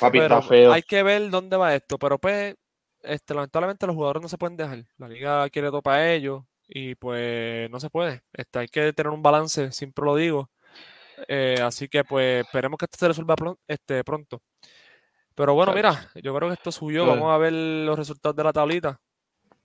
Papi, 0.00 0.18
Pero 0.18 0.38
está 0.38 0.48
feo. 0.48 0.72
hay 0.72 0.82
que 0.82 1.02
ver 1.02 1.28
dónde 1.30 1.56
va 1.56 1.74
esto, 1.74 1.98
pero 1.98 2.18
pues, 2.18 2.56
este, 3.02 3.34
lamentablemente 3.34 3.86
los 3.86 3.94
jugadores 3.94 4.22
no 4.22 4.28
se 4.28 4.38
pueden 4.38 4.56
dejar. 4.56 4.84
La 4.98 5.08
liga 5.08 5.48
quiere 5.50 5.68
todo 5.68 5.82
para 5.82 6.10
ellos 6.12 6.42
y 6.68 6.94
pues 6.94 7.70
no 7.70 7.78
se 7.80 7.90
puede. 7.90 8.22
Este, 8.32 8.58
hay 8.60 8.68
que 8.68 8.92
tener 8.92 9.12
un 9.12 9.22
balance, 9.22 9.70
siempre 9.72 10.04
lo 10.04 10.16
digo. 10.16 10.50
Eh, 11.28 11.56
así 11.62 11.86
que 11.88 12.02
pues 12.02 12.44
esperemos 12.46 12.78
que 12.78 12.86
esto 12.86 12.96
se 12.98 13.08
resuelva 13.08 13.34
este, 13.68 14.02
pronto. 14.04 14.40
Pero 15.40 15.54
bueno, 15.54 15.72
mira, 15.72 16.06
yo 16.16 16.34
creo 16.34 16.48
que 16.50 16.54
esto 16.54 16.70
subió. 16.70 17.06
Vamos 17.06 17.32
a 17.32 17.38
ver 17.38 17.50
los 17.54 17.98
resultados 17.98 18.36
de 18.36 18.44
la 18.44 18.52
tablita. 18.52 19.00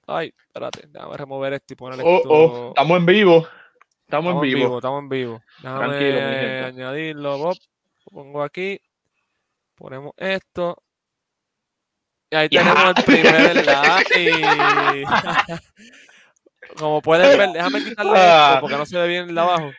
Ay, 0.07 0.33
espérate, 0.47 0.87
déjame 0.87 1.17
remover 1.17 1.51
esto 1.51 1.73
y 1.73 1.75
poner 1.75 1.99
Oh, 2.01 2.15
esto. 2.17 2.29
oh, 2.29 2.67
estamos 2.69 2.97
en 2.97 3.05
vivo. 3.05 3.47
Estamos, 4.05 4.35
en 4.35 4.39
vivo. 4.41 4.77
Estamos 4.77 5.01
en 5.01 5.09
vivo. 5.09 5.41
Déjame 5.61 5.79
Tranquilo, 5.79 6.15
mi 6.15 6.21
gente. 6.35 6.63
añadirlo, 6.63 7.37
Bob. 7.39 7.57
Lo 8.05 8.11
pongo 8.13 8.41
aquí. 8.43 8.79
Ponemos 9.75 10.13
esto. 10.15 10.81
Y 12.31 12.35
ahí 12.37 12.47
tenemos 12.47 12.93
el 12.97 13.03
primer 13.03 13.65
like. 13.65 15.03
Como 16.77 17.01
pueden 17.01 17.37
ver, 17.37 17.49
déjame 17.49 17.83
quitarle 17.83 18.13
Ah. 18.15 18.47
esto 18.53 18.61
porque 18.61 18.77
no 18.77 18.85
se 18.85 18.97
ve 18.97 19.07
bien 19.09 19.27
el 19.27 19.35
de 19.35 19.41
abajo. 19.41 19.71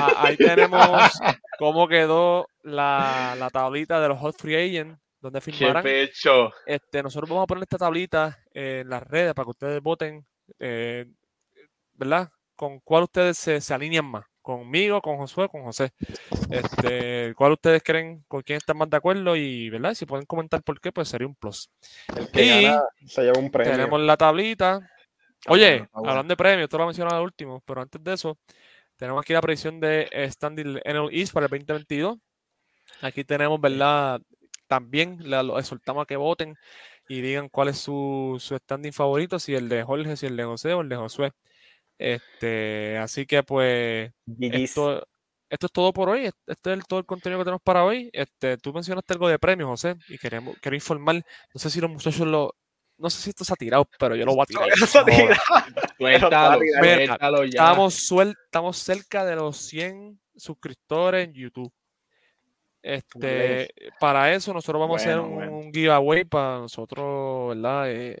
Ah, 0.00 0.12
Ahí 0.18 0.36
tenemos 0.36 0.80
cómo 1.58 1.88
quedó 1.88 2.48
la, 2.62 3.34
la 3.38 3.50
tablita 3.50 4.00
de 4.00 4.08
los 4.08 4.18
Hot 4.20 4.36
Free 4.38 4.56
Agents, 4.56 4.98
donde 5.20 5.40
¿Qué 5.40 5.52
firmarán. 5.52 5.82
pecho? 5.82 6.52
Este, 6.64 7.02
nosotros 7.02 7.28
vamos 7.28 7.44
a 7.44 7.46
poner 7.48 7.62
esta 7.64 7.78
tablita 7.78 8.38
en 8.52 8.88
las 8.88 9.02
redes 9.02 9.34
para 9.34 9.44
que 9.46 9.50
ustedes 9.50 9.82
voten, 9.82 10.26
eh, 10.60 11.06
¿verdad? 11.94 12.30
Con 12.56 12.80
cuál 12.80 13.04
ustedes 13.04 13.38
se, 13.38 13.60
se 13.60 13.74
alinean 13.74 14.06
más, 14.06 14.24
conmigo, 14.42 15.00
con 15.02 15.16
Josué, 15.18 15.48
con 15.48 15.62
José. 15.64 15.92
Este, 16.50 17.34
cuál 17.36 17.52
ustedes 17.52 17.82
creen, 17.82 18.24
con 18.28 18.42
quién 18.42 18.58
están 18.58 18.78
más 18.78 18.90
de 18.90 18.96
acuerdo 18.96 19.36
y, 19.36 19.70
¿verdad? 19.70 19.94
Si 19.94 20.06
pueden 20.06 20.26
comentar 20.26 20.62
por 20.62 20.80
qué, 20.80 20.92
pues 20.92 21.08
sería 21.08 21.26
un 21.26 21.34
plus. 21.36 21.70
El 22.16 22.30
que 22.30 22.44
Y 22.44 22.64
gana 22.64 22.82
se 23.06 23.22
lleva 23.22 23.38
un 23.40 23.50
premio. 23.50 23.72
tenemos 23.72 24.00
la 24.00 24.16
tablita. 24.16 24.80
Está 25.44 25.52
Oye, 25.52 25.70
bueno, 25.70 25.84
está 25.84 26.00
bueno. 26.00 26.10
hablando 26.10 26.32
de 26.32 26.36
premios, 26.36 26.64
esto 26.64 26.78
lo 26.78 26.86
mencionado 26.86 27.16
al 27.18 27.24
último, 27.24 27.62
pero 27.66 27.80
antes 27.82 28.02
de 28.02 28.12
eso, 28.14 28.38
tenemos 28.98 29.22
aquí 29.22 29.32
la 29.32 29.40
predicción 29.40 29.80
de 29.80 30.08
Standing 30.30 30.80
NL 30.84 31.08
East 31.12 31.32
para 31.32 31.46
el 31.46 31.50
2022. 31.50 32.18
Aquí 33.00 33.24
tenemos, 33.24 33.60
¿verdad? 33.60 34.20
También 34.66 35.18
la- 35.30 35.42
lo 35.42 35.58
exhortamos 35.58 36.02
a 36.02 36.06
que 36.06 36.16
voten 36.16 36.56
y 37.08 37.20
digan 37.22 37.48
cuál 37.48 37.68
es 37.68 37.78
su, 37.78 38.36
su 38.38 38.56
standing 38.58 38.92
favorito, 38.92 39.38
si 39.38 39.54
el 39.54 39.68
de 39.70 39.82
Jorge, 39.82 40.16
si 40.16 40.26
el 40.26 40.36
de 40.36 40.44
José 40.44 40.74
o 40.74 40.82
el 40.82 40.88
de 40.90 40.96
Josué. 40.96 41.32
Este, 41.98 42.96
así 42.98 43.26
que 43.26 43.42
pues 43.42 44.10
esto, 44.64 45.06
esto 45.50 45.66
es 45.66 45.72
todo 45.72 45.92
por 45.92 46.08
hoy. 46.10 46.26
Este 46.26 46.52
este 46.52 46.70
es 46.70 46.76
el- 46.78 46.84
todo 46.86 47.00
el 47.00 47.06
contenido 47.06 47.38
que 47.40 47.44
tenemos 47.44 47.62
para 47.62 47.84
hoy. 47.84 48.10
Este, 48.12 48.56
tú 48.58 48.72
mencionaste 48.72 49.12
algo 49.14 49.28
de 49.28 49.38
premios, 49.38 49.68
José, 49.68 49.96
y 50.08 50.18
queremos, 50.18 50.56
quiero 50.60 50.76
informar. 50.76 51.16
No 51.54 51.58
sé 51.60 51.70
si 51.70 51.80
los 51.80 51.90
muchachos 51.90 52.26
lo. 52.26 52.54
No 52.98 53.08
sé 53.08 53.22
si 53.22 53.30
esto 53.30 53.44
se 53.44 53.52
ha 53.52 53.56
tirado, 53.56 53.88
pero 53.98 54.16
yo 54.16 54.24
lo 54.26 54.34
voy 54.34 54.42
a 54.42 54.46
tirar. 54.46 54.68
Suéltalo, 55.98 56.60
suéltalo 56.80 57.44
ya. 57.44 57.48
Estamos, 57.48 57.94
suel- 57.94 58.36
estamos 58.44 58.76
cerca 58.76 59.24
de 59.24 59.36
los 59.36 59.56
100 59.56 60.20
suscriptores 60.36 61.26
en 61.26 61.32
YouTube. 61.34 61.72
Este, 62.82 63.68
para 63.98 64.32
eso 64.32 64.52
nosotros 64.54 64.80
vamos 64.80 65.00
a 65.00 65.04
hacer 65.04 65.18
un, 65.20 65.34
bueno. 65.34 65.52
un 65.58 65.72
giveaway 65.72 66.24
para 66.24 66.58
nosotros, 66.60 67.48
¿verdad? 67.48 67.90
Eh, 67.90 68.20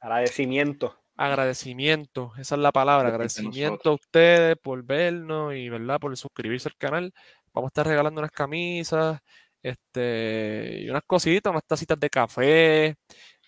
Agradecimiento. 0.00 0.98
agradecimiento, 1.16 2.32
esa 2.38 2.56
es 2.56 2.60
la 2.60 2.72
palabra, 2.72 3.08
agradecimiento 3.08 3.90
a 3.90 3.94
ustedes 3.94 4.56
por 4.60 4.82
vernos 4.82 5.54
y, 5.54 5.68
¿verdad? 5.68 6.00
Por 6.00 6.16
suscribirse 6.16 6.68
al 6.68 6.76
canal. 6.76 7.12
Vamos 7.54 7.68
a 7.68 7.70
estar 7.70 7.86
regalando 7.86 8.20
unas 8.20 8.32
camisas, 8.32 9.20
este, 9.62 10.78
y 10.80 10.90
unas 10.90 11.02
cositas, 11.06 11.50
unas 11.52 11.64
tacitas 11.64 11.98
de 12.00 12.10
café. 12.10 12.96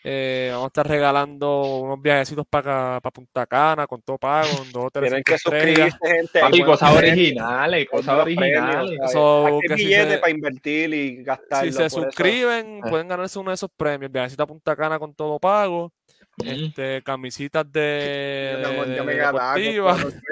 Eh, 0.07 0.49
vamos 0.53 0.65
a 0.65 0.69
estar 0.69 0.87
regalando 0.87 1.63
unos 1.81 2.01
viajecitos 2.03 2.45
para 2.49 3.01
Punta 3.01 3.47
Cana 3.47 3.87
con 3.87 4.03
todo 4.03 4.19
pago, 4.19 4.49
en 4.63 4.71
dos 4.71 4.85
hoteles 4.85 5.09
Tienen 5.09 5.25
que 5.25 5.35
estrellas. 5.35 5.91
suscribirse, 5.93 6.17
gente. 6.19 6.41
Papi, 6.41 6.63
cosas 6.63 6.95
originales, 6.97 7.89
cosas 7.91 8.19
originales. 8.19 8.97
¿sabes? 8.99 9.13
So, 9.13 9.47
Hay 9.47 9.59
que 9.61 9.69
si 9.79 9.85
billetes 9.85 10.13
se- 10.13 10.19
para 10.19 10.31
invertir 10.33 10.93
y 10.95 11.23
gastarlo. 11.25 11.65
Si 11.67 11.73
se 11.73 11.79
por 11.79 11.87
eso- 11.87 12.03
suscriben, 12.03 12.77
Eh. 12.79 12.91
pueden 12.91 13.09
ganarse 13.09 13.39
uno 13.39 13.51
de 13.51 13.55
esos 13.55 13.71
premios. 13.75 14.13
Viajecito 14.13 14.43
a 14.43 14.47
Punta 14.47 14.77
Cana 14.77 14.99
con 14.99 15.15
todo 15.15 15.39
pago. 15.39 15.91
Mm. 16.37 16.49
Este, 16.49 17.01
camisitas 17.05 17.65
de, 17.71 18.59
Yo 18.61 18.73
me- 18.73 18.87
de- 18.87 18.97
yo 18.97 19.05
me. 19.05 19.15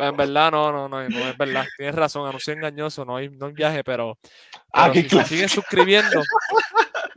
En 0.00 0.16
verdad, 0.16 0.50
no, 0.52 0.70
no, 0.72 0.88
no, 0.88 1.08
no 1.08 1.18
es 1.28 1.36
verdad. 1.36 1.64
Tienes 1.76 1.94
razón, 1.94 2.26
anuncio 2.28 2.52
engañoso, 2.52 3.04
no 3.04 3.16
hay, 3.16 3.28
no 3.30 3.46
hay 3.46 3.52
viaje, 3.52 3.82
pero, 3.82 4.16
Ah, 4.72 4.90
pero 4.92 4.92
qué 4.92 5.02
si 5.08 5.16
se 5.18 5.24
siguen 5.24 5.48
suscribiendo, 5.48 6.22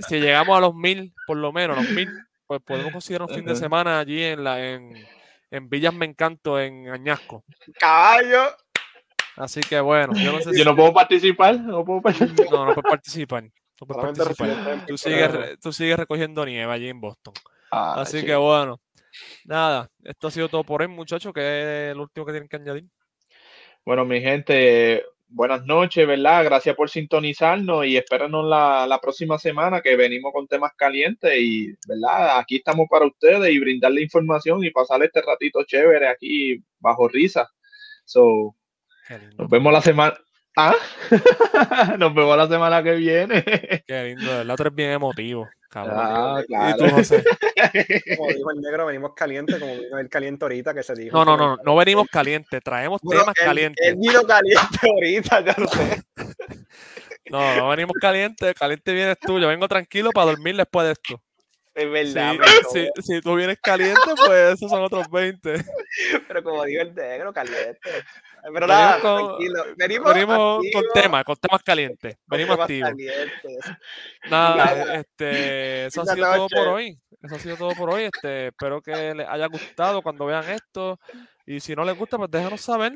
si 0.07 0.19
llegamos 0.19 0.57
a 0.57 0.61
los 0.61 0.73
mil, 0.75 1.13
por 1.27 1.37
lo 1.37 1.51
menos, 1.51 1.77
los 1.77 1.89
mil, 1.89 2.09
pues 2.47 2.61
podemos 2.61 2.91
considerar 2.91 3.27
un 3.29 3.35
fin 3.35 3.45
de 3.45 3.55
semana 3.55 3.99
allí 3.99 4.23
en 4.23 4.43
la 4.43 4.65
en, 4.65 4.93
en 5.49 5.69
Villas 5.69 5.93
Me 5.93 6.05
Encanto, 6.05 6.59
en 6.59 6.89
Añasco. 6.89 7.43
Caballo. 7.79 8.55
Así 9.37 9.61
que 9.61 9.79
bueno, 9.79 10.13
yo 10.15 10.33
no 10.33 10.39
sé 10.39 10.45
Yo 10.51 10.53
si 10.57 10.63
no 10.65 10.75
puedo 10.75 10.93
participar, 10.93 11.59
no 11.59 11.83
puedo 11.85 12.01
participar. 12.01 12.51
no, 12.51 12.65
no 12.65 12.73
puedes 12.73 12.89
participar. 12.89 13.43
No 13.43 13.87
Solamente 13.87 14.23
participar. 14.23 14.85
Tú 14.85 14.97
sigues, 14.97 15.59
tú 15.59 15.73
sigues 15.73 15.97
recogiendo 15.97 16.45
nieve 16.45 16.71
allí 16.71 16.89
en 16.89 17.01
Boston. 17.01 17.33
Ah, 17.71 17.95
Así 18.01 18.19
sí. 18.19 18.25
que 18.25 18.35
bueno, 18.35 18.79
nada, 19.45 19.89
esto 20.03 20.27
ha 20.27 20.31
sido 20.31 20.49
todo 20.49 20.63
por 20.63 20.81
hoy, 20.81 20.87
muchachos, 20.87 21.33
que 21.33 21.89
es 21.89 21.95
lo 21.95 22.03
último 22.03 22.25
que 22.25 22.31
tienen 22.33 22.47
que 22.49 22.57
añadir. 22.57 22.85
Bueno, 23.83 24.05
mi 24.05 24.21
gente, 24.21 25.03
buenas 25.31 25.65
noches, 25.65 26.05
¿verdad? 26.05 26.43
Gracias 26.43 26.75
por 26.75 26.89
sintonizarnos 26.89 27.85
y 27.85 27.97
espérenos 27.97 28.45
la, 28.45 28.85
la 28.85 28.99
próxima 28.99 29.37
semana 29.37 29.81
que 29.81 29.95
venimos 29.95 30.31
con 30.33 30.47
temas 30.47 30.71
calientes 30.75 31.31
y, 31.37 31.73
¿verdad? 31.87 32.39
Aquí 32.39 32.57
estamos 32.57 32.87
para 32.89 33.05
ustedes 33.05 33.51
y 33.51 33.59
brindarle 33.59 34.01
información 34.01 34.63
y 34.63 34.71
pasar 34.71 35.01
este 35.03 35.21
ratito 35.21 35.63
chévere 35.63 36.07
aquí 36.07 36.63
bajo 36.79 37.07
risa. 37.07 37.49
So, 38.05 38.55
nos 39.37 39.49
vemos 39.49 39.73
la 39.73 39.81
semana. 39.81 40.13
¿Ah? 40.57 40.75
Nos 41.97 42.13
vemos 42.13 42.35
la 42.35 42.45
semana 42.45 42.83
que 42.83 42.95
viene. 42.95 43.41
qué 43.87 44.03
lindo, 44.03 44.41
el 44.41 44.49
otro 44.49 44.67
es 44.67 44.75
bien 44.75 44.91
emotivo, 44.91 45.47
cabrón. 45.71 45.95
Ah, 45.97 46.41
¿Y 46.43 46.45
claro. 46.47 46.77
tú, 46.77 46.89
José? 46.95 47.23
Como 48.17 48.29
dijo 48.31 48.51
el 48.51 48.61
negro, 48.61 48.85
venimos 48.85 49.13
calientes, 49.15 49.57
como 49.59 49.73
vino 49.75 49.97
el 49.97 50.09
caliente 50.09 50.45
ahorita 50.45 50.73
que 50.73 50.83
se 50.83 50.93
dijo. 50.93 51.17
No, 51.17 51.25
no, 51.25 51.37
no, 51.37 51.57
no 51.63 51.75
venimos 51.75 52.07
calientes, 52.11 52.61
traemos 52.63 52.99
Bueno, 53.01 53.21
temas 53.21 53.35
él- 53.39 53.45
calientes. 53.45 53.87
Él 53.87 53.95
vino 53.97 54.21
caliente 54.23 54.77
ahorita, 54.83 55.41
ya 55.45 55.55
lo 55.57 55.67
sé. 55.67 56.01
No, 57.29 57.55
no 57.55 57.69
venimos 57.69 57.93
calientes, 58.01 58.53
caliente 58.55 58.91
vienes 58.91 59.17
tú, 59.17 59.39
yo 59.39 59.47
vengo 59.47 59.65
tranquilo 59.69 60.09
para 60.11 60.31
dormir 60.31 60.57
después 60.57 60.85
de 60.87 60.91
esto. 60.93 61.21
Es 61.73 61.89
verdad. 61.89 62.35
si, 62.73 62.89
si 63.01 63.21
tú 63.21 63.35
vienes 63.35 63.57
caliente, 63.61 63.99
pues 64.25 64.55
esos 64.55 64.69
son 64.69 64.83
otros 64.83 65.09
20. 65.09 65.53
Pero 66.27 66.43
como 66.43 66.63
dijo 66.65 66.81
el 66.81 66.93
negro, 66.93 67.31
caliente. 67.33 67.79
Pero 68.43 68.53
Venimos 68.53 68.67
nada, 68.67 68.99
con- 68.99 69.25
tranquilo. 69.27 69.63
Venimos, 69.77 70.13
Venimos 70.13 70.63
con 70.73 70.83
temas, 70.93 71.23
con 71.23 71.35
temas 71.37 71.63
calientes, 71.63 72.15
con 72.27 72.37
venimos 72.37 72.67
temas 72.67 72.89
activos. 72.89 72.89
calientes. 72.89 73.77
Nada, 74.29 74.55
Nada. 74.55 74.95
este, 74.95 75.85
eso 75.85 76.01
ha 76.01 76.05
sido 76.13 76.33
todo 76.35 76.47
por 76.49 76.67
hoy. 76.67 76.99
Eso 77.21 77.35
ha 77.35 77.39
sido 77.39 77.55
todo 77.57 77.71
por 77.75 77.93
hoy. 77.93 78.03
Este, 78.03 78.47
espero 78.47 78.81
que 78.81 79.13
les 79.13 79.27
haya 79.27 79.45
gustado 79.47 80.01
cuando 80.01 80.25
vean 80.25 80.49
esto. 80.49 80.99
Y 81.45 81.59
si 81.59 81.75
no 81.75 81.83
les 81.85 81.97
gusta, 81.97 82.17
pues 82.17 82.31
déjanos 82.31 82.61
saber. 82.61 82.93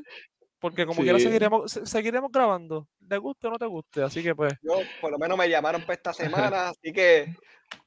Porque 0.65 0.83
como 0.87 1.03
quiera 1.03 1.19
Sí. 1.19 1.25
seguiremos, 1.25 1.71
se- 1.71 1.85
seguiremos 1.85 2.31
grabando. 2.31 2.87
¿Te 3.07 3.17
guste 3.19 3.45
o 3.45 3.51
no 3.51 3.59
te 3.59 3.67
guste? 3.67 4.01
Así 4.01 4.23
que 4.23 4.33
pues, 4.33 4.51
Yo, 4.63 4.73
por 4.99 5.11
lo 5.11 5.19
menos 5.19 5.37
me 5.37 5.47
llamaron 5.47 5.81
para 5.81 5.93
esta 5.93 6.11
semana, 6.11 6.69
así 6.75 6.91
que 6.91 7.35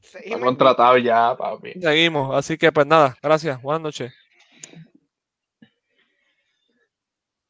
seguimos. 0.00 0.40
contratado 0.42 0.96
ya, 0.98 1.34
papi. 1.36 1.72
seguimos. 1.80 2.36
Así 2.36 2.56
que 2.56 2.70
pues 2.70 2.86
nada, 2.86 3.16
gracias. 3.20 3.60
Buenas 3.60 3.82
noches. 3.82 4.12